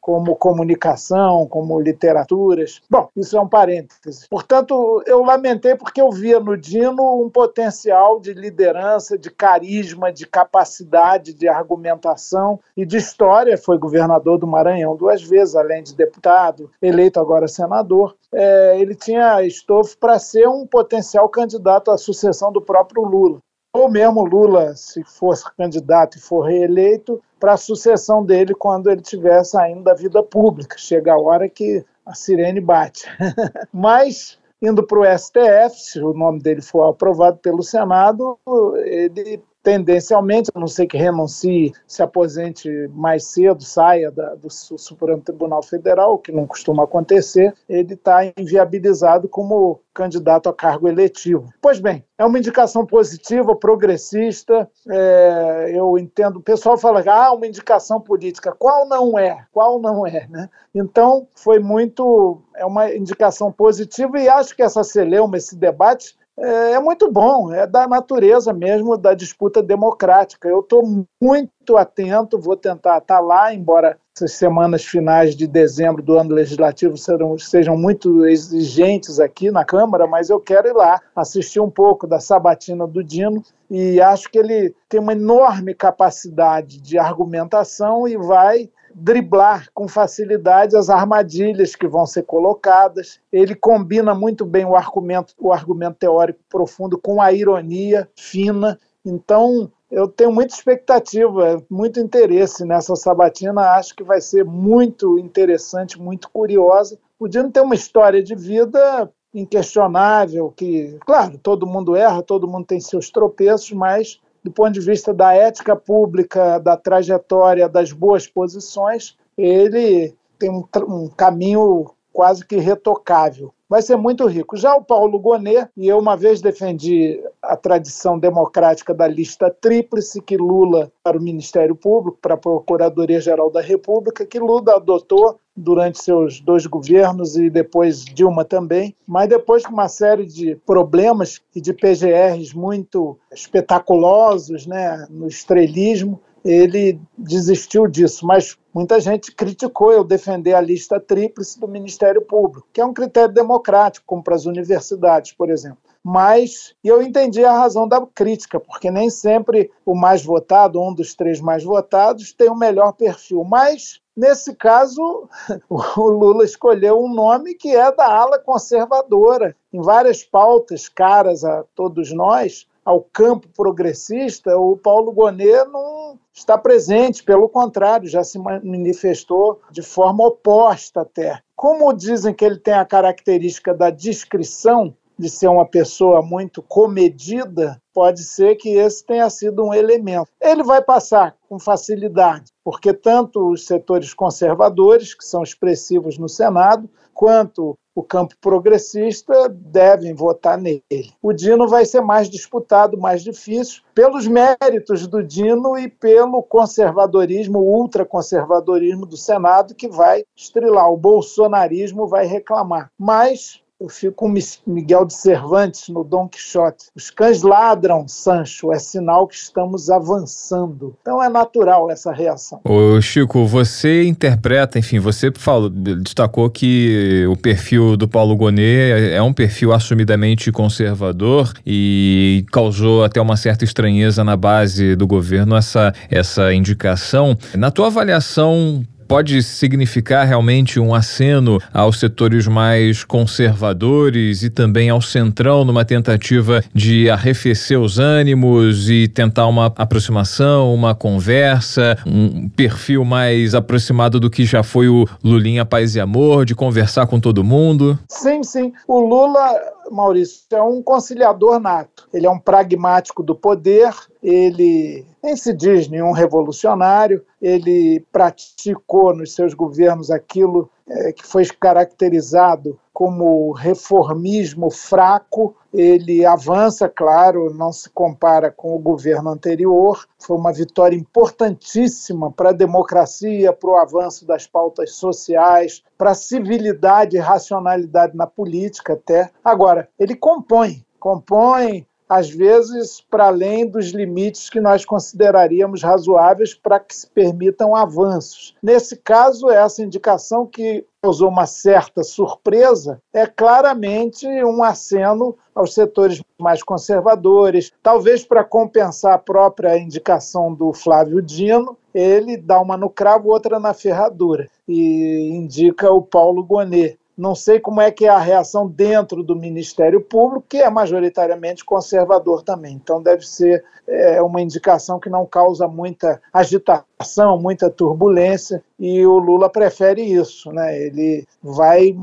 como 0.00 0.34
comunicação, 0.36 1.46
como 1.46 1.78
literaturas. 1.78 2.80
Bom, 2.88 3.10
isso 3.14 3.36
é 3.36 3.40
um 3.40 3.48
parêntese. 3.48 4.26
Portanto, 4.30 5.02
eu 5.06 5.22
lamentei 5.22 5.76
porque 5.76 6.00
eu 6.00 6.10
via 6.10 6.40
no 6.40 6.56
Dino 6.56 7.22
um 7.22 7.28
potencial 7.28 8.18
de 8.18 8.32
liderança, 8.32 9.18
de 9.18 9.30
carisma, 9.30 10.10
de 10.10 10.26
capacidade 10.26 11.34
de 11.34 11.46
argumentação 11.46 12.58
e 12.74 12.86
de 12.86 12.96
história. 12.96 13.58
Foi 13.58 13.76
governador 13.76 14.38
do 14.38 14.46
Maranhão 14.46 14.96
duas 14.96 15.22
vezes, 15.22 15.54
além 15.54 15.82
de 15.82 15.94
deputado, 15.94 16.70
eleito 16.80 17.20
agora 17.20 17.46
senador. 17.46 18.16
É, 18.32 18.80
ele 18.80 18.94
tinha 18.94 19.42
estofo 19.42 19.98
para 19.98 20.18
ser 20.18 20.48
um 20.48 20.66
potencial 20.66 21.28
candidato 21.28 21.90
à 21.90 21.98
sucessão 21.98 22.50
do 22.50 22.62
próprio 22.62 23.02
Lula 23.02 23.40
ou 23.72 23.88
mesmo 23.88 24.24
Lula, 24.24 24.74
se 24.74 25.04
for 25.04 25.36
candidato 25.56 26.16
e 26.16 26.20
for 26.20 26.40
reeleito, 26.40 27.22
para 27.38 27.54
a 27.54 27.56
sucessão 27.56 28.24
dele 28.24 28.54
quando 28.54 28.90
ele 28.90 29.00
estiver 29.00 29.42
saindo 29.44 29.82
da 29.82 29.94
vida 29.94 30.22
pública. 30.22 30.76
Chega 30.78 31.12
a 31.12 31.18
hora 31.18 31.48
que 31.48 31.84
a 32.04 32.14
sirene 32.14 32.60
bate. 32.60 33.06
Mas, 33.72 34.38
indo 34.60 34.86
para 34.86 34.98
o 34.98 35.18
STF, 35.18 35.76
se 35.76 36.00
o 36.00 36.12
nome 36.12 36.40
dele 36.40 36.62
for 36.62 36.88
aprovado 36.88 37.38
pelo 37.38 37.62
Senado, 37.62 38.38
ele 38.84 39.42
tendencialmente, 39.62 40.50
a 40.54 40.58
não 40.58 40.68
ser 40.68 40.86
que 40.86 40.96
renuncie, 40.96 41.72
se 41.86 42.02
aposente 42.02 42.68
mais 42.88 43.24
cedo, 43.24 43.62
saia 43.62 44.10
da, 44.10 44.34
do 44.34 44.48
Supremo 44.50 45.20
Tribunal 45.20 45.62
Federal, 45.62 46.14
o 46.14 46.18
que 46.18 46.32
não 46.32 46.46
costuma 46.46 46.84
acontecer, 46.84 47.54
ele 47.68 47.94
está 47.94 48.20
inviabilizado 48.36 49.28
como 49.28 49.80
candidato 49.92 50.48
a 50.48 50.54
cargo 50.54 50.86
eletivo. 50.86 51.52
Pois 51.60 51.80
bem, 51.80 52.04
é 52.16 52.24
uma 52.24 52.38
indicação 52.38 52.86
positiva, 52.86 53.56
progressista. 53.56 54.70
É, 54.88 55.72
eu 55.74 55.98
entendo. 55.98 56.36
O 56.36 56.42
pessoal 56.42 56.78
fala 56.78 57.02
ah, 57.10 57.32
uma 57.32 57.46
indicação 57.46 58.00
política. 58.00 58.52
Qual 58.52 58.88
não 58.88 59.18
é? 59.18 59.44
Qual 59.50 59.80
não 59.80 60.06
é? 60.06 60.28
Né? 60.28 60.48
Então, 60.72 61.26
foi 61.34 61.58
muito. 61.58 62.40
É 62.54 62.64
uma 62.64 62.94
indicação 62.94 63.50
positiva 63.50 64.20
e 64.20 64.28
acho 64.28 64.54
que 64.54 64.62
essa 64.62 64.84
celeuma, 64.84 65.36
esse 65.36 65.56
debate, 65.56 66.16
é, 66.40 66.72
é 66.72 66.80
muito 66.80 67.10
bom, 67.10 67.52
é 67.52 67.66
da 67.66 67.86
natureza 67.86 68.52
mesmo 68.52 68.96
da 68.96 69.14
disputa 69.14 69.62
democrática. 69.62 70.48
Eu 70.48 70.60
estou 70.60 70.82
muito 71.20 71.76
atento, 71.76 72.38
vou 72.38 72.56
tentar 72.56 72.98
estar 72.98 73.20
lá, 73.20 73.52
embora 73.52 73.98
essas 74.16 74.32
semanas 74.32 74.84
finais 74.84 75.36
de 75.36 75.46
dezembro 75.46 76.02
do 76.02 76.18
ano 76.18 76.34
legislativo 76.34 76.96
serão, 76.96 77.38
sejam 77.38 77.76
muito 77.76 78.26
exigentes 78.26 79.20
aqui 79.20 79.50
na 79.50 79.64
Câmara, 79.64 80.06
mas 80.06 80.28
eu 80.28 80.40
quero 80.40 80.68
ir 80.68 80.74
lá 80.74 81.00
assistir 81.14 81.60
um 81.60 81.70
pouco 81.70 82.06
da 82.06 82.18
sabatina 82.18 82.86
do 82.86 83.02
Dino 83.02 83.42
e 83.70 84.00
acho 84.00 84.28
que 84.28 84.38
ele 84.38 84.74
tem 84.88 84.98
uma 84.98 85.12
enorme 85.12 85.74
capacidade 85.74 86.80
de 86.80 86.98
argumentação 86.98 88.08
e 88.08 88.16
vai 88.16 88.68
driblar 89.00 89.68
com 89.72 89.86
facilidade 89.86 90.76
as 90.76 90.90
armadilhas 90.90 91.74
que 91.74 91.86
vão 91.86 92.04
ser 92.04 92.24
colocadas. 92.24 93.20
Ele 93.32 93.54
combina 93.54 94.14
muito 94.14 94.44
bem 94.44 94.64
o 94.64 94.74
argumento, 94.74 95.34
o 95.38 95.52
argumento 95.52 95.96
teórico 95.96 96.40
profundo 96.48 96.98
com 96.98 97.22
a 97.22 97.32
ironia 97.32 98.08
fina. 98.16 98.78
Então, 99.04 99.70
eu 99.90 100.06
tenho 100.08 100.32
muita 100.32 100.54
expectativa, 100.54 101.62
muito 101.70 102.00
interesse 102.00 102.64
nessa 102.64 102.94
sabatina. 102.96 103.60
Acho 103.72 103.94
que 103.94 104.02
vai 104.02 104.20
ser 104.20 104.44
muito 104.44 105.18
interessante, 105.18 106.00
muito 106.00 106.28
curiosa. 106.30 106.98
O 107.18 107.28
Dino 107.28 107.50
tem 107.50 107.62
uma 107.62 107.74
história 107.74 108.22
de 108.22 108.34
vida 108.34 109.10
inquestionável, 109.32 110.52
que, 110.56 110.96
claro, 111.06 111.38
todo 111.38 111.66
mundo 111.66 111.94
erra, 111.94 112.22
todo 112.22 112.48
mundo 112.48 112.66
tem 112.66 112.80
seus 112.80 113.10
tropeços, 113.10 113.72
mas 113.72 114.20
do 114.42 114.50
ponto 114.50 114.72
de 114.72 114.80
vista 114.80 115.12
da 115.12 115.34
ética 115.34 115.74
pública, 115.74 116.58
da 116.58 116.76
trajetória, 116.76 117.68
das 117.68 117.92
boas 117.92 118.26
posições, 118.26 119.16
ele 119.36 120.14
tem 120.38 120.50
um, 120.50 120.64
um 120.86 121.08
caminho 121.08 121.90
quase 122.12 122.44
que 122.44 122.56
retocável 122.56 123.52
vai 123.68 123.82
ser 123.82 123.96
muito 123.96 124.26
rico. 124.26 124.56
Já 124.56 124.74
o 124.74 124.84
Paulo 124.84 125.18
Gonet, 125.18 125.68
e 125.76 125.86
eu 125.86 125.98
uma 125.98 126.16
vez 126.16 126.40
defendi 126.40 127.22
a 127.42 127.56
tradição 127.56 128.18
democrática 128.18 128.94
da 128.94 129.06
lista 129.06 129.50
tríplice 129.50 130.22
que 130.22 130.36
Lula 130.36 130.90
para 131.02 131.18
o 131.18 131.22
Ministério 131.22 131.74
Público, 131.74 132.18
para 132.20 132.34
a 132.34 132.38
Procuradoria-Geral 132.38 133.50
da 133.50 133.60
República, 133.60 134.24
que 134.24 134.38
Lula 134.38 134.76
adotou 134.76 135.38
durante 135.54 136.00
seus 136.00 136.40
dois 136.40 136.66
governos 136.66 137.36
e 137.36 137.50
depois 137.50 138.04
Dilma 138.04 138.44
também, 138.44 138.94
mas 139.06 139.28
depois 139.28 139.66
com 139.66 139.72
uma 139.72 139.88
série 139.88 140.24
de 140.24 140.54
problemas 140.54 141.40
e 141.54 141.60
de 141.60 141.72
PGRs 141.72 142.54
muito 142.54 143.18
espetaculosos, 143.32 144.66
né, 144.66 145.06
no 145.10 145.26
estrelismo, 145.26 146.20
ele 146.44 147.00
desistiu 147.16 147.86
disso, 147.86 148.26
mas 148.26 148.56
muita 148.72 149.00
gente 149.00 149.32
criticou 149.32 149.92
eu 149.92 150.04
defender 150.04 150.54
a 150.54 150.60
lista 150.60 151.00
tríplice 151.00 151.58
do 151.58 151.68
Ministério 151.68 152.22
Público, 152.22 152.68
que 152.72 152.80
é 152.80 152.84
um 152.84 152.94
critério 152.94 153.32
democrático, 153.32 154.06
como 154.06 154.22
para 154.22 154.34
as 154.34 154.46
universidades, 154.46 155.32
por 155.32 155.50
exemplo. 155.50 155.78
Mas 156.02 156.74
eu 156.82 157.02
entendi 157.02 157.44
a 157.44 157.52
razão 157.52 157.86
da 157.86 158.04
crítica, 158.06 158.58
porque 158.60 158.90
nem 158.90 159.10
sempre 159.10 159.70
o 159.84 159.94
mais 159.94 160.24
votado, 160.24 160.80
um 160.80 160.94
dos 160.94 161.14
três 161.14 161.40
mais 161.40 161.64
votados, 161.64 162.32
tem 162.32 162.48
o 162.48 162.56
melhor 162.56 162.92
perfil. 162.92 163.44
Mas 163.44 164.00
Nesse 164.18 164.52
caso, 164.56 165.28
o 165.70 166.10
Lula 166.10 166.44
escolheu 166.44 166.98
um 166.98 167.14
nome 167.14 167.54
que 167.54 167.76
é 167.76 167.92
da 167.92 168.12
ala 168.12 168.36
conservadora. 168.40 169.54
Em 169.72 169.80
várias 169.80 170.24
pautas 170.24 170.88
caras 170.88 171.44
a 171.44 171.62
todos 171.72 172.12
nós, 172.12 172.66
ao 172.88 173.02
campo 173.02 173.46
progressista, 173.54 174.56
o 174.56 174.74
Paulo 174.74 175.12
Gonet 175.12 175.68
não 175.70 176.18
está 176.32 176.56
presente, 176.56 177.22
pelo 177.22 177.46
contrário, 177.46 178.08
já 178.08 178.24
se 178.24 178.38
manifestou 178.38 179.60
de 179.70 179.82
forma 179.82 180.26
oposta 180.26 181.02
até. 181.02 181.42
Como 181.54 181.92
dizem 181.92 182.32
que 182.32 182.42
ele 182.42 182.56
tem 182.56 182.72
a 182.72 182.86
característica 182.86 183.74
da 183.74 183.90
discrição, 183.90 184.96
de 185.18 185.28
ser 185.28 185.48
uma 185.48 185.66
pessoa 185.66 186.22
muito 186.22 186.62
comedida, 186.62 187.78
pode 187.98 188.22
ser 188.22 188.54
que 188.54 188.76
esse 188.76 189.04
tenha 189.04 189.28
sido 189.28 189.64
um 189.64 189.74
elemento. 189.74 190.30
Ele 190.40 190.62
vai 190.62 190.80
passar 190.80 191.34
com 191.48 191.58
facilidade, 191.58 192.52
porque 192.62 192.94
tanto 192.94 193.50
os 193.50 193.66
setores 193.66 194.14
conservadores, 194.14 195.14
que 195.14 195.24
são 195.24 195.42
expressivos 195.42 196.16
no 196.16 196.28
Senado, 196.28 196.88
quanto 197.12 197.76
o 197.96 198.02
campo 198.04 198.36
progressista 198.40 199.48
devem 199.48 200.14
votar 200.14 200.56
nele. 200.56 201.12
O 201.20 201.32
Dino 201.32 201.66
vai 201.66 201.84
ser 201.84 202.00
mais 202.00 202.30
disputado, 202.30 202.96
mais 202.96 203.24
difícil, 203.24 203.82
pelos 203.92 204.28
méritos 204.28 205.08
do 205.08 205.20
Dino 205.20 205.76
e 205.76 205.88
pelo 205.88 206.40
conservadorismo, 206.40 207.58
ultraconservadorismo 207.58 209.06
do 209.06 209.16
Senado, 209.16 209.74
que 209.74 209.88
vai 209.88 210.22
estrilar. 210.36 210.88
O 210.88 210.96
bolsonarismo 210.96 212.06
vai 212.06 212.26
reclamar. 212.26 212.92
Mas 212.96 213.60
eu 213.80 213.88
fico 213.88 214.14
com 214.14 214.34
Miguel 214.66 215.04
de 215.04 215.14
Cervantes 215.14 215.88
no 215.88 216.02
Dom 216.02 216.28
Quixote. 216.28 216.86
Os 216.96 217.10
cães 217.10 217.42
ladram, 217.42 218.08
Sancho, 218.08 218.72
é 218.72 218.78
sinal 218.78 219.28
que 219.28 219.36
estamos 219.36 219.88
avançando. 219.88 220.96
Então 221.00 221.22
é 221.22 221.28
natural 221.28 221.88
essa 221.88 222.12
reação. 222.12 222.60
Ô 222.64 223.00
Chico, 223.00 223.46
você 223.46 224.04
interpreta, 224.04 224.78
enfim, 224.80 224.98
você 224.98 225.30
falou, 225.32 225.70
destacou 225.70 226.50
que 226.50 227.24
o 227.30 227.36
perfil 227.36 227.96
do 227.96 228.08
Paulo 228.08 228.36
Gonet 228.36 229.12
é 229.12 229.22
um 229.22 229.32
perfil 229.32 229.72
assumidamente 229.72 230.50
conservador 230.50 231.52
e 231.64 232.44
causou 232.50 233.04
até 233.04 233.20
uma 233.20 233.36
certa 233.36 233.64
estranheza 233.64 234.24
na 234.24 234.36
base 234.36 234.96
do 234.96 235.06
governo 235.06 235.54
essa, 235.54 235.94
essa 236.10 236.52
indicação. 236.52 237.36
Na 237.54 237.70
tua 237.70 237.86
avaliação, 237.86 238.84
pode 239.08 239.42
significar 239.42 240.26
realmente 240.26 240.78
um 240.78 240.94
aceno 240.94 241.58
aos 241.72 241.98
setores 241.98 242.46
mais 242.46 243.02
conservadores 243.02 244.42
e 244.42 244.50
também 244.50 244.90
ao 244.90 245.00
centrão 245.00 245.64
numa 245.64 245.84
tentativa 245.84 246.62
de 246.74 247.08
arrefecer 247.08 247.80
os 247.80 247.98
ânimos 247.98 248.90
e 248.90 249.08
tentar 249.08 249.46
uma 249.46 249.72
aproximação, 249.76 250.74
uma 250.74 250.94
conversa, 250.94 251.96
um 252.06 252.48
perfil 252.50 253.04
mais 253.04 253.54
aproximado 253.54 254.20
do 254.20 254.28
que 254.28 254.44
já 254.44 254.62
foi 254.62 254.88
o 254.88 255.06
Lulinha 255.24 255.64
Paz 255.64 255.96
e 255.96 256.00
Amor, 256.00 256.44
de 256.44 256.54
conversar 256.54 257.06
com 257.06 257.18
todo 257.18 257.42
mundo? 257.42 257.98
Sim, 258.08 258.42
sim. 258.42 258.72
O 258.86 259.00
Lula 259.00 259.58
Maurício, 259.90 260.42
é 260.50 260.62
um 260.62 260.82
conciliador 260.82 261.58
nato. 261.58 262.06
Ele 262.12 262.26
é 262.26 262.30
um 262.30 262.38
pragmático 262.38 263.22
do 263.22 263.34
poder, 263.34 263.90
ele 264.22 265.06
nem 265.22 265.36
se 265.36 265.52
diz 265.52 265.88
nenhum 265.88 266.12
revolucionário, 266.12 267.24
ele 267.40 268.04
praticou 268.12 269.14
nos 269.14 269.34
seus 269.34 269.54
governos 269.54 270.10
aquilo 270.10 270.70
é, 270.88 271.12
que 271.12 271.26
foi 271.26 271.44
caracterizado 271.46 272.78
como 272.92 273.52
reformismo 273.52 274.70
fraco. 274.70 275.54
Ele 275.72 276.24
avança, 276.24 276.88
claro, 276.88 277.52
não 277.54 277.70
se 277.70 277.88
compara 277.90 278.50
com 278.50 278.74
o 278.74 278.78
governo 278.78 279.30
anterior. 279.30 280.04
Foi 280.18 280.36
uma 280.36 280.52
vitória 280.52 280.96
importantíssima 280.96 282.32
para 282.32 282.50
a 282.50 282.54
democracia, 282.54 283.52
para 283.52 283.70
o 283.70 283.76
avanço 283.76 284.26
das 284.26 284.46
pautas 284.46 284.94
sociais, 284.94 285.82
para 285.96 286.10
a 286.12 286.14
civilidade 286.14 287.16
e 287.16 287.20
racionalidade 287.20 288.16
na 288.16 288.26
política 288.26 288.94
até. 288.94 289.30
Agora, 289.44 289.88
ele 289.98 290.16
compõe, 290.16 290.84
compõe 290.98 291.86
às 292.08 292.30
vezes 292.30 293.00
para 293.00 293.26
além 293.26 293.66
dos 293.66 293.90
limites 293.90 294.48
que 294.48 294.60
nós 294.60 294.84
consideraríamos 294.84 295.82
razoáveis 295.82 296.54
para 296.54 296.80
que 296.80 296.96
se 296.96 297.06
permitam 297.06 297.76
avanços. 297.76 298.54
Nesse 298.62 298.96
caso, 298.96 299.50
essa 299.50 299.82
indicação 299.82 300.46
que 300.46 300.86
causou 301.02 301.28
uma 301.28 301.46
certa 301.46 302.02
surpresa 302.02 303.00
é 303.12 303.26
claramente 303.26 304.26
um 304.26 304.62
aceno 304.62 305.36
aos 305.54 305.74
setores 305.74 306.22
mais 306.38 306.62
conservadores, 306.62 307.72
talvez 307.82 308.24
para 308.24 308.44
compensar 308.44 309.14
a 309.14 309.18
própria 309.18 309.78
indicação 309.78 310.52
do 310.54 310.72
Flávio 310.72 311.20
Dino, 311.20 311.76
ele 311.94 312.36
dá 312.36 312.60
uma 312.60 312.76
no 312.76 312.88
cravo, 312.88 313.30
outra 313.30 313.58
na 313.58 313.74
ferradura 313.74 314.48
e 314.66 315.30
indica 315.32 315.90
o 315.90 316.02
Paulo 316.02 316.44
Gonet 316.44 316.98
não 317.18 317.34
sei 317.34 317.58
como 317.58 317.80
é 317.80 317.90
que 317.90 318.04
é 318.04 318.08
a 318.08 318.18
reação 318.18 318.68
dentro 318.68 319.24
do 319.24 319.34
Ministério 319.34 320.00
Público, 320.00 320.46
que 320.48 320.58
é 320.58 320.70
majoritariamente 320.70 321.64
conservador 321.64 322.42
também. 322.42 322.74
Então 322.74 323.02
deve 323.02 323.26
ser 323.26 323.64
é, 323.88 324.22
uma 324.22 324.40
indicação 324.40 325.00
que 325.00 325.10
não 325.10 325.26
causa 325.26 325.66
muita 325.66 326.22
agitação, 326.32 327.36
muita 327.36 327.68
turbulência, 327.68 328.62
e 328.78 329.04
o 329.04 329.18
Lula 329.18 329.50
prefere 329.50 330.02
isso. 330.02 330.52
Né? 330.52 330.80
Ele 330.80 331.26
vai 331.42 331.98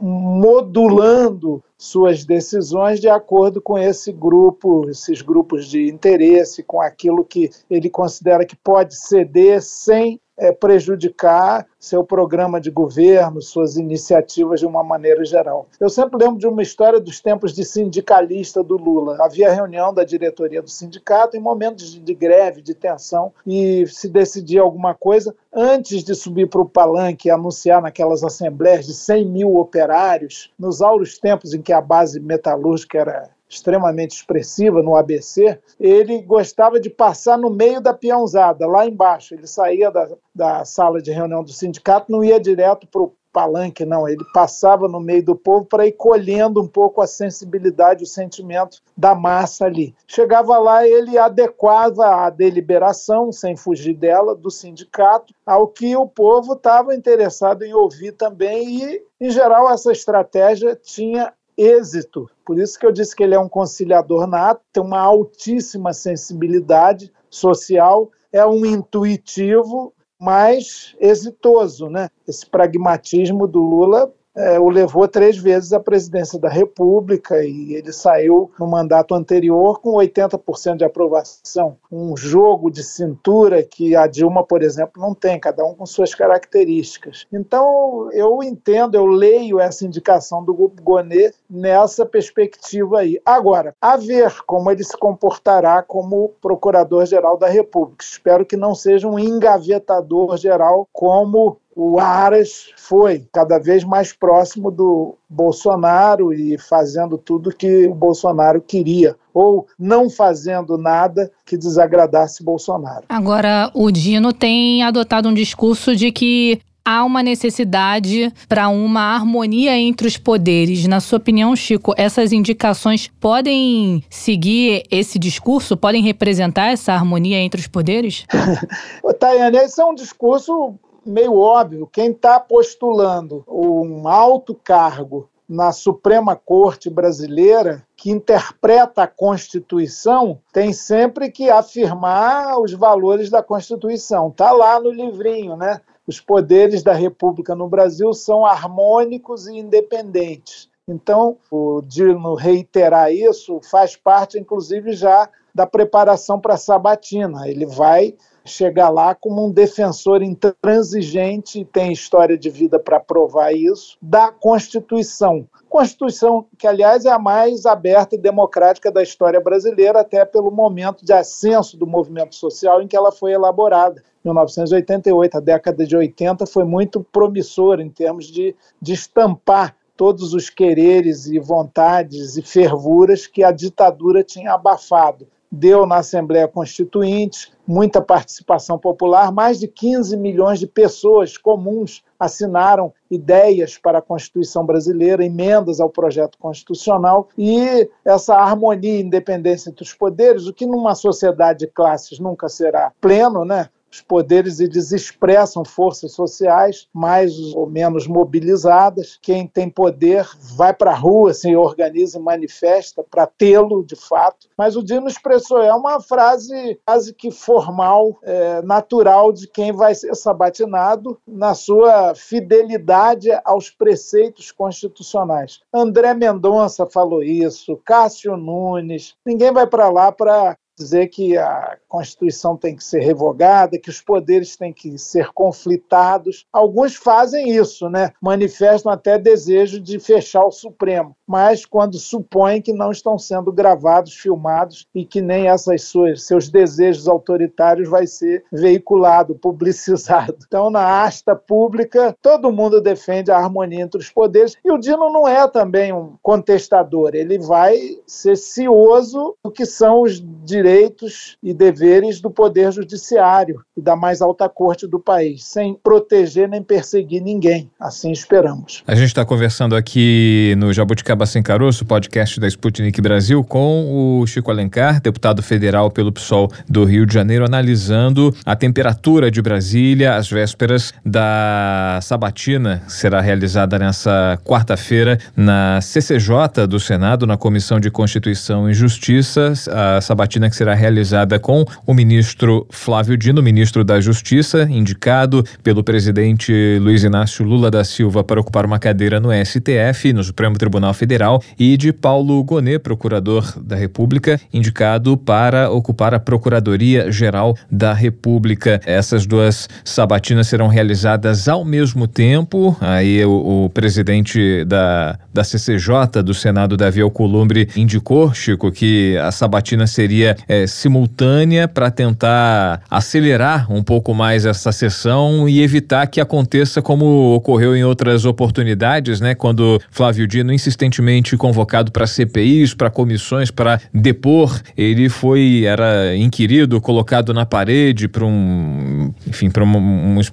modulando 0.00 1.60
suas 1.76 2.24
decisões 2.24 3.00
de 3.00 3.08
acordo 3.08 3.60
com 3.60 3.76
esse 3.76 4.12
grupo, 4.12 4.88
esses 4.88 5.20
grupos 5.20 5.66
de 5.66 5.88
interesse, 5.88 6.62
com 6.62 6.80
aquilo 6.80 7.24
que 7.24 7.50
ele 7.68 7.90
considera 7.90 8.44
que 8.44 8.54
pode 8.54 8.94
ceder 8.94 9.62
sem 9.62 10.20
é, 10.40 10.50
prejudicar 10.50 11.66
seu 11.78 12.02
programa 12.02 12.58
de 12.58 12.70
governo, 12.70 13.42
suas 13.42 13.76
iniciativas 13.76 14.60
de 14.60 14.66
uma 14.66 14.82
maneira 14.82 15.22
geral. 15.24 15.68
Eu 15.78 15.90
sempre 15.90 16.18
lembro 16.18 16.38
de 16.38 16.46
uma 16.46 16.62
história 16.62 16.98
dos 16.98 17.20
tempos 17.20 17.52
de 17.52 17.62
sindicalista 17.62 18.62
do 18.62 18.76
Lula. 18.76 19.18
Havia 19.20 19.52
reunião 19.52 19.92
da 19.92 20.02
diretoria 20.02 20.62
do 20.62 20.70
sindicato 20.70 21.36
em 21.36 21.40
momentos 21.40 21.92
de, 21.92 22.14
greve, 22.14 22.62
de 22.62 22.74
tensão, 22.74 23.32
e 23.46 23.86
se 23.86 24.08
decidia 24.08 24.62
alguma 24.62 24.94
coisa, 24.94 25.34
antes 25.52 26.02
de 26.02 26.14
subir 26.14 26.48
para 26.48 26.62
o 26.62 26.68
palanque 26.68 27.28
e 27.28 27.30
anunciar 27.30 27.82
naquelas 27.82 28.24
assembleias 28.24 28.86
de 28.86 28.94
100 28.94 29.26
mil 29.26 29.56
operários, 29.56 30.50
nos 30.58 30.80
auros 30.80 31.18
tempos 31.18 31.52
em 31.52 31.60
que 31.60 31.72
a 31.72 31.80
base 31.80 32.18
metalúrgica 32.18 32.98
era 32.98 33.30
extremamente 33.50 34.12
expressiva 34.12 34.82
no 34.82 34.96
ABC, 34.96 35.58
ele 35.78 36.22
gostava 36.22 36.78
de 36.78 36.88
passar 36.88 37.36
no 37.36 37.50
meio 37.50 37.80
da 37.80 37.92
peãozada, 37.92 38.66
lá 38.66 38.86
embaixo. 38.86 39.34
Ele 39.34 39.46
saía 39.46 39.90
da, 39.90 40.08
da 40.34 40.64
sala 40.64 41.02
de 41.02 41.10
reunião 41.10 41.42
do 41.42 41.52
sindicato, 41.52 42.10
não 42.10 42.22
ia 42.22 42.40
direto 42.40 42.86
para 42.86 43.02
o 43.02 43.12
palanque, 43.32 43.84
não. 43.84 44.08
Ele 44.08 44.24
passava 44.32 44.88
no 44.88 45.00
meio 45.00 45.24
do 45.24 45.36
povo 45.36 45.64
para 45.64 45.86
ir 45.86 45.92
colhendo 45.92 46.60
um 46.60 46.68
pouco 46.68 47.00
a 47.00 47.06
sensibilidade, 47.06 48.04
o 48.04 48.06
sentimento 48.06 48.80
da 48.96 49.14
massa 49.14 49.66
ali. 49.66 49.94
Chegava 50.06 50.58
lá, 50.58 50.86
ele 50.86 51.18
adequava 51.18 52.06
a 52.06 52.30
deliberação, 52.30 53.32
sem 53.32 53.56
fugir 53.56 53.94
dela, 53.94 54.34
do 54.34 54.50
sindicato, 54.50 55.34
ao 55.44 55.68
que 55.68 55.96
o 55.96 56.06
povo 56.06 56.54
estava 56.54 56.94
interessado 56.94 57.62
em 57.64 57.72
ouvir 57.72 58.12
também, 58.12 58.84
e, 58.84 59.02
em 59.20 59.30
geral, 59.30 59.70
essa 59.70 59.92
estratégia 59.92 60.76
tinha 60.76 61.32
êxito. 61.56 62.28
Por 62.44 62.58
isso 62.58 62.78
que 62.78 62.86
eu 62.86 62.92
disse 62.92 63.14
que 63.14 63.22
ele 63.22 63.34
é 63.34 63.40
um 63.40 63.48
conciliador 63.48 64.26
nato, 64.26 64.62
tem 64.72 64.82
uma 64.82 65.00
altíssima 65.00 65.92
sensibilidade 65.92 67.12
social, 67.28 68.10
é 68.32 68.44
um 68.44 68.64
intuitivo, 68.66 69.92
mas 70.18 70.94
exitoso, 71.00 71.88
né? 71.88 72.08
Esse 72.26 72.46
pragmatismo 72.46 73.46
do 73.46 73.60
Lula 73.60 74.12
é, 74.36 74.58
o 74.58 74.68
levou 74.68 75.08
três 75.08 75.36
vezes 75.36 75.72
à 75.72 75.80
presidência 75.80 76.38
da 76.38 76.48
República 76.48 77.42
e 77.44 77.74
ele 77.74 77.92
saiu 77.92 78.50
no 78.58 78.66
mandato 78.66 79.14
anterior 79.14 79.80
com 79.80 79.92
80% 79.94 80.76
de 80.76 80.84
aprovação. 80.84 81.76
Um 81.90 82.16
jogo 82.16 82.70
de 82.70 82.84
cintura 82.84 83.62
que 83.62 83.96
a 83.96 84.06
Dilma, 84.06 84.44
por 84.44 84.62
exemplo, 84.62 85.02
não 85.02 85.14
tem, 85.14 85.38
cada 85.38 85.64
um 85.64 85.74
com 85.74 85.84
suas 85.84 86.14
características. 86.14 87.26
Então, 87.32 88.08
eu 88.12 88.42
entendo, 88.42 88.94
eu 88.94 89.06
leio 89.06 89.58
essa 89.58 89.84
indicação 89.84 90.44
do 90.44 90.54
Grupo 90.54 90.82
Gonet 90.82 91.34
nessa 91.48 92.06
perspectiva 92.06 93.00
aí. 93.00 93.20
Agora, 93.24 93.74
a 93.80 93.96
ver 93.96 94.40
como 94.46 94.70
ele 94.70 94.84
se 94.84 94.96
comportará 94.96 95.82
como 95.82 96.30
procurador-geral 96.40 97.36
da 97.36 97.48
República. 97.48 98.04
Espero 98.04 98.46
que 98.46 98.56
não 98.56 98.74
seja 98.74 99.08
um 99.08 99.18
engavetador 99.18 100.36
geral 100.36 100.88
como 100.92 101.58
o 101.74 101.98
Aras 102.00 102.70
foi 102.76 103.26
cada 103.32 103.58
vez 103.58 103.84
mais 103.84 104.12
próximo 104.12 104.70
do 104.70 105.16
Bolsonaro 105.28 106.32
e 106.32 106.58
fazendo 106.58 107.16
tudo 107.16 107.54
que 107.54 107.86
o 107.86 107.94
Bolsonaro 107.94 108.60
queria, 108.60 109.16
ou 109.32 109.66
não 109.78 110.10
fazendo 110.10 110.76
nada 110.76 111.30
que 111.46 111.56
desagradasse 111.56 112.42
Bolsonaro. 112.42 113.04
Agora, 113.08 113.70
o 113.74 113.90
Dino 113.90 114.32
tem 114.32 114.82
adotado 114.82 115.28
um 115.28 115.34
discurso 115.34 115.94
de 115.94 116.10
que 116.10 116.60
há 116.84 117.04
uma 117.04 117.22
necessidade 117.22 118.32
para 118.48 118.68
uma 118.68 119.14
harmonia 119.14 119.76
entre 119.78 120.08
os 120.08 120.16
poderes. 120.16 120.86
Na 120.86 120.98
sua 120.98 121.18
opinião, 121.18 121.54
Chico, 121.54 121.94
essas 121.96 122.32
indicações 122.32 123.08
podem 123.20 124.02
seguir 124.10 124.82
esse 124.90 125.18
discurso? 125.18 125.76
Podem 125.76 126.02
representar 126.02 126.72
essa 126.72 126.92
harmonia 126.92 127.38
entre 127.38 127.60
os 127.60 127.68
poderes? 127.68 128.24
Tayane, 129.20 129.58
esse 129.58 129.80
é 129.80 129.84
um 129.84 129.94
discurso 129.94 130.74
meio 131.10 131.38
óbvio. 131.38 131.86
Quem 131.86 132.10
está 132.10 132.38
postulando 132.40 133.44
um 133.48 134.08
alto 134.08 134.54
cargo 134.54 135.28
na 135.48 135.72
Suprema 135.72 136.36
Corte 136.36 136.88
Brasileira, 136.88 137.84
que 137.96 138.08
interpreta 138.08 139.02
a 139.02 139.08
Constituição, 139.08 140.38
tem 140.52 140.72
sempre 140.72 141.28
que 141.28 141.50
afirmar 141.50 142.60
os 142.60 142.72
valores 142.72 143.28
da 143.28 143.42
Constituição. 143.42 144.28
Está 144.28 144.52
lá 144.52 144.78
no 144.78 144.92
livrinho, 144.92 145.56
né? 145.56 145.80
Os 146.06 146.20
poderes 146.20 146.84
da 146.84 146.92
República 146.92 147.54
no 147.54 147.68
Brasil 147.68 148.12
são 148.14 148.46
harmônicos 148.46 149.48
e 149.48 149.58
independentes. 149.58 150.70
Então, 150.86 151.36
o 151.50 151.82
Dino 151.82 152.34
reiterar 152.34 153.12
isso 153.12 153.60
faz 153.62 153.96
parte, 153.96 154.38
inclusive, 154.38 154.92
já 154.92 155.28
da 155.54 155.66
preparação 155.66 156.40
para 156.40 156.54
a 156.54 156.58
sabatina. 156.58 157.48
Ele 157.48 157.66
vai 157.66 158.14
chegar 158.44 158.88
lá 158.88 159.14
como 159.14 159.46
um 159.46 159.50
defensor 159.50 160.22
intransigente, 160.22 161.64
tem 161.64 161.92
história 161.92 162.36
de 162.36 162.50
vida 162.50 162.78
para 162.78 163.00
provar 163.00 163.52
isso, 163.52 163.96
da 164.00 164.30
Constituição. 164.30 165.46
Constituição 165.68 166.46
que, 166.58 166.66
aliás, 166.66 167.04
é 167.04 167.10
a 167.10 167.18
mais 167.18 167.66
aberta 167.66 168.14
e 168.14 168.18
democrática 168.18 168.90
da 168.90 169.02
história 169.02 169.40
brasileira, 169.40 170.00
até 170.00 170.24
pelo 170.24 170.50
momento 170.50 171.04
de 171.04 171.12
ascenso 171.12 171.76
do 171.76 171.86
movimento 171.86 172.34
social 172.34 172.82
em 172.82 172.88
que 172.88 172.96
ela 172.96 173.12
foi 173.12 173.32
elaborada. 173.32 174.02
1988, 174.24 175.36
a 175.36 175.40
década 175.40 175.86
de 175.86 175.96
80, 175.96 176.46
foi 176.46 176.64
muito 176.64 177.00
promissora 177.00 177.82
em 177.82 177.88
termos 177.88 178.26
de, 178.26 178.54
de 178.80 178.92
estampar 178.92 179.74
todos 179.96 180.34
os 180.34 180.50
quereres 180.50 181.26
e 181.26 181.38
vontades 181.38 182.36
e 182.36 182.42
fervuras 182.42 183.26
que 183.26 183.44
a 183.44 183.50
ditadura 183.50 184.24
tinha 184.24 184.52
abafado 184.52 185.26
deu 185.50 185.84
na 185.84 185.96
Assembleia 185.96 186.46
Constituinte 186.46 187.52
muita 187.70 188.02
participação 188.02 188.76
popular, 188.76 189.30
mais 189.30 189.60
de 189.60 189.68
15 189.68 190.16
milhões 190.16 190.58
de 190.58 190.66
pessoas 190.66 191.36
comuns 191.36 192.02
assinaram 192.18 192.92
ideias 193.08 193.78
para 193.78 193.98
a 193.98 194.02
Constituição 194.02 194.66
brasileira, 194.66 195.24
emendas 195.24 195.80
ao 195.80 195.88
projeto 195.88 196.36
constitucional 196.36 197.28
e 197.38 197.88
essa 198.04 198.34
harmonia 198.34 198.96
e 198.96 199.02
independência 199.02 199.70
entre 199.70 199.84
os 199.84 199.94
poderes, 199.94 200.48
o 200.48 200.52
que 200.52 200.66
numa 200.66 200.96
sociedade 200.96 201.60
de 201.60 201.66
classes 201.68 202.18
nunca 202.18 202.48
será 202.48 202.92
pleno, 203.00 203.44
né? 203.44 203.68
Os 203.90 204.00
poderes 204.00 204.60
eles 204.60 204.92
expressam 204.92 205.64
forças 205.64 206.12
sociais 206.12 206.88
mais 206.94 207.36
ou 207.54 207.68
menos 207.68 208.06
mobilizadas. 208.06 209.18
Quem 209.20 209.46
tem 209.46 209.68
poder 209.68 210.28
vai 210.56 210.72
para 210.72 210.92
a 210.92 210.96
rua, 210.96 211.34
se 211.34 211.54
organiza 211.56 212.18
e 212.18 212.22
manifesta 212.22 213.02
para 213.02 213.26
tê-lo 213.26 213.84
de 213.84 213.96
fato. 213.96 214.48
Mas 214.56 214.76
o 214.76 214.82
Dino 214.82 215.08
expressou, 215.08 215.60
é 215.60 215.74
uma 215.74 216.00
frase 216.00 216.78
quase 216.86 217.14
que 217.14 217.30
formal, 217.30 218.18
é, 218.22 218.62
natural 218.62 219.32
de 219.32 219.48
quem 219.48 219.72
vai 219.72 219.94
ser 219.94 220.14
sabatinado 220.14 221.18
na 221.26 221.54
sua 221.54 222.14
fidelidade 222.14 223.30
aos 223.44 223.70
preceitos 223.70 224.52
constitucionais. 224.52 225.60
André 225.72 226.14
Mendonça 226.14 226.86
falou 226.86 227.22
isso, 227.22 227.80
Cássio 227.84 228.36
Nunes, 228.36 229.14
ninguém 229.26 229.52
vai 229.52 229.66
para 229.66 229.88
lá 229.90 230.12
para 230.12 230.56
dizer 230.80 231.08
que 231.08 231.36
a 231.36 231.76
Constituição 231.88 232.56
tem 232.56 232.74
que 232.74 232.82
ser 232.82 233.00
revogada, 233.00 233.78
que 233.78 233.90
os 233.90 234.00
poderes 234.00 234.56
têm 234.56 234.72
que 234.72 234.96
ser 234.98 235.30
conflitados. 235.32 236.46
Alguns 236.52 236.96
fazem 236.96 237.50
isso, 237.50 237.88
né? 237.88 238.12
manifestam 238.20 238.90
até 238.90 239.18
desejo 239.18 239.80
de 239.80 239.98
fechar 239.98 240.44
o 240.44 240.50
Supremo, 240.50 241.14
mas 241.26 241.66
quando 241.66 241.98
supõem 241.98 242.62
que 242.62 242.72
não 242.72 242.90
estão 242.90 243.18
sendo 243.18 243.52
gravados, 243.52 244.14
filmados 244.14 244.86
e 244.94 245.04
que 245.04 245.20
nem 245.20 245.48
essas 245.48 245.82
suas, 245.82 246.26
seus 246.26 246.48
desejos 246.48 247.06
autoritários 247.06 247.88
vai 247.88 248.06
ser 248.06 248.44
veiculado, 248.50 249.34
publicizado. 249.34 250.38
Então, 250.46 250.70
na 250.70 251.02
asta 251.02 251.36
pública, 251.36 252.16
todo 252.22 252.52
mundo 252.52 252.80
defende 252.80 253.30
a 253.30 253.36
harmonia 253.36 253.82
entre 253.82 254.00
os 254.00 254.10
poderes 254.10 254.56
e 254.64 254.72
o 254.72 254.78
Dino 254.78 255.12
não 255.12 255.28
é 255.28 255.46
também 255.48 255.92
um 255.92 256.14
contestador, 256.22 257.10
ele 257.14 257.38
vai 257.38 257.76
ser 258.06 258.36
cioso 258.36 259.36
do 259.44 259.50
que 259.50 259.66
são 259.66 260.02
os 260.02 260.22
direitos 260.44 260.69
direitos 260.70 261.36
e 261.42 261.52
deveres 261.52 262.20
do 262.20 262.30
Poder 262.30 262.70
Judiciário 262.72 263.60
e 263.76 263.82
da 263.82 263.96
mais 263.96 264.22
alta 264.22 264.48
corte 264.48 264.86
do 264.86 265.00
país, 265.00 265.44
sem 265.44 265.76
proteger 265.82 266.48
nem 266.48 266.62
perseguir 266.62 267.20
ninguém. 267.20 267.68
Assim 267.80 268.12
esperamos. 268.12 268.82
A 268.86 268.94
gente 268.94 269.08
está 269.08 269.24
conversando 269.24 269.74
aqui 269.74 270.54
no 270.58 270.72
Jabuticaba 270.72 271.26
Sem 271.26 271.42
Caroço, 271.42 271.84
podcast 271.84 272.38
da 272.38 272.46
Sputnik 272.46 273.00
Brasil, 273.00 273.42
com 273.42 274.20
o 274.20 274.26
Chico 274.26 274.50
Alencar, 274.50 275.00
deputado 275.00 275.42
federal 275.42 275.90
pelo 275.90 276.12
PSOL 276.12 276.48
do 276.68 276.84
Rio 276.84 277.04
de 277.04 277.14
Janeiro, 277.14 277.44
analisando 277.44 278.34
a 278.44 278.54
temperatura 278.54 279.30
de 279.30 279.42
Brasília 279.42 280.14
às 280.14 280.30
vésperas 280.30 280.94
da 281.04 281.98
sabatina 282.02 282.82
que 282.86 282.92
será 282.92 283.20
realizada 283.20 283.78
nessa 283.78 284.38
quarta-feira 284.44 285.18
na 285.36 285.80
CCJ 285.80 286.66
do 286.68 286.78
Senado, 286.78 287.26
na 287.26 287.36
Comissão 287.36 287.80
de 287.80 287.90
Constituição 287.90 288.70
e 288.70 288.74
Justiça, 288.74 289.52
a 289.70 290.00
sabatina 290.00 290.48
que 290.48 290.59
será 290.60 290.74
realizada 290.74 291.38
com 291.38 291.64
o 291.86 291.94
ministro 291.94 292.66
Flávio 292.68 293.16
Dino, 293.16 293.42
ministro 293.42 293.82
da 293.82 293.98
Justiça, 293.98 294.68
indicado 294.70 295.42
pelo 295.62 295.82
presidente 295.82 296.78
Luiz 296.78 297.02
Inácio 297.02 297.46
Lula 297.46 297.70
da 297.70 297.82
Silva 297.82 298.22
para 298.22 298.38
ocupar 298.38 298.66
uma 298.66 298.78
cadeira 298.78 299.18
no 299.18 299.30
STF, 299.32 300.12
no 300.12 300.22
Supremo 300.22 300.58
Tribunal 300.58 300.92
Federal, 300.92 301.42
e 301.58 301.78
de 301.78 301.94
Paulo 301.94 302.44
Gonet, 302.44 302.78
procurador 302.78 303.58
da 303.58 303.74
República, 303.74 304.38
indicado 304.52 305.16
para 305.16 305.70
ocupar 305.70 306.12
a 306.12 306.20
Procuradoria 306.20 307.10
Geral 307.10 307.56
da 307.70 307.94
República. 307.94 308.82
Essas 308.84 309.24
duas 309.24 309.66
sabatinas 309.82 310.46
serão 310.46 310.68
realizadas 310.68 311.48
ao 311.48 311.64
mesmo 311.64 312.06
tempo. 312.06 312.76
Aí 312.82 313.24
o, 313.24 313.64
o 313.64 313.70
presidente 313.70 314.62
da, 314.66 315.18
da 315.32 315.42
CCJ 315.42 316.22
do 316.22 316.34
Senado, 316.34 316.76
Davi 316.76 317.00
Alcolumbre, 317.00 317.66
indicou, 317.74 318.34
Chico, 318.34 318.70
que 318.70 319.16
a 319.16 319.32
sabatina 319.32 319.86
seria 319.86 320.36
é, 320.48 320.66
simultânea 320.66 321.68
para 321.68 321.90
tentar 321.90 322.82
acelerar 322.90 323.70
um 323.72 323.82
pouco 323.82 324.14
mais 324.14 324.44
essa 324.44 324.72
sessão 324.72 325.48
e 325.48 325.62
evitar 325.62 326.06
que 326.06 326.20
aconteça 326.20 326.82
como 326.82 327.34
ocorreu 327.34 327.76
em 327.76 327.84
outras 327.84 328.24
oportunidades, 328.24 329.20
né? 329.20 329.34
Quando 329.34 329.80
Flávio 329.90 330.26
Dino, 330.26 330.52
insistentemente 330.52 331.36
convocado 331.36 331.92
para 331.92 332.06
CPIs, 332.06 332.74
para 332.74 332.90
comissões, 332.90 333.50
para 333.50 333.80
depor, 333.92 334.60
ele 334.76 335.08
foi, 335.08 335.64
era 335.64 336.16
inquirido, 336.16 336.80
colocado 336.80 337.34
na 337.34 337.44
parede 337.44 338.08
para 338.08 338.24
um, 338.24 339.12
enfim, 339.26 339.50
para 339.50 339.64
uma, 339.64 339.78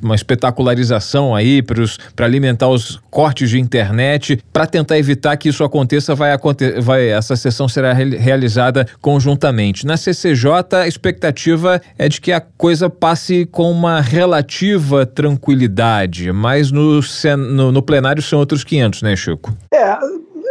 uma, 0.02 0.16
espetacularização 0.16 1.36
aí, 1.36 1.62
para 1.62 2.26
alimentar 2.26 2.68
os 2.68 3.00
cortes 3.10 3.50
de 3.50 3.60
internet, 3.60 4.40
para 4.52 4.66
tentar 4.66 4.98
evitar 4.98 5.36
que 5.38 5.50
isso 5.50 5.64
aconteça, 5.64 6.16
vai, 6.16 6.32
vai 6.82 7.10
essa 7.10 7.36
sessão 7.36 7.68
será 7.68 7.94
realizada 7.94 8.88
conjuntamente. 9.02 9.86
Na 9.86 9.97
CCJ, 9.98 10.52
a 10.74 10.88
expectativa 10.88 11.82
é 11.98 12.08
de 12.08 12.22
que 12.22 12.32
a 12.32 12.40
coisa 12.40 12.90
passe 12.90 13.46
com 13.46 13.72
uma 13.72 14.00
relativa 14.00 15.06
tranquilidade, 15.06 16.32
mas 16.32 16.72
no, 16.72 17.00
no, 17.38 17.72
no 17.72 17.82
plenário 17.82 18.22
são 18.22 18.40
outros 18.40 18.64
500, 18.64 19.02
né, 19.02 19.16
Chico? 19.16 19.54
É, 19.74 19.98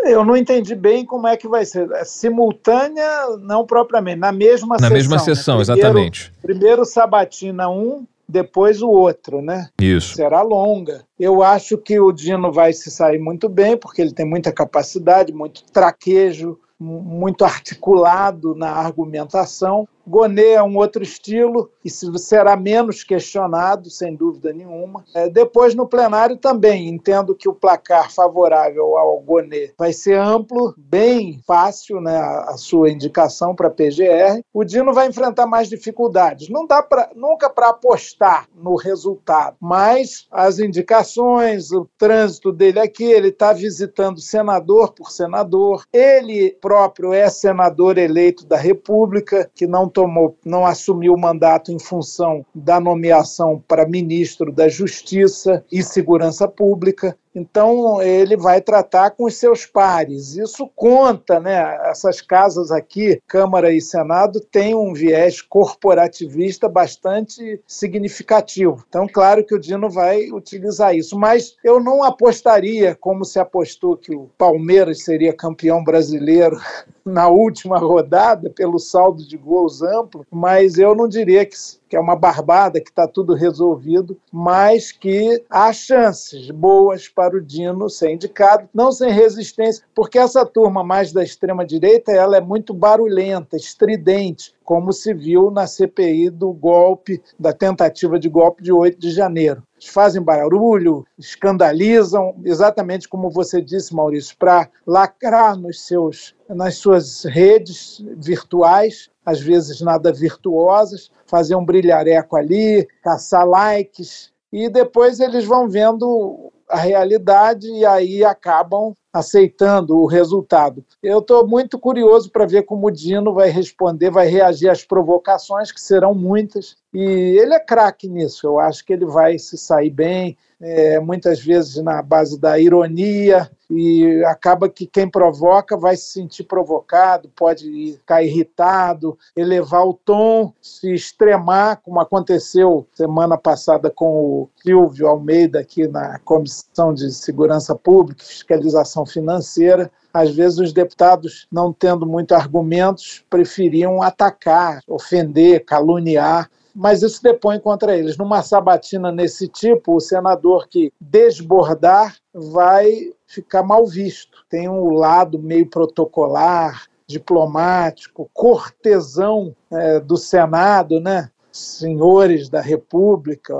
eu 0.06 0.24
não 0.24 0.37
entendi 0.37 0.74
bem 0.74 1.04
como 1.04 1.26
é 1.26 1.37
que 1.37 1.48
vai 1.48 1.64
ser. 1.64 1.90
É 1.92 2.04
simultânea, 2.04 3.09
não 3.40 3.66
propriamente, 3.66 4.18
na 4.18 4.32
mesma 4.32 4.74
na 4.74 4.78
sessão. 4.78 4.88
Na 4.88 4.94
mesma 4.94 5.18
sessão, 5.18 5.59
né? 5.59 5.64
primeiro, 5.64 5.82
exatamente. 5.82 6.32
Primeiro 6.42 6.85
Sabatina 6.85 7.68
1, 7.68 8.06
depois 8.28 8.82
o 8.82 8.88
outro, 8.88 9.40
né? 9.40 9.68
Isso. 9.80 10.14
Será 10.14 10.42
longa. 10.42 11.04
Eu 11.18 11.42
acho 11.42 11.78
que 11.78 11.98
o 11.98 12.12
Dino 12.12 12.52
vai 12.52 12.72
se 12.72 12.90
sair 12.90 13.18
muito 13.18 13.48
bem, 13.48 13.76
porque 13.76 14.02
ele 14.02 14.12
tem 14.12 14.26
muita 14.26 14.52
capacidade, 14.52 15.32
muito 15.32 15.62
traquejo, 15.72 16.59
muito 16.78 17.44
articulado 17.44 18.54
na 18.54 18.70
argumentação. 18.70 19.88
Gonê 20.06 20.52
é 20.52 20.62
um 20.62 20.76
outro 20.76 21.02
estilo 21.02 21.70
e 21.84 21.90
será 21.90 22.56
menos 22.56 23.02
questionado, 23.02 23.90
sem 23.90 24.14
dúvida 24.14 24.52
nenhuma. 24.52 25.04
É, 25.14 25.28
depois, 25.28 25.74
no 25.74 25.86
plenário, 25.86 26.36
também 26.36 26.88
entendo 26.88 27.34
que 27.34 27.48
o 27.48 27.54
placar 27.54 28.12
favorável 28.12 28.96
ao 28.96 29.20
Gonê 29.20 29.72
vai 29.78 29.92
ser 29.92 30.18
amplo, 30.18 30.74
bem 30.76 31.40
fácil 31.46 32.00
né, 32.00 32.16
a 32.16 32.56
sua 32.56 32.90
indicação 32.90 33.54
para 33.54 33.68
a 33.68 33.70
PGR. 33.70 34.42
O 34.52 34.64
Dino 34.64 34.92
vai 34.92 35.08
enfrentar 35.08 35.46
mais 35.46 35.68
dificuldades. 35.68 36.48
Não 36.48 36.66
dá 36.66 36.82
pra, 36.82 37.10
nunca 37.14 37.50
para 37.50 37.70
apostar 37.70 38.48
no 38.54 38.76
resultado, 38.76 39.56
mas 39.60 40.26
as 40.30 40.58
indicações, 40.58 41.72
o 41.72 41.88
trânsito 41.98 42.52
dele 42.52 42.78
aqui, 42.78 43.04
ele 43.04 43.28
está 43.28 43.52
visitando 43.52 44.20
senador 44.20 44.92
por 44.92 45.10
senador. 45.10 45.84
Ele 45.92 46.56
próprio 46.60 47.12
é 47.12 47.28
senador 47.28 47.98
eleito 47.98 48.46
da 48.46 48.56
República, 48.56 49.50
que 49.54 49.66
não 49.66 49.88
tomou, 49.96 50.37
não 50.44 50.66
assumiu 50.66 51.14
o 51.14 51.18
mandato 51.18 51.72
em 51.72 51.78
função 51.78 52.44
da 52.54 52.78
nomeação 52.78 53.64
para 53.66 53.88
ministro 53.88 54.52
da 54.52 54.68
Justiça 54.68 55.64
e 55.72 55.82
Segurança 55.82 56.46
Pública. 56.46 57.16
Então, 57.37 58.01
ele 58.01 58.35
vai 58.35 58.62
tratar 58.62 59.11
com 59.11 59.25
os 59.25 59.37
seus 59.37 59.66
pares. 59.66 60.37
Isso 60.37 60.70
conta, 60.75 61.38
né? 61.38 61.79
Essas 61.90 62.22
casas 62.22 62.70
aqui, 62.70 63.20
Câmara 63.29 63.70
e 63.70 63.79
Senado, 63.79 64.40
têm 64.40 64.75
um 64.75 64.94
viés 64.94 65.42
corporativista 65.42 66.66
bastante 66.66 67.61
significativo. 67.66 68.83
Então, 68.88 69.07
claro 69.07 69.44
que 69.44 69.55
o 69.55 69.59
Dino 69.59 69.90
vai 69.90 70.31
utilizar 70.31 70.96
isso. 70.96 71.18
Mas 71.18 71.57
eu 71.62 71.79
não 71.79 72.03
apostaria, 72.03 72.94
como 72.94 73.22
se 73.22 73.38
apostou 73.38 73.99
que 73.99 74.14
o 74.14 74.31
Palmeiras 74.38 75.05
seria 75.05 75.37
campeão 75.37 75.85
brasileiro 75.85 76.57
na 77.05 77.29
última 77.29 77.79
rodada, 77.79 78.49
pelo 78.49 78.79
saldo 78.79 79.22
de 79.29 79.37
gols 79.37 79.83
amplo, 79.83 80.27
mas 80.31 80.79
eu 80.79 80.94
não 80.94 81.07
diria 81.07 81.44
que 81.44 81.55
que 81.88 81.96
é 81.96 82.01
uma 82.01 82.16
barbada, 82.16 82.81
que 82.81 82.90
está 82.90 83.07
tudo 83.07 83.35
resolvido, 83.35 84.18
mas 84.33 84.92
que 84.92 85.42
há 85.49 85.72
chances 85.72 86.51
boas 86.51 87.09
para 87.09 87.37
o 87.37 87.40
Dino 87.40 87.88
ser 87.88 88.11
indicado, 88.11 88.68
não 88.75 88.90
sem 88.92 89.11
resistência, 89.11 89.85
porque 89.94 90.18
essa 90.18 90.44
turma 90.44 90.83
mais 90.83 91.12
da 91.12 91.22
extrema-direita 91.22 92.12
ela 92.12 92.37
é 92.37 92.40
muito 92.40 92.75
barulhenta, 92.75 93.57
estridente, 93.57 94.55
como 94.64 94.92
se 94.92 95.14
viu 95.14 95.51
na 95.51 95.66
CPI 95.66 96.29
do 96.31 96.53
golpe, 96.53 97.22
da 97.38 97.53
tentativa 97.53 98.18
de 98.18 98.29
golpe 98.29 98.62
de 98.62 98.72
8 98.72 98.99
de 98.99 99.11
janeiro. 99.11 99.62
Eles 99.79 99.88
fazem 99.88 100.22
barulho, 100.22 101.07
escandalizam, 101.18 102.35
exatamente 102.44 103.09
como 103.09 103.31
você 103.31 103.61
disse, 103.61 103.94
Maurício, 103.94 104.37
para 104.37 104.68
lacrar 104.87 105.57
nos 105.57 105.87
seus, 105.87 106.35
nas 106.49 106.77
suas 106.77 107.25
redes 107.25 108.05
virtuais, 108.16 109.11
às 109.26 109.40
vezes 109.40 109.80
nada 109.80 110.12
virtuosas, 110.12 111.10
fazer 111.26 111.56
um 111.56 111.64
brilhareco 111.64 112.36
ali, 112.36 112.86
caçar 113.02 113.44
likes, 113.44 114.32
e 114.52 114.70
depois 114.70 115.18
eles 115.18 115.44
vão 115.44 115.68
vendo 115.68 116.52
a 116.70 116.78
realidade 116.78 117.68
e 117.68 117.84
aí 117.84 118.24
acabam 118.24 118.94
aceitando 119.18 119.96
o 119.96 120.07
resultado. 120.07 120.85
Eu 121.02 121.18
estou 121.18 121.46
muito 121.46 121.79
curioso 121.79 122.31
para 122.31 122.46
ver 122.46 122.62
como 122.62 122.87
o 122.87 122.90
Dino 122.90 123.33
vai 123.33 123.50
responder, 123.50 124.11
vai 124.11 124.29
reagir 124.29 124.68
às 124.68 124.85
provocações, 124.85 125.72
que 125.72 125.81
serão 125.81 126.14
muitas, 126.14 126.76
e 126.92 127.00
ele 127.00 127.55
é 127.55 127.61
craque 127.61 128.09
nisso. 128.09 128.46
Eu 128.46 128.59
acho 128.59 128.85
que 128.85 128.92
ele 128.92 129.07
vai 129.07 129.38
se 129.38 129.57
sair 129.57 129.90
bem, 129.90 130.37
é, 130.61 130.98
muitas 131.00 131.40
vezes 131.40 131.76
na 131.83 132.00
base 132.02 132.38
da 132.40 132.59
ironia, 132.59 133.50
e 133.70 134.24
acaba 134.24 134.68
que 134.68 134.87
quem 134.87 135.09
provoca 135.09 135.76
vai 135.76 135.96
se 135.96 136.12
sentir 136.12 136.44
provocado, 136.44 137.29
pode 137.35 137.94
ficar 137.98 138.22
irritado, 138.22 139.18
elevar 139.37 139.87
o 139.87 139.94
tom, 139.94 140.52
se 140.61 140.92
extremar, 140.94 141.81
como 141.83 142.00
aconteceu 142.00 142.87
semana 142.94 143.37
passada 143.37 143.90
com 143.90 144.07
o 144.07 144.50
Silvio 144.62 145.09
Almeida 145.09 145.61
aqui 145.61 145.88
na 145.88 146.18
Comissão 146.20 146.94
de 146.94 147.11
Segurança 147.12 147.74
Pública 147.74 148.24
Fiscalização 148.24 149.05
Financeira. 149.06 149.90
Às 150.12 150.34
vezes 150.34 150.58
os 150.58 150.72
deputados, 150.72 151.46
não 151.50 151.72
tendo 151.72 152.06
muitos 152.06 152.36
argumentos, 152.36 153.24
preferiam 153.30 154.02
atacar, 154.02 154.80
ofender, 154.86 155.64
caluniar 155.64 156.50
mas 156.78 157.02
isso 157.02 157.22
depõe 157.22 157.58
contra 157.58 157.96
eles. 157.96 158.18
Numa 158.18 158.42
sabatina 158.42 159.10
nesse 159.10 159.48
tipo, 159.48 159.96
o 159.96 160.00
senador 160.00 160.68
que 160.68 160.92
desbordar 161.00 162.16
vai 162.34 163.14
ficar 163.26 163.62
mal 163.62 163.86
visto. 163.86 164.44
Tem 164.50 164.68
um 164.68 164.90
lado 164.90 165.38
meio 165.38 165.70
protocolar, 165.70 166.84
diplomático, 167.06 168.28
cortesão 168.34 169.56
é, 169.70 170.00
do 170.00 170.18
Senado, 170.18 171.00
né? 171.00 171.30
Senhores 171.56 172.48
da 172.48 172.60
República, 172.60 173.54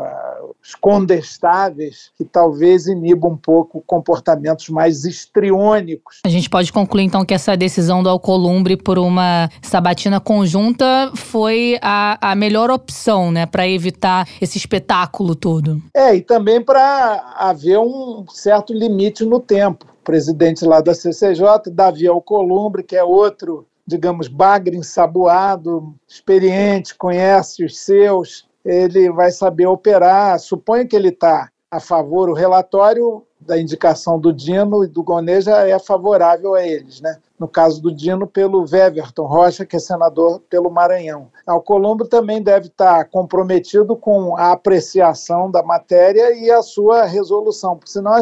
os 0.63 0.75
condestáveis, 0.75 2.11
que 2.17 2.25
talvez 2.25 2.87
inibam 2.87 3.33
um 3.33 3.37
pouco 3.37 3.83
comportamentos 3.87 4.69
mais 4.69 5.05
histriônicos. 5.05 6.21
A 6.25 6.29
gente 6.29 6.49
pode 6.49 6.73
concluir 6.73 7.05
então 7.05 7.25
que 7.25 7.35
essa 7.35 7.57
decisão 7.57 8.03
do 8.03 8.09
Alcolumbre 8.09 8.77
por 8.77 8.99
uma 8.99 9.49
sabatina 9.63 10.21
conjunta 10.21 11.11
foi 11.15 11.79
a, 11.83 12.33
a 12.33 12.35
melhor 12.35 12.71
opção, 12.71 13.31
né, 13.31 13.47
para 13.47 13.67
evitar 13.69 14.29
esse 14.41 14.59
espetáculo 14.59 15.35
todo. 15.35 15.83
É, 15.95 16.15
e 16.15 16.21
também 16.21 16.63
para 16.63 17.35
haver 17.37 17.79
um 17.79 18.25
certo 18.31 18.73
limite 18.73 19.25
no 19.25 19.41
tempo. 19.41 19.87
O 20.01 20.05
presidente 20.05 20.65
lá 20.65 20.81
da 20.81 20.95
CCJ, 20.95 21.71
Davi 21.73 22.07
Alcolumbre, 22.07 22.83
que 22.83 22.97
é 22.97 23.03
outro 23.03 23.67
digamos, 23.87 24.29
bagre 24.29 24.77
ensaboado, 24.77 25.95
experiente, 26.09 26.95
conhece 26.95 27.65
os 27.65 27.79
seus, 27.79 28.49
ele 28.65 29.11
vai 29.11 29.31
saber 29.31 29.67
operar. 29.67 30.39
Suponho 30.41 30.89
que 30.89 30.97
ele 30.97 31.09
está 31.09 31.51
a 31.71 31.81
favor, 31.81 32.29
o 32.29 32.35
relatório 32.35 33.23
da 33.41 33.61
indicação 33.61 34.19
do 34.19 34.33
Dino 34.33 34.83
e 34.83 34.89
do 34.89 35.03
Goneja 35.03 35.69
é 35.69 35.79
favorável 35.79 36.55
a 36.55 36.67
eles, 36.67 37.01
né? 37.01 37.19
No 37.39 37.47
caso 37.47 37.83
do 37.83 37.95
Dino, 37.95 38.27
pelo 38.27 38.65
Weverton 38.67 39.27
Rocha, 39.27 39.67
que 39.67 39.77
é 39.77 39.79
senador 39.79 40.41
pelo 40.49 40.71
Maranhão. 40.71 41.29
O 41.47 41.61
Colombo 41.61 42.07
também 42.07 42.43
deve 42.43 42.69
estar 42.69 43.05
comprometido 43.05 43.95
com 43.95 44.37
a 44.37 44.53
apreciação 44.53 45.51
da 45.51 45.63
matéria 45.63 46.35
e 46.35 46.51
a 46.51 46.63
sua 46.63 47.05
resolução, 47.05 47.77
porque 47.77 47.93
senão 47.93 48.15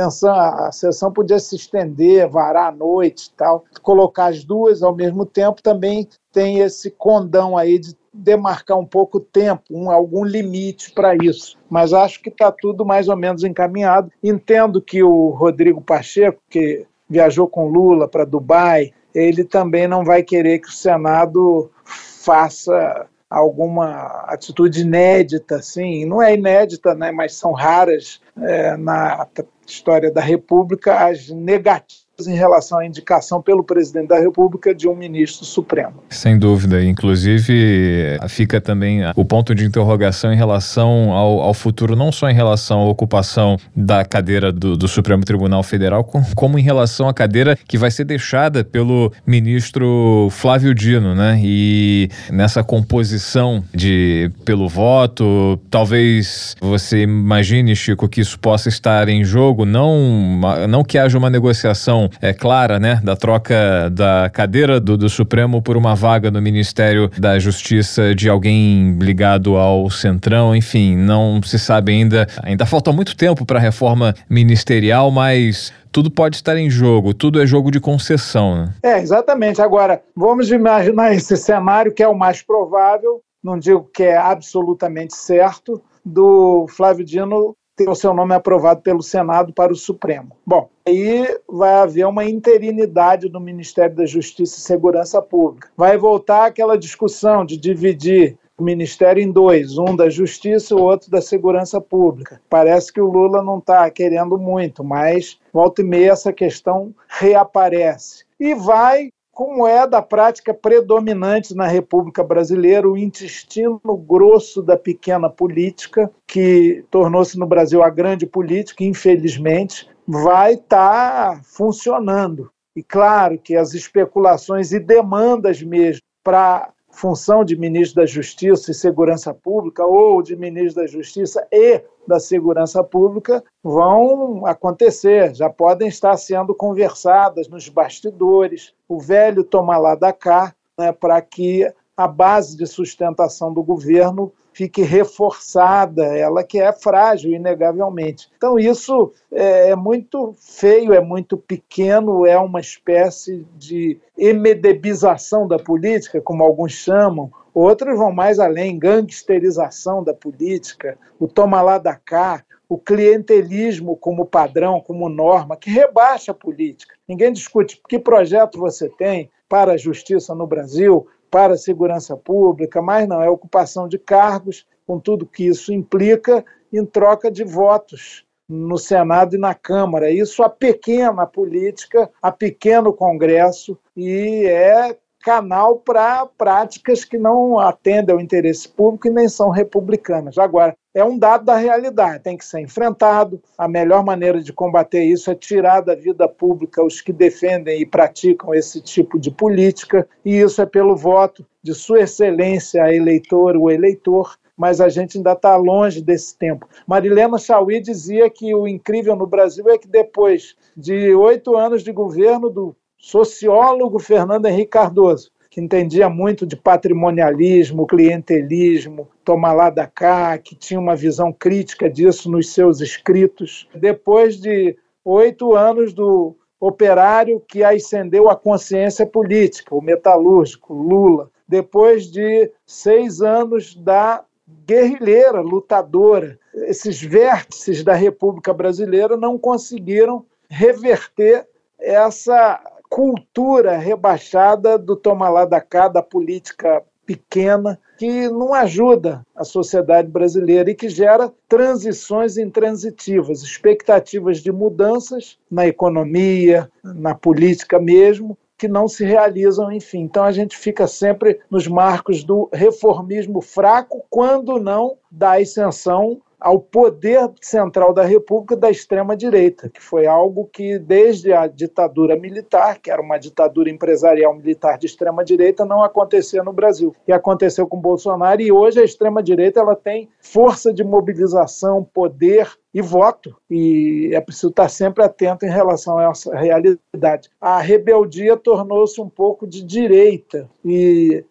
a 0.00 0.70
sessão 0.72 1.12
podia 1.12 1.38
se 1.38 1.56
estender, 1.56 2.28
varar 2.28 2.72
à 2.72 2.72
noite 2.72 3.26
e 3.26 3.32
tal. 3.36 3.64
Colocar 3.82 4.26
as 4.26 4.42
duas 4.44 4.82
ao 4.82 4.94
mesmo 4.94 5.24
tempo 5.24 5.62
também 5.62 6.08
tem 6.32 6.58
esse 6.58 6.90
condão 6.90 7.56
aí 7.56 7.78
de 7.78 7.96
demarcar 8.12 8.78
um 8.78 8.86
pouco 8.86 9.18
o 9.18 9.20
tempo, 9.20 9.62
um, 9.70 9.90
algum 9.90 10.24
limite 10.24 10.92
para 10.92 11.14
isso. 11.16 11.58
Mas 11.68 11.92
acho 11.92 12.22
que 12.22 12.28
está 12.28 12.50
tudo 12.52 12.84
mais 12.84 13.08
ou 13.08 13.16
menos 13.16 13.42
encaminhado. 13.42 14.10
Entendo 14.22 14.80
que 14.80 15.02
o 15.02 15.30
Rodrigo 15.30 15.80
Pacheco, 15.80 16.40
que 16.48 16.86
viajou 17.08 17.48
com 17.48 17.68
Lula 17.68 18.08
para 18.08 18.24
Dubai, 18.24 18.92
ele 19.14 19.44
também 19.44 19.86
não 19.86 20.04
vai 20.04 20.22
querer 20.22 20.60
que 20.60 20.68
o 20.68 20.72
Senado 20.72 21.70
faça 21.84 23.06
alguma 23.28 24.24
atitude 24.28 24.82
inédita, 24.82 25.56
assim, 25.56 26.04
não 26.04 26.22
é 26.22 26.34
inédita, 26.34 26.94
né, 26.94 27.10
mas 27.10 27.34
são 27.34 27.52
raras 27.52 28.20
é, 28.40 28.76
na 28.76 29.26
história 29.66 30.10
da 30.10 30.20
República 30.20 31.06
as 31.06 31.28
negativas 31.28 32.03
em 32.26 32.34
relação 32.34 32.78
à 32.78 32.86
indicação 32.86 33.42
pelo 33.42 33.64
presidente 33.64 34.08
da 34.08 34.18
República 34.18 34.74
de 34.74 34.88
um 34.88 34.94
ministro 34.94 35.44
supremo. 35.44 35.94
Sem 36.08 36.38
dúvida. 36.38 36.82
Inclusive, 36.82 38.18
fica 38.28 38.60
também 38.60 39.00
o 39.16 39.24
ponto 39.24 39.54
de 39.54 39.64
interrogação 39.64 40.32
em 40.32 40.36
relação 40.36 41.12
ao, 41.12 41.40
ao 41.40 41.52
futuro, 41.52 41.96
não 41.96 42.12
só 42.12 42.30
em 42.30 42.34
relação 42.34 42.80
à 42.80 42.88
ocupação 42.88 43.56
da 43.74 44.04
cadeira 44.04 44.52
do, 44.52 44.76
do, 44.76 44.86
Supremo 44.86 45.24
Tribunal 45.24 45.62
Federal, 45.62 46.04
como 46.36 46.58
em 46.58 46.62
relação 46.62 47.08
à 47.08 47.14
cadeira 47.14 47.58
que 47.66 47.76
vai 47.76 47.90
ser 47.90 48.04
deixada 48.04 48.62
pelo 48.62 49.12
ministro 49.26 50.28
Flávio 50.30 50.74
Dino, 50.74 51.14
né? 51.14 51.40
E 51.42 52.08
nessa 52.30 52.62
composição 52.62 53.64
de 53.74 54.30
pelo 54.44 54.68
voto, 54.68 55.58
talvez 55.68 56.54
você 56.60 57.02
imagine, 57.02 57.74
Chico, 57.74 58.08
que 58.08 58.20
isso 58.20 58.38
possa 58.38 58.68
estar 58.68 59.08
em 59.08 59.24
jogo, 59.24 59.64
não, 59.64 60.40
não 60.68 60.84
que 60.84 60.96
haja 60.96 61.18
uma 61.18 61.28
negociação 61.28 62.03
é, 62.20 62.32
clara, 62.32 62.78
né, 62.78 63.00
da 63.02 63.16
troca 63.16 63.90
da 63.90 64.30
cadeira 64.32 64.80
do, 64.80 64.96
do 64.96 65.08
Supremo 65.08 65.62
por 65.62 65.76
uma 65.76 65.94
vaga 65.94 66.30
no 66.30 66.40
Ministério 66.40 67.10
da 67.18 67.38
Justiça 67.38 68.14
de 68.14 68.28
alguém 68.28 68.98
ligado 69.00 69.56
ao 69.56 69.90
Centrão, 69.90 70.54
enfim, 70.54 70.96
não 70.96 71.42
se 71.42 71.58
sabe 71.58 71.92
ainda. 71.92 72.26
Ainda 72.42 72.66
falta 72.66 72.92
muito 72.92 73.16
tempo 73.16 73.44
para 73.44 73.58
a 73.58 73.62
reforma 73.62 74.14
ministerial, 74.28 75.10
mas 75.10 75.72
tudo 75.92 76.10
pode 76.10 76.36
estar 76.36 76.56
em 76.56 76.68
jogo, 76.68 77.14
tudo 77.14 77.40
é 77.40 77.46
jogo 77.46 77.70
de 77.70 77.80
concessão. 77.80 78.56
Né? 78.56 78.74
É, 78.82 79.00
exatamente. 79.00 79.62
Agora, 79.62 80.02
vamos 80.16 80.50
imaginar 80.50 81.14
esse 81.14 81.36
cenário 81.36 81.92
que 81.92 82.02
é 82.02 82.08
o 82.08 82.14
mais 82.14 82.42
provável 82.42 83.22
não 83.44 83.58
digo 83.58 83.90
que 83.92 84.02
é 84.02 84.16
absolutamente 84.16 85.14
certo, 85.14 85.82
do 86.02 86.66
Flávio 86.68 87.04
Dino 87.04 87.54
ter 87.76 87.88
o 87.88 87.94
seu 87.94 88.14
nome 88.14 88.34
aprovado 88.34 88.80
pelo 88.82 89.02
Senado 89.02 89.52
para 89.52 89.72
o 89.72 89.76
Supremo. 89.76 90.36
Bom, 90.46 90.68
aí 90.86 91.38
vai 91.48 91.74
haver 91.74 92.06
uma 92.06 92.24
interinidade 92.24 93.28
do 93.28 93.40
Ministério 93.40 93.96
da 93.96 94.06
Justiça 94.06 94.58
e 94.58 94.62
Segurança 94.62 95.20
Pública. 95.20 95.70
Vai 95.76 95.96
voltar 95.96 96.46
aquela 96.46 96.78
discussão 96.78 97.44
de 97.44 97.56
dividir 97.56 98.38
o 98.56 98.62
Ministério 98.62 99.20
em 99.20 99.30
dois, 99.30 99.78
um 99.78 99.96
da 99.96 100.08
Justiça 100.08 100.72
e 100.72 100.76
o 100.76 100.82
outro 100.82 101.10
da 101.10 101.20
Segurança 101.20 101.80
Pública. 101.80 102.40
Parece 102.48 102.92
que 102.92 103.00
o 103.00 103.10
Lula 103.10 103.42
não 103.42 103.58
está 103.58 103.90
querendo 103.90 104.38
muito, 104.38 104.84
mas 104.84 105.38
volta 105.52 105.82
e 105.82 105.84
meia 105.84 106.12
essa 106.12 106.32
questão 106.32 106.94
reaparece. 107.08 108.24
E 108.38 108.54
vai 108.54 109.08
como 109.34 109.66
é 109.66 109.86
da 109.86 110.00
prática 110.00 110.54
predominante 110.54 111.54
na 111.54 111.66
República 111.66 112.22
Brasileira, 112.22 112.88
o 112.88 112.96
intestino 112.96 113.80
grosso 114.06 114.62
da 114.62 114.76
pequena 114.76 115.28
política, 115.28 116.10
que 116.26 116.84
tornou-se 116.90 117.38
no 117.38 117.46
Brasil 117.46 117.82
a 117.82 117.90
grande 117.90 118.26
política, 118.26 118.84
infelizmente, 118.84 119.88
vai 120.06 120.54
estar 120.54 121.36
tá 121.36 121.40
funcionando. 121.42 122.50
E 122.76 122.82
claro 122.82 123.38
que 123.38 123.56
as 123.56 123.74
especulações 123.74 124.72
e 124.72 124.78
demandas 124.78 125.62
mesmo 125.62 126.00
para 126.22 126.70
função 126.94 127.44
de 127.44 127.56
ministro 127.56 127.96
da 128.00 128.06
Justiça 128.06 128.70
e 128.70 128.74
Segurança 128.74 129.34
Pública 129.34 129.84
ou 129.84 130.22
de 130.22 130.36
ministro 130.36 130.82
da 130.82 130.86
Justiça 130.86 131.46
e 131.50 131.82
da 132.06 132.20
Segurança 132.20 132.82
Pública 132.84 133.42
vão 133.62 134.46
acontecer, 134.46 135.34
já 135.34 135.50
podem 135.50 135.88
estar 135.88 136.16
sendo 136.16 136.54
conversadas 136.54 137.48
nos 137.48 137.68
bastidores. 137.68 138.72
O 138.88 139.00
velho 139.00 139.42
toma 139.42 139.76
lá 139.76 139.94
da 139.94 140.12
cá, 140.12 140.54
né, 140.78 140.92
para 140.92 141.20
que 141.20 141.66
a 141.96 142.06
base 142.06 142.56
de 142.56 142.66
sustentação 142.66 143.52
do 143.52 143.62
governo 143.62 144.32
fique 144.54 144.82
reforçada, 144.82 146.04
ela 146.16 146.44
que 146.44 146.60
é 146.60 146.72
frágil, 146.72 147.32
inegavelmente. 147.32 148.30
Então, 148.36 148.58
isso 148.58 149.12
é, 149.30 149.70
é 149.70 149.76
muito 149.76 150.32
feio, 150.38 150.94
é 150.94 151.00
muito 151.00 151.36
pequeno, 151.36 152.24
é 152.24 152.38
uma 152.38 152.60
espécie 152.60 153.44
de 153.56 153.98
emedebização 154.16 155.46
da 155.48 155.58
política, 155.58 156.20
como 156.20 156.44
alguns 156.44 156.72
chamam, 156.72 157.30
outros 157.52 157.98
vão 157.98 158.12
mais 158.12 158.38
além, 158.38 158.78
gangsterização 158.78 160.02
da 160.02 160.14
política, 160.14 160.96
o 161.18 161.26
toma 161.26 161.60
lá 161.60 161.76
da 161.76 161.96
cá, 161.96 162.44
o 162.68 162.78
clientelismo 162.78 163.96
como 163.96 164.24
padrão, 164.24 164.80
como 164.80 165.08
norma, 165.08 165.56
que 165.56 165.68
rebaixa 165.68 166.30
a 166.32 166.34
política. 166.34 166.94
Ninguém 167.06 167.32
discute 167.32 167.80
que 167.88 167.98
projeto 167.98 168.58
você 168.58 168.88
tem 168.88 169.30
para 169.48 169.72
a 169.72 169.76
justiça 169.76 170.34
no 170.34 170.46
Brasil, 170.46 171.06
para 171.30 171.54
a 171.54 171.58
segurança 171.58 172.16
pública, 172.16 172.80
mas 172.80 173.08
não, 173.08 173.22
é 173.22 173.28
ocupação 173.28 173.88
de 173.88 173.98
cargos, 173.98 174.66
com 174.86 174.98
tudo 174.98 175.26
que 175.26 175.46
isso 175.46 175.72
implica, 175.72 176.44
em 176.72 176.84
troca 176.84 177.30
de 177.30 177.44
votos 177.44 178.24
no 178.48 178.76
Senado 178.76 179.34
e 179.34 179.38
na 179.38 179.54
Câmara. 179.54 180.10
Isso 180.10 180.42
a 180.42 180.48
pequena 180.48 181.26
política, 181.26 182.10
a 182.20 182.30
pequeno 182.30 182.92
Congresso, 182.92 183.78
e 183.96 184.46
é 184.46 184.96
canal 185.24 185.78
para 185.78 186.26
práticas 186.26 187.02
que 187.02 187.16
não 187.16 187.58
atendem 187.58 188.14
ao 188.14 188.20
interesse 188.20 188.68
público 188.68 189.08
e 189.08 189.10
nem 189.10 189.26
são 189.26 189.48
republicanas. 189.48 190.36
Agora, 190.36 190.76
é 190.94 191.02
um 191.02 191.18
dado 191.18 191.46
da 191.46 191.56
realidade, 191.56 192.22
tem 192.22 192.36
que 192.36 192.44
ser 192.44 192.60
enfrentado. 192.60 193.42
A 193.56 193.66
melhor 193.66 194.04
maneira 194.04 194.42
de 194.42 194.52
combater 194.52 195.02
isso 195.02 195.30
é 195.30 195.34
tirar 195.34 195.80
da 195.80 195.94
vida 195.94 196.28
pública 196.28 196.84
os 196.84 197.00
que 197.00 197.12
defendem 197.12 197.80
e 197.80 197.86
praticam 197.86 198.54
esse 198.54 198.82
tipo 198.82 199.18
de 199.18 199.30
política, 199.30 200.06
e 200.22 200.36
isso 200.38 200.60
é 200.60 200.66
pelo 200.66 200.94
voto 200.94 201.44
de 201.62 201.74
Sua 201.74 202.02
Excelência, 202.02 202.84
a 202.84 202.94
eleitor, 202.94 203.56
o 203.56 203.70
eleitor, 203.70 204.36
mas 204.54 204.80
a 204.80 204.90
gente 204.90 205.16
ainda 205.16 205.32
está 205.32 205.56
longe 205.56 206.02
desse 206.02 206.36
tempo. 206.36 206.68
Marilena 206.86 207.38
Chauí 207.38 207.80
dizia 207.80 208.28
que 208.28 208.54
o 208.54 208.68
incrível 208.68 209.16
no 209.16 209.26
Brasil 209.26 209.68
é 209.70 209.78
que 209.78 209.88
depois 209.88 210.54
de 210.76 211.14
oito 211.14 211.56
anos 211.56 211.82
de 211.82 211.90
governo 211.92 212.50
do 212.50 212.76
sociólogo 213.04 213.98
Fernando 213.98 214.46
Henrique 214.46 214.70
Cardoso, 214.70 215.30
que 215.50 215.60
entendia 215.60 216.08
muito 216.08 216.46
de 216.46 216.56
patrimonialismo, 216.56 217.86
clientelismo, 217.86 219.06
tomar 219.22 219.52
lá 219.52 219.68
da 219.68 219.86
cá, 219.86 220.38
que 220.38 220.54
tinha 220.54 220.80
uma 220.80 220.96
visão 220.96 221.30
crítica 221.30 221.88
disso 221.88 222.30
nos 222.30 222.54
seus 222.54 222.80
escritos. 222.80 223.68
Depois 223.74 224.40
de 224.40 224.74
oito 225.04 225.54
anos 225.54 225.92
do 225.92 226.34
operário 226.58 227.42
que 227.46 227.62
ascendeu 227.62 228.30
a 228.30 228.34
consciência 228.34 229.04
política, 229.06 229.74
o 229.74 229.82
metalúrgico, 229.82 230.72
Lula. 230.72 231.30
Depois 231.46 232.10
de 232.10 232.50
seis 232.66 233.20
anos 233.20 233.74
da 233.74 234.24
guerrilheira, 234.66 235.42
lutadora. 235.42 236.38
Esses 236.54 237.02
vértices 237.02 237.84
da 237.84 237.92
República 237.92 238.54
Brasileira 238.54 239.14
não 239.14 239.38
conseguiram 239.38 240.24
reverter 240.48 241.46
essa 241.78 242.60
cultura 242.94 243.76
rebaixada 243.76 244.78
do 244.78 244.94
toma 244.94 245.28
lá 245.28 245.44
da 245.44 245.60
cá, 245.60 245.88
da 245.88 246.00
política 246.00 246.80
pequena, 247.04 247.76
que 247.98 248.28
não 248.28 248.54
ajuda 248.54 249.26
a 249.34 249.42
sociedade 249.42 250.06
brasileira 250.06 250.70
e 250.70 250.76
que 250.76 250.88
gera 250.88 251.32
transições 251.48 252.36
intransitivas, 252.36 253.42
expectativas 253.42 254.38
de 254.38 254.52
mudanças 254.52 255.36
na 255.50 255.66
economia, 255.66 256.70
na 256.84 257.16
política 257.16 257.80
mesmo, 257.80 258.38
que 258.56 258.68
não 258.68 258.86
se 258.86 259.04
realizam, 259.04 259.72
enfim. 259.72 260.02
Então 260.02 260.22
a 260.22 260.30
gente 260.30 260.56
fica 260.56 260.86
sempre 260.86 261.40
nos 261.50 261.66
marcos 261.66 262.22
do 262.22 262.48
reformismo 262.52 263.40
fraco, 263.40 264.04
quando 264.08 264.60
não 264.60 264.96
da 265.10 265.32
ascensão 265.32 266.22
ao 266.44 266.60
poder 266.60 267.30
central 267.40 267.94
da 267.94 268.04
República 268.04 268.54
da 268.54 268.70
extrema-direita, 268.70 269.70
que 269.70 269.80
foi 269.80 270.06
algo 270.06 270.44
que, 270.52 270.78
desde 270.78 271.32
a 271.32 271.46
ditadura 271.46 272.16
militar, 272.16 272.78
que 272.82 272.90
era 272.90 273.00
uma 273.00 273.16
ditadura 273.16 273.70
empresarial 273.70 274.34
militar 274.36 274.76
de 274.76 274.84
extrema-direita, 274.84 275.64
não 275.64 275.82
acontecia 275.82 276.44
no 276.44 276.52
Brasil. 276.52 276.94
E 277.08 277.14
aconteceu 277.14 277.66
com 277.66 277.80
Bolsonaro, 277.80 278.42
e 278.42 278.52
hoje 278.52 278.78
a 278.78 278.84
extrema-direita 278.84 279.58
ela 279.58 279.74
tem 279.74 280.10
força 280.20 280.70
de 280.70 280.84
mobilização, 280.84 281.82
poder 281.82 282.46
e 282.74 282.82
voto. 282.82 283.34
E 283.48 284.10
é 284.12 284.20
preciso 284.20 284.48
estar 284.48 284.68
sempre 284.68 285.02
atento 285.02 285.46
em 285.46 285.50
relação 285.50 285.96
a 285.96 286.10
essa 286.10 286.36
realidade. 286.36 287.30
A 287.40 287.58
rebeldia 287.58 288.36
tornou-se 288.36 289.00
um 289.00 289.08
pouco 289.08 289.46
de 289.46 289.64
direita. 289.64 290.46
E 290.62 291.24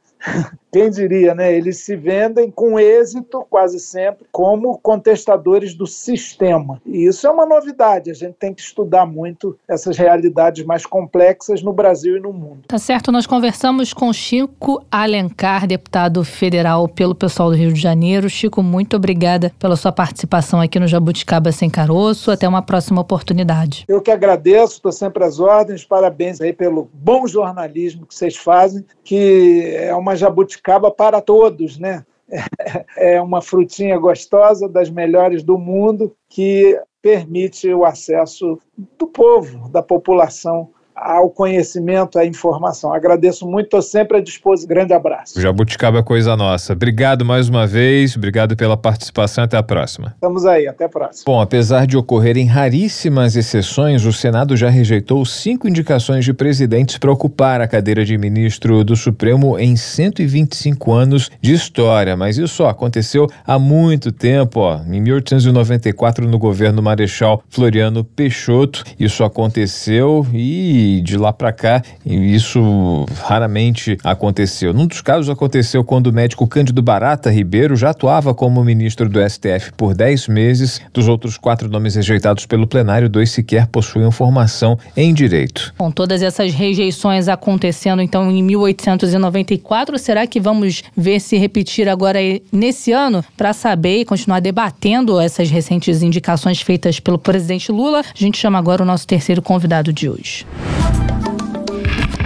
quem 0.71 0.89
diria, 0.89 1.36
né? 1.36 1.53
Eles 1.53 1.78
se 1.78 1.95
vendem 1.95 2.49
com 2.49 2.80
êxito, 2.80 3.45
quase 3.47 3.80
sempre, 3.80 4.26
como 4.32 4.80
contestadores 4.80 5.76
do 5.76 5.86
sistema. 5.86 6.82
E 6.84 7.05
isso 7.05 7.28
é 7.28 7.30
uma 7.30 7.45
novidade. 7.45 8.09
A 8.09 8.13
gente 8.13 8.34
tem 8.34 8.53
que 8.53 8.61
estudar 8.61 9.05
muito 9.05 9.55
essas 9.67 9.97
realidades 9.97 10.65
mais 10.65 10.84
complexas 10.84 11.61
no 11.61 11.71
Brasil 11.71 12.17
e 12.17 12.19
no 12.19 12.34
mundo. 12.34 12.61
Tá 12.67 12.80
certo. 12.80 13.11
Nós 13.11 13.28
conversamos 13.28 13.93
com 13.93 14.11
Chico 14.11 14.84
Alencar, 14.89 15.67
deputado 15.67 16.24
federal 16.24 16.88
pelo 16.88 17.13
pessoal 17.13 17.51
do 17.51 17.55
Rio 17.55 17.71
de 17.71 17.80
Janeiro. 17.80 18.28
Chico, 18.28 18.63
muito 18.63 18.95
obrigada 18.95 19.51
pela 19.59 19.76
sua 19.76 19.91
participação 19.91 20.59
aqui 20.59 20.80
no 20.80 20.88
Jabuticaba 20.88 21.51
Sem 21.51 21.69
Caroço. 21.69 22.32
Até 22.32 22.47
uma 22.47 22.63
próxima 22.63 22.99
oportunidade. 22.99 23.86
Eu 23.88 24.01
que 24.01 24.09
agradeço, 24.09 24.74
estou 24.74 24.91
sempre 24.91 25.24
às 25.24 25.39
ordens. 25.39 25.86
Parabéns 25.86 26.41
aí 26.41 26.51
pelo 26.51 26.89
bom 26.91 27.28
jornalismo 27.28 28.07
que 28.07 28.15
vocês 28.15 28.36
fazem, 28.36 28.84
que 29.03 29.76
é 29.76 29.93
uma 29.93 30.12
jabuticaba 30.16 30.91
para 30.91 31.22
todos, 31.22 31.78
né? 31.78 32.05
É 32.97 33.22
uma 33.22 33.41
frutinha 33.41 33.97
gostosa, 33.97 34.68
das 34.70 34.89
melhores 34.89 35.43
do 35.43 35.57
mundo, 35.57 36.16
que 36.30 36.80
permite 37.01 37.72
o 37.74 37.84
acesso 37.84 38.59
do 38.97 39.07
povo, 39.07 39.70
da 39.70 39.84
população 39.84 40.70
ao 40.96 41.30
conhecimento, 41.30 42.18
à 42.20 42.26
informação. 42.26 42.94
Agradeço 42.94 43.48
muito, 43.48 43.66
estou 43.66 43.82
sempre 43.82 44.18
à 44.18 44.22
disposição. 44.22 44.68
Grande 44.68 44.94
abraço. 44.94 45.39
Jabuticaba 45.39 46.00
é 46.00 46.04
coisa 46.04 46.36
nossa. 46.38 46.74
Obrigado 46.74 47.26
mais 47.26 47.50
uma 47.50 47.66
vez, 47.66 48.16
obrigado 48.16 48.56
pela 48.56 48.78
participação. 48.78 49.44
Até 49.44 49.58
a 49.58 49.64
próxima. 49.64 50.14
Estamos 50.16 50.46
aí, 50.46 50.68
até 50.68 50.86
a 50.86 50.89
próxima. 50.89 51.24
Bom, 51.26 51.41
apesar 51.41 51.86
de 51.86 51.98
ocorrerem 51.98 52.46
raríssimas 52.46 53.36
exceções, 53.36 54.06
o 54.06 54.14
Senado 54.14 54.56
já 54.56 54.70
rejeitou 54.70 55.26
cinco 55.26 55.68
indicações 55.68 56.24
de 56.24 56.34
presidentes 56.34 56.98
para 56.98 57.12
ocupar 57.12 57.62
a 57.62 57.68
cadeira 57.68 58.06
de 58.06 58.18
ministro 58.18 58.84
do 58.84 58.96
Supremo 58.96 59.58
em 59.58 59.76
125 59.76 60.91
anos 60.91 61.30
de 61.41 61.54
história. 61.54 62.16
Mas 62.16 62.38
isso 62.38 62.56
só 62.56 62.70
aconteceu 62.70 63.28
há 63.46 63.58
muito 63.58 64.12
tempo, 64.12 64.60
ó, 64.60 64.82
em 64.88 65.02
1894, 65.02 66.28
no 66.28 66.38
governo 66.38 66.82
Marechal 66.82 67.44
Floriano 67.50 68.04
Peixoto. 68.04 68.84
Isso 69.00 69.24
aconteceu 69.24 70.26
e 70.34 70.82
e 70.84 71.01
de 71.01 71.17
lá 71.17 71.31
para 71.31 71.51
cá 71.51 71.81
isso 72.05 73.05
raramente 73.23 73.97
aconteceu. 74.03 74.73
Num 74.73 74.86
dos 74.86 75.01
casos 75.01 75.29
aconteceu 75.29 75.84
quando 75.84 76.07
o 76.07 76.13
médico 76.13 76.45
Cândido 76.45 76.81
Barata 76.81 77.31
Ribeiro 77.31 77.75
já 77.75 77.91
atuava 77.91 78.34
como 78.34 78.63
ministro 78.63 79.07
do 79.07 79.19
STF 79.27 79.71
por 79.77 79.93
10 79.93 80.27
meses. 80.27 80.81
Dos 80.93 81.07
outros 81.07 81.38
quatro 81.38 81.69
nomes 81.69 81.95
rejeitados 81.95 82.45
pelo 82.45 82.67
plenário, 82.67 83.09
dois 83.09 83.31
sequer 83.31 83.67
possuíam 83.67 84.11
formação 84.11 84.77
em 84.95 85.13
direito. 85.13 85.73
Com 85.77 85.91
todas 85.91 86.21
essas 86.21 86.53
rejeições 86.53 87.27
acontecendo 87.27 88.01
então 88.01 88.29
em 88.29 88.43
1894, 88.43 89.97
será 89.97 90.27
que 90.27 90.39
vamos 90.39 90.84
ver 90.95 91.19
se 91.19 91.38
repetir 91.38 91.88
agora 91.88 92.19
nesse 92.51 92.91
ano 92.91 93.23
para 93.38 93.53
saber 93.53 93.99
e 93.99 94.05
continuar 94.05 94.39
debatendo 94.39 95.19
essas 95.19 95.49
recentes 95.49 96.01
indicações 96.01 96.61
feitas 96.61 96.99
pelo 96.99 97.17
presidente 97.17 97.71
Lula? 97.71 97.99
A 98.01 98.17
gente 98.17 98.38
chama 98.38 98.57
agora 98.57 98.84
o 98.84 98.86
nosso 98.86 99.07
terceiro 99.07 99.41
convidado 99.41 99.93
de 99.93 100.09
hoje. 100.09 100.45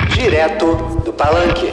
Direto 0.10 0.76
do 1.06 1.14
Palanque. 1.14 1.72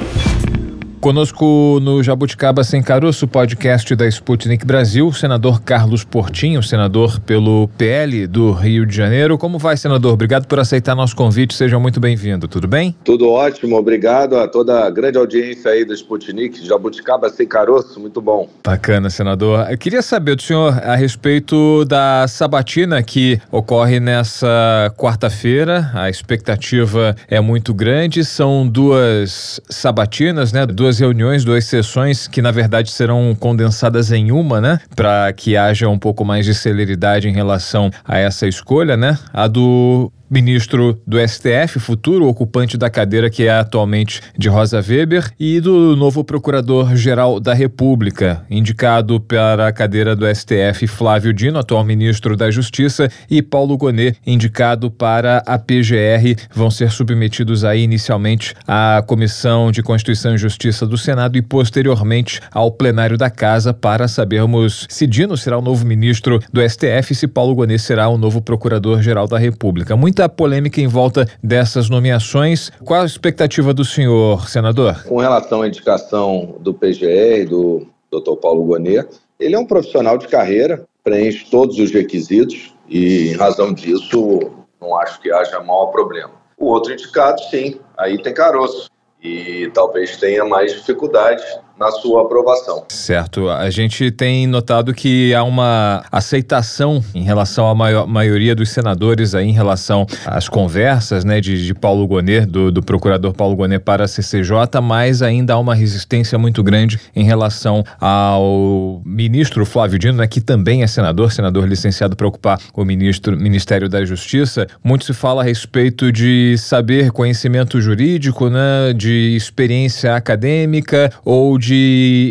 Conosco 1.05 1.81
no 1.83 2.03
Jabuticaba 2.03 2.65
Sem 2.65 2.83
Caroço, 2.83 3.29
podcast 3.29 3.95
da 3.95 4.09
Sputnik 4.09 4.65
Brasil, 4.65 5.13
senador 5.13 5.61
Carlos 5.61 6.03
Portinho, 6.03 6.63
senador 6.63 7.21
pelo 7.21 7.69
PL 7.77 8.27
do 8.27 8.53
Rio 8.53 8.87
de 8.87 8.97
Janeiro. 8.97 9.37
Como 9.37 9.59
vai, 9.59 9.77
senador? 9.77 10.15
Obrigado 10.15 10.47
por 10.47 10.59
aceitar 10.59 10.95
nosso 10.95 11.15
convite. 11.15 11.55
Seja 11.55 11.79
muito 11.79 12.01
bem-vindo. 12.01 12.49
Tudo 12.49 12.67
bem? 12.67 12.97
Tudo 13.05 13.29
ótimo. 13.29 13.77
Obrigado 13.77 14.39
a 14.39 14.49
toda 14.49 14.87
a 14.87 14.89
grande 14.89 15.19
audiência 15.19 15.73
aí 15.73 15.85
da 15.85 15.93
Sputnik, 15.93 16.67
Jabuticaba 16.67 17.29
Sem 17.29 17.47
Caroço. 17.47 18.01
Muito 18.01 18.23
bom. 18.23 18.49
Bacana, 18.65 19.11
senador. 19.11 19.71
Eu 19.71 19.77
queria 19.77 20.01
saber 20.01 20.37
do 20.37 20.43
senhor 20.43 20.73
a 20.83 20.97
respeito 20.97 21.85
da 21.85 22.25
sabatina 22.27 23.03
que 23.03 23.39
ocorre 23.53 24.01
nessa 24.01 24.91
quarta-feira. 24.97 25.91
A 25.93 26.09
expectativa 26.09 27.15
é 27.29 27.43
muito 27.43 27.75
grande. 27.75 28.25
São 28.25 28.67
duas 28.67 29.61
sabatinas, 29.69 30.51
né? 30.51 30.65
Duas 30.65 30.94
duas 30.95 30.99
reuniões, 30.99 31.45
duas 31.45 31.65
sessões 31.65 32.29
que 32.29 32.41
na 32.41 32.51
verdade 32.51 32.91
serão 32.91 33.35
condensadas 33.39 34.13
em 34.13 34.31
uma, 34.31 34.61
né? 34.61 34.79
Para 34.95 35.33
que 35.33 35.57
haja 35.57 35.89
um 35.89 35.99
pouco 35.99 36.25
mais 36.25 36.45
de 36.45 36.55
celeridade 36.55 37.29
em 37.29 37.33
relação 37.33 37.91
a 38.05 38.19
essa 38.19 38.47
escolha, 38.47 38.97
né? 38.97 39.19
A 39.33 39.47
do 39.47 40.13
ministro 40.35 41.01
do 41.07 41.17
STF, 41.17 41.79
futuro 41.79 42.27
ocupante 42.27 42.77
da 42.77 42.91
cadeira 42.91 43.31
que 43.31 43.45
é 43.45 43.53
atualmente 43.53 44.21
de 44.37 44.49
Rosa 44.49 44.83
Weber, 44.85 45.31
e 45.39 45.61
do 45.61 45.95
novo 45.95 46.25
procurador-geral 46.25 47.39
da 47.39 47.55
República, 47.55 48.45
indicado 48.51 49.21
para 49.21 49.69
a 49.69 49.73
cadeira 49.73 50.17
do 50.17 50.27
STF, 50.27 50.89
Flávio 50.89 51.33
Dino, 51.33 51.57
atual 51.57 51.85
ministro 51.85 52.37
da 52.37 52.51
Justiça, 52.51 53.09
e 53.31 53.41
Paulo 53.41 53.77
Gonet, 53.77 54.17
indicado 54.27 54.91
para 54.91 55.41
a 55.47 55.57
PGR, 55.57 56.35
vão 56.53 56.69
ser 56.69 56.91
submetidos 56.91 57.65
aí 57.65 57.85
inicialmente 57.85 58.55
à 58.67 59.05
Comissão 59.07 59.71
de 59.71 59.85
Constituição 59.85 60.35
e 60.35 60.39
Justiça 60.39 60.85
do 60.85 60.99
Senado 60.99 61.39
e 61.39 61.43
posteriormente 61.43 62.41
ao 62.51 62.73
plenário 62.73 63.17
da 63.17 63.31
Casa 63.31 63.73
para 63.73 64.09
sabermos 64.09 64.85
se 64.91 65.07
Dino 65.07 65.37
será 65.37 65.59
o 65.59 65.63
novo 65.63 65.87
ministro 65.87 66.41
do 66.53 66.61
STF 66.69 67.13
e 67.13 67.15
se 67.15 67.29
Paulo 67.29 67.55
Gonet 67.55 67.81
será 67.81 68.09
o 68.09 68.19
novo 68.19 68.43
procurador-geral 68.43 69.29
da 69.29 69.39
República. 69.39 69.95
Muita 69.97 70.24
muita 70.25 70.29
polêmica 70.29 70.81
em 70.81 70.87
volta 70.87 71.27
dessas 71.43 71.89
nomeações. 71.91 72.71
Qual 72.85 73.03
a 73.03 73.05
expectativa 73.05 73.73
do 73.75 73.85
senhor, 73.85 74.49
senador? 74.49 75.05
Com 75.05 75.19
relação 75.19 75.63
à 75.63 75.69
indicação 75.69 76.57
do 76.61 76.73
PGR, 76.73 77.49
do 77.49 77.87
Dr. 78.11 78.37
Paulo 78.41 78.65
Gonet, 78.65 79.09
ele 79.39 79.55
é 79.55 79.59
um 79.59 79.67
profissional 79.67 80.17
de 80.17 80.29
carreira, 80.29 80.85
preenche 81.03 81.47
todos 81.51 81.79
os 81.79 81.91
requisitos 81.91 82.75
e, 82.89 83.31
em 83.31 83.37
razão 83.37 83.73
disso, 83.73 84.41
não 84.81 84.97
acho 84.97 85.21
que 85.21 85.31
haja 85.31 85.61
maior 85.61 85.87
problema. 85.87 86.33
O 86.57 86.67
outro 86.67 86.93
indicado, 86.93 87.41
sim, 87.51 87.79
aí 87.99 88.21
tem 88.23 88.33
caroço 88.33 88.91
e 89.23 89.71
talvez 89.75 90.17
tenha 90.17 90.45
mais 90.45 90.73
dificuldade 90.73 91.43
na 91.79 91.91
sua 91.91 92.23
aprovação. 92.23 92.85
Certo. 92.89 93.49
A 93.49 93.69
gente 93.69 94.11
tem 94.11 94.47
notado 94.47 94.95
que 94.95 95.35
há 95.35 95.43
uma 95.43 96.05
aceitação 96.11 97.03
em 97.15 97.23
relação 97.23 97.69
à 97.69 97.75
maior, 97.75 98.07
maioria 98.07 98.55
dos 98.55 98.71
senadores 98.71 99.35
aí 99.35 99.49
em 99.49 99.53
relação 99.53 100.07
às 100.25 100.49
conversas 100.49 101.25
né, 101.25 101.41
de, 101.41 101.67
de 101.67 101.75
Paulo 101.75 102.07
Gonet, 102.07 102.47
do, 102.47 102.71
do, 102.71 102.83
procurador 102.83 103.33
Paulo 103.33 103.57
Gonet 103.57 103.83
para 103.83 104.05
a 104.05 104.09
CCJ, 104.09 104.81
mas 104.83 105.21
ainda 105.21 105.55
há 105.55 105.59
uma 105.59 105.75
resistência 105.75 106.39
muito 106.39 106.63
grande 106.63 107.01
em 107.15 107.25
relação 107.25 107.83
ao 108.01 109.03
ministro 109.05 109.67
Flávio 109.67 109.99
Dino, 109.99 110.19
né, 110.19 110.27
que 110.27 110.41
também 110.41 110.83
é 110.83 110.87
senador, 110.87 111.33
senador 111.33 111.67
licenciado 111.67 112.15
para 112.15 112.27
ocupar 112.27 112.61
o 112.73 112.85
ministro, 112.85 113.37
Ministério 113.37 113.89
da 113.89 114.05
Justiça. 114.05 114.67
Muito 114.83 115.05
se 115.05 115.13
fala 115.13 115.43
a 115.43 115.45
respeito 115.45 116.13
de 116.13 116.57
saber 116.57 117.11
conhecimento 117.11 117.81
jurídico, 117.81 118.49
né, 118.49 118.93
de 118.95 119.35
experiência 119.35 120.15
acadêmica 120.15 121.11
ou 121.25 121.59
de 121.59 121.64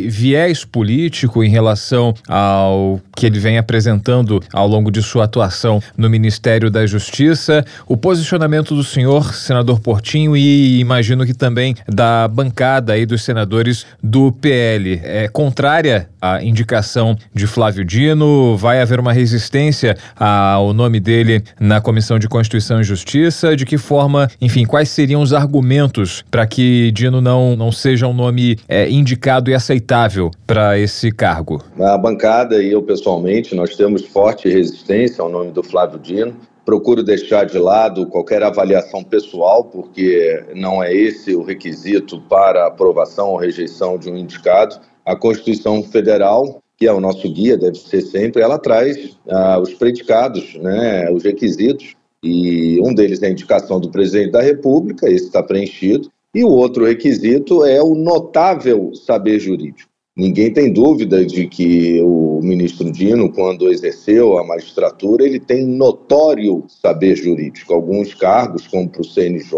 viés 0.09 0.65
político 0.65 1.43
em 1.43 1.49
relação 1.49 2.13
ao 2.27 2.99
que 3.15 3.25
ele 3.25 3.39
vem 3.39 3.57
apresentando 3.57 4.41
ao 4.51 4.67
longo 4.67 4.91
de 4.91 5.01
sua 5.01 5.25
atuação 5.25 5.81
no 5.97 6.09
Ministério 6.09 6.69
da 6.69 6.85
Justiça. 6.85 7.65
O 7.87 7.95
posicionamento 7.95 8.75
do 8.75 8.83
senhor, 8.83 9.33
senador 9.33 9.79
Portinho, 9.79 10.35
e 10.35 10.79
imagino 10.79 11.25
que 11.25 11.33
também 11.33 11.75
da 11.87 12.27
bancada 12.27 12.93
aí 12.93 13.05
dos 13.05 13.23
senadores 13.23 13.85
do 14.01 14.31
PL, 14.31 14.99
é 15.03 15.27
contrária 15.27 16.09
à 16.21 16.43
indicação 16.43 17.15
de 17.33 17.47
Flávio 17.47 17.85
Dino? 17.85 18.57
Vai 18.57 18.81
haver 18.81 18.99
uma 18.99 19.13
resistência 19.13 19.97
ao 20.15 20.73
nome 20.73 20.99
dele 20.99 21.43
na 21.59 21.81
Comissão 21.81 22.19
de 22.19 22.27
Constituição 22.27 22.81
e 22.81 22.83
Justiça? 22.83 23.55
De 23.55 23.65
que 23.65 23.77
forma, 23.77 24.29
enfim, 24.41 24.65
quais 24.65 24.89
seriam 24.89 25.21
os 25.21 25.33
argumentos 25.33 26.23
para 26.29 26.45
que 26.45 26.91
Dino 26.91 27.21
não, 27.21 27.55
não 27.55 27.71
seja 27.71 28.07
um 28.07 28.13
nome 28.13 28.57
é, 28.67 28.89
indicado? 28.89 29.22
Indicado 29.23 29.49
e 29.49 29.53
aceitável 29.53 30.29
para 30.45 30.77
esse 30.77 31.09
cargo? 31.09 31.63
A 31.79 31.97
bancada 31.97 32.61
e 32.61 32.73
eu 32.73 32.83
pessoalmente, 32.83 33.55
nós 33.55 33.73
temos 33.73 34.05
forte 34.05 34.49
resistência 34.49 35.21
ao 35.21 35.29
nome 35.29 35.51
do 35.51 35.63
Flávio 35.63 35.97
Dino. 35.97 36.35
Procuro 36.65 37.01
deixar 37.01 37.45
de 37.45 37.57
lado 37.57 38.05
qualquer 38.07 38.43
avaliação 38.43 39.01
pessoal, 39.01 39.63
porque 39.63 40.43
não 40.53 40.83
é 40.83 40.93
esse 40.93 41.33
o 41.33 41.41
requisito 41.41 42.19
para 42.23 42.67
aprovação 42.67 43.29
ou 43.29 43.37
rejeição 43.37 43.97
de 43.97 44.11
um 44.11 44.17
indicado. 44.17 44.77
A 45.05 45.15
Constituição 45.15 45.81
Federal 45.83 46.59
que 46.75 46.87
é 46.87 46.91
o 46.91 46.99
nosso 46.99 47.31
guia, 47.31 47.55
deve 47.55 47.77
ser 47.77 48.01
sempre, 48.01 48.41
ela 48.41 48.57
traz 48.57 49.15
ah, 49.29 49.59
os 49.59 49.75
predicados, 49.75 50.55
né, 50.55 51.09
os 51.11 51.23
requisitos, 51.23 51.95
e 52.21 52.81
um 52.81 52.93
deles 52.93 53.21
é 53.21 53.27
a 53.27 53.29
indicação 53.29 53.79
do 53.79 53.91
presidente 53.91 54.31
da 54.31 54.41
República, 54.41 55.07
esse 55.07 55.25
está 55.25 55.43
preenchido, 55.43 56.09
e 56.33 56.43
o 56.43 56.49
outro 56.49 56.85
requisito 56.85 57.63
é 57.63 57.81
o 57.81 57.93
notável 57.93 58.93
saber 58.95 59.39
jurídico. 59.39 59.89
Ninguém 60.15 60.53
tem 60.53 60.71
dúvida 60.71 61.25
de 61.25 61.47
que 61.47 61.99
o 62.01 62.39
ministro 62.41 62.91
Dino, 62.91 63.31
quando 63.31 63.71
exerceu 63.71 64.37
a 64.37 64.43
magistratura, 64.43 65.25
ele 65.25 65.39
tem 65.39 65.65
notório 65.65 66.63
saber 66.67 67.15
jurídico. 67.15 67.73
Alguns 67.73 68.13
cargos, 68.13 68.67
como 68.67 68.89
para 68.89 69.01
o 69.01 69.05
CNJ, 69.05 69.55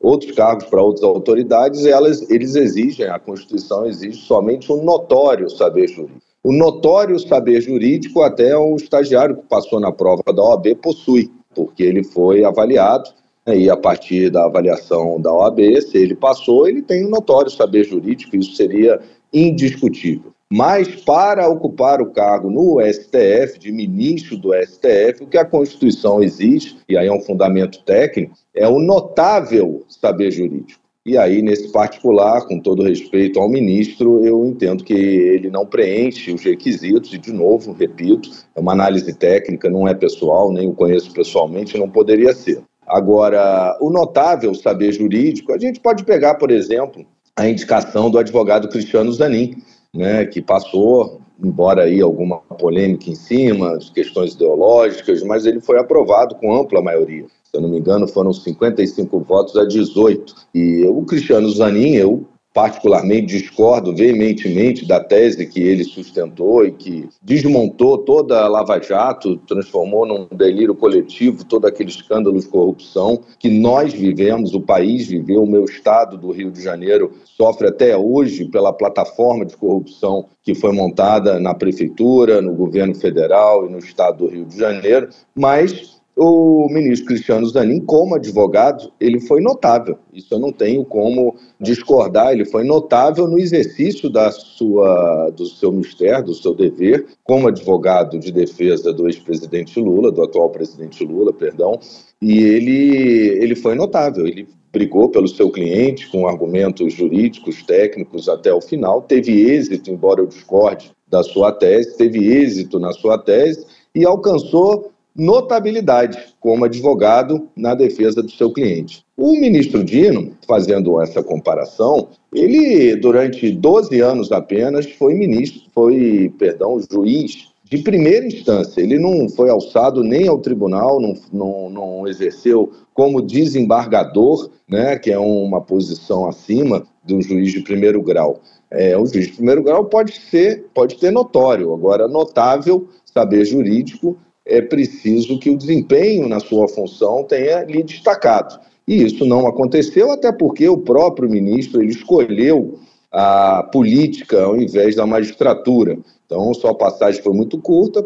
outros 0.00 0.32
cargos 0.32 0.64
para 0.64 0.82
outras 0.82 1.04
autoridades, 1.04 1.84
elas, 1.84 2.28
eles 2.28 2.56
exigem, 2.56 3.06
a 3.06 3.18
Constituição 3.20 3.86
exige 3.86 4.18
somente 4.18 4.72
um 4.72 4.82
notório 4.82 5.48
saber 5.48 5.88
jurídico. 5.88 6.26
O 6.42 6.52
notório 6.52 7.18
saber 7.18 7.60
jurídico, 7.60 8.22
até 8.22 8.56
o 8.56 8.74
estagiário 8.76 9.36
que 9.36 9.48
passou 9.48 9.78
na 9.78 9.92
prova 9.92 10.22
da 10.34 10.42
OAB 10.42 10.74
possui, 10.82 11.30
porque 11.54 11.82
ele 11.82 12.02
foi 12.02 12.44
avaliado 12.44 13.10
e 13.56 13.70
a 13.70 13.76
partir 13.76 14.30
da 14.30 14.44
avaliação 14.44 15.20
da 15.20 15.32
OAB, 15.32 15.60
se 15.82 15.96
ele 15.96 16.14
passou, 16.14 16.68
ele 16.68 16.82
tem 16.82 17.06
um 17.06 17.10
notório 17.10 17.50
saber 17.50 17.84
jurídico, 17.84 18.36
isso 18.36 18.54
seria 18.54 19.00
indiscutível. 19.32 20.32
Mas 20.50 20.88
para 21.04 21.46
ocupar 21.46 22.00
o 22.00 22.10
cargo 22.10 22.50
no 22.50 22.80
STF, 22.80 23.58
de 23.58 23.70
ministro 23.70 24.36
do 24.38 24.54
STF, 24.54 25.22
o 25.22 25.26
que 25.26 25.36
a 25.36 25.44
Constituição 25.44 26.22
exige, 26.22 26.78
e 26.88 26.96
aí 26.96 27.06
é 27.06 27.12
um 27.12 27.20
fundamento 27.20 27.82
técnico, 27.84 28.34
é 28.54 28.66
o 28.66 28.78
notável 28.78 29.84
saber 29.88 30.30
jurídico. 30.30 30.80
E 31.04 31.16
aí, 31.16 31.40
nesse 31.40 31.72
particular, 31.72 32.46
com 32.46 32.60
todo 32.60 32.82
respeito 32.82 33.40
ao 33.40 33.48
ministro, 33.48 34.24
eu 34.26 34.44
entendo 34.44 34.84
que 34.84 34.92
ele 34.92 35.50
não 35.50 35.64
preenche 35.64 36.32
os 36.32 36.42
requisitos, 36.42 37.14
e 37.14 37.18
de 37.18 37.32
novo, 37.32 37.72
repito, 37.72 38.30
é 38.54 38.60
uma 38.60 38.72
análise 38.72 39.14
técnica, 39.14 39.70
não 39.70 39.88
é 39.88 39.94
pessoal, 39.94 40.52
nem 40.52 40.68
o 40.68 40.74
conheço 40.74 41.12
pessoalmente, 41.12 41.78
não 41.78 41.88
poderia 41.88 42.34
ser. 42.34 42.62
Agora, 42.88 43.76
o 43.80 43.90
notável 43.90 44.54
saber 44.54 44.92
jurídico, 44.92 45.52
a 45.52 45.58
gente 45.58 45.80
pode 45.80 46.04
pegar, 46.04 46.34
por 46.36 46.50
exemplo, 46.50 47.04
a 47.36 47.48
indicação 47.48 48.10
do 48.10 48.18
advogado 48.18 48.68
Cristiano 48.68 49.12
Zanin, 49.12 49.56
né, 49.94 50.24
que 50.26 50.42
passou, 50.42 51.20
embora 51.42 51.84
aí 51.84 52.00
alguma 52.00 52.38
polêmica 52.38 53.10
em 53.10 53.14
cima, 53.14 53.78
de 53.78 53.92
questões 53.92 54.34
ideológicas, 54.34 55.22
mas 55.22 55.46
ele 55.46 55.60
foi 55.60 55.78
aprovado 55.78 56.34
com 56.36 56.54
ampla 56.54 56.82
maioria. 56.82 57.26
Se 57.44 57.56
eu 57.56 57.60
não 57.60 57.68
me 57.68 57.78
engano, 57.78 58.06
foram 58.08 58.32
55 58.32 59.20
votos 59.20 59.56
a 59.56 59.64
18. 59.64 60.34
E 60.54 60.84
o 60.86 61.02
Cristiano 61.04 61.48
Zanin, 61.50 61.94
eu 61.94 62.26
particularmente 62.58 63.38
discordo 63.38 63.94
veementemente 63.94 64.84
da 64.84 64.98
tese 64.98 65.46
que 65.46 65.60
ele 65.60 65.84
sustentou 65.84 66.66
e 66.66 66.72
que 66.72 67.08
desmontou 67.22 67.98
toda 67.98 68.42
a 68.42 68.48
Lava 68.48 68.80
Jato, 68.82 69.36
transformou 69.46 70.04
num 70.04 70.26
delírio 70.36 70.74
coletivo 70.74 71.44
todo 71.44 71.68
aquele 71.68 71.90
escândalo 71.90 72.36
de 72.36 72.48
corrupção 72.48 73.20
que 73.38 73.48
nós 73.48 73.92
vivemos, 73.92 74.54
o 74.54 74.60
país 74.60 75.06
viveu, 75.06 75.44
o 75.44 75.46
meu 75.46 75.66
estado 75.66 76.18
do 76.18 76.32
Rio 76.32 76.50
de 76.50 76.60
Janeiro 76.60 77.12
sofre 77.22 77.68
até 77.68 77.96
hoje 77.96 78.46
pela 78.46 78.72
plataforma 78.72 79.46
de 79.46 79.56
corrupção 79.56 80.26
que 80.42 80.52
foi 80.52 80.72
montada 80.72 81.38
na 81.38 81.54
prefeitura, 81.54 82.42
no 82.42 82.54
governo 82.54 82.96
federal 82.96 83.66
e 83.66 83.70
no 83.70 83.78
estado 83.78 84.24
do 84.24 84.26
Rio 84.26 84.44
de 84.44 84.58
Janeiro, 84.58 85.10
mas 85.32 85.97
o 86.20 86.68
ministro 86.68 87.06
Cristiano 87.06 87.46
Zanin, 87.46 87.80
como 87.80 88.16
advogado, 88.16 88.92
ele 89.00 89.20
foi 89.20 89.40
notável. 89.40 89.96
Isso 90.12 90.34
eu 90.34 90.40
não 90.40 90.50
tenho 90.50 90.84
como 90.84 91.36
discordar. 91.60 92.32
Ele 92.32 92.44
foi 92.44 92.64
notável 92.64 93.28
no 93.28 93.38
exercício 93.38 94.10
da 94.10 94.32
sua, 94.32 95.30
do 95.30 95.46
seu 95.46 95.70
mistério, 95.70 96.24
do 96.24 96.34
seu 96.34 96.52
dever, 96.54 97.06
como 97.22 97.46
advogado 97.46 98.18
de 98.18 98.32
defesa 98.32 98.92
do 98.92 99.06
ex-presidente 99.06 99.78
Lula, 99.78 100.10
do 100.10 100.22
atual 100.22 100.50
presidente 100.50 101.04
Lula, 101.04 101.32
perdão. 101.32 101.78
E 102.20 102.38
ele, 102.38 103.38
ele 103.40 103.54
foi 103.54 103.76
notável. 103.76 104.26
Ele 104.26 104.48
brigou 104.72 105.08
pelo 105.10 105.28
seu 105.28 105.48
cliente 105.50 106.10
com 106.10 106.26
argumentos 106.26 106.92
jurídicos, 106.92 107.62
técnicos 107.62 108.28
até 108.28 108.52
o 108.52 108.60
final. 108.60 109.02
Teve 109.02 109.50
êxito, 109.52 109.88
embora 109.88 110.20
eu 110.20 110.26
discorde 110.26 110.90
da 111.06 111.22
sua 111.22 111.52
tese, 111.52 111.96
teve 111.96 112.26
êxito 112.26 112.80
na 112.80 112.92
sua 112.92 113.16
tese 113.16 113.64
e 113.94 114.04
alcançou 114.04 114.90
notabilidade 115.18 116.16
como 116.38 116.64
advogado 116.64 117.48
na 117.56 117.74
defesa 117.74 118.22
do 118.22 118.30
seu 118.30 118.52
cliente. 118.52 119.04
O 119.16 119.32
ministro 119.32 119.82
Dino, 119.82 120.30
fazendo 120.46 121.00
essa 121.02 121.22
comparação, 121.24 122.10
ele 122.32 122.94
durante 122.94 123.50
12 123.50 124.00
anos 124.00 124.30
apenas 124.30 124.86
foi 124.92 125.14
ministro, 125.14 125.62
foi, 125.74 126.32
perdão, 126.38 126.80
juiz 126.88 127.48
de 127.64 127.78
primeira 127.78 128.26
instância. 128.26 128.80
Ele 128.80 128.98
não 128.98 129.28
foi 129.28 129.50
alçado 129.50 130.04
nem 130.04 130.28
ao 130.28 130.38
tribunal, 130.38 131.00
não, 131.00 131.14
não, 131.32 131.68
não 131.68 132.08
exerceu 132.08 132.72
como 132.94 133.20
desembargador, 133.20 134.50
né, 134.68 134.96
que 134.98 135.10
é 135.10 135.18
uma 135.18 135.60
posição 135.60 136.28
acima 136.28 136.84
do 137.04 137.20
juiz 137.20 137.52
de 137.52 137.60
primeiro 137.60 138.00
grau. 138.02 138.40
É, 138.70 138.96
o 138.96 139.04
juiz 139.04 139.26
de 139.26 139.32
primeiro 139.32 139.64
grau 139.64 139.84
pode 139.86 140.12
ser, 140.12 140.66
pode 140.72 140.96
ter 140.96 141.10
notório, 141.10 141.72
agora 141.74 142.06
notável 142.06 142.86
saber 143.04 143.44
jurídico 143.44 144.16
é 144.48 144.62
preciso 144.62 145.38
que 145.38 145.50
o 145.50 145.56
desempenho 145.56 146.28
na 146.28 146.40
sua 146.40 146.66
função 146.66 147.22
tenha 147.22 147.64
lhe 147.64 147.82
destacado. 147.82 148.58
E 148.86 149.04
isso 149.04 149.26
não 149.26 149.46
aconteceu, 149.46 150.10
até 150.10 150.32
porque 150.32 150.66
o 150.66 150.78
próprio 150.78 151.28
ministro 151.28 151.82
ele 151.82 151.92
escolheu 151.92 152.78
a 153.12 153.62
política 153.72 154.42
ao 154.42 154.56
invés 154.56 154.96
da 154.96 155.06
magistratura. 155.06 155.98
Então, 156.24 156.52
sua 156.54 156.74
passagem 156.74 157.22
foi 157.22 157.32
muito 157.32 157.58
curta, 157.58 158.04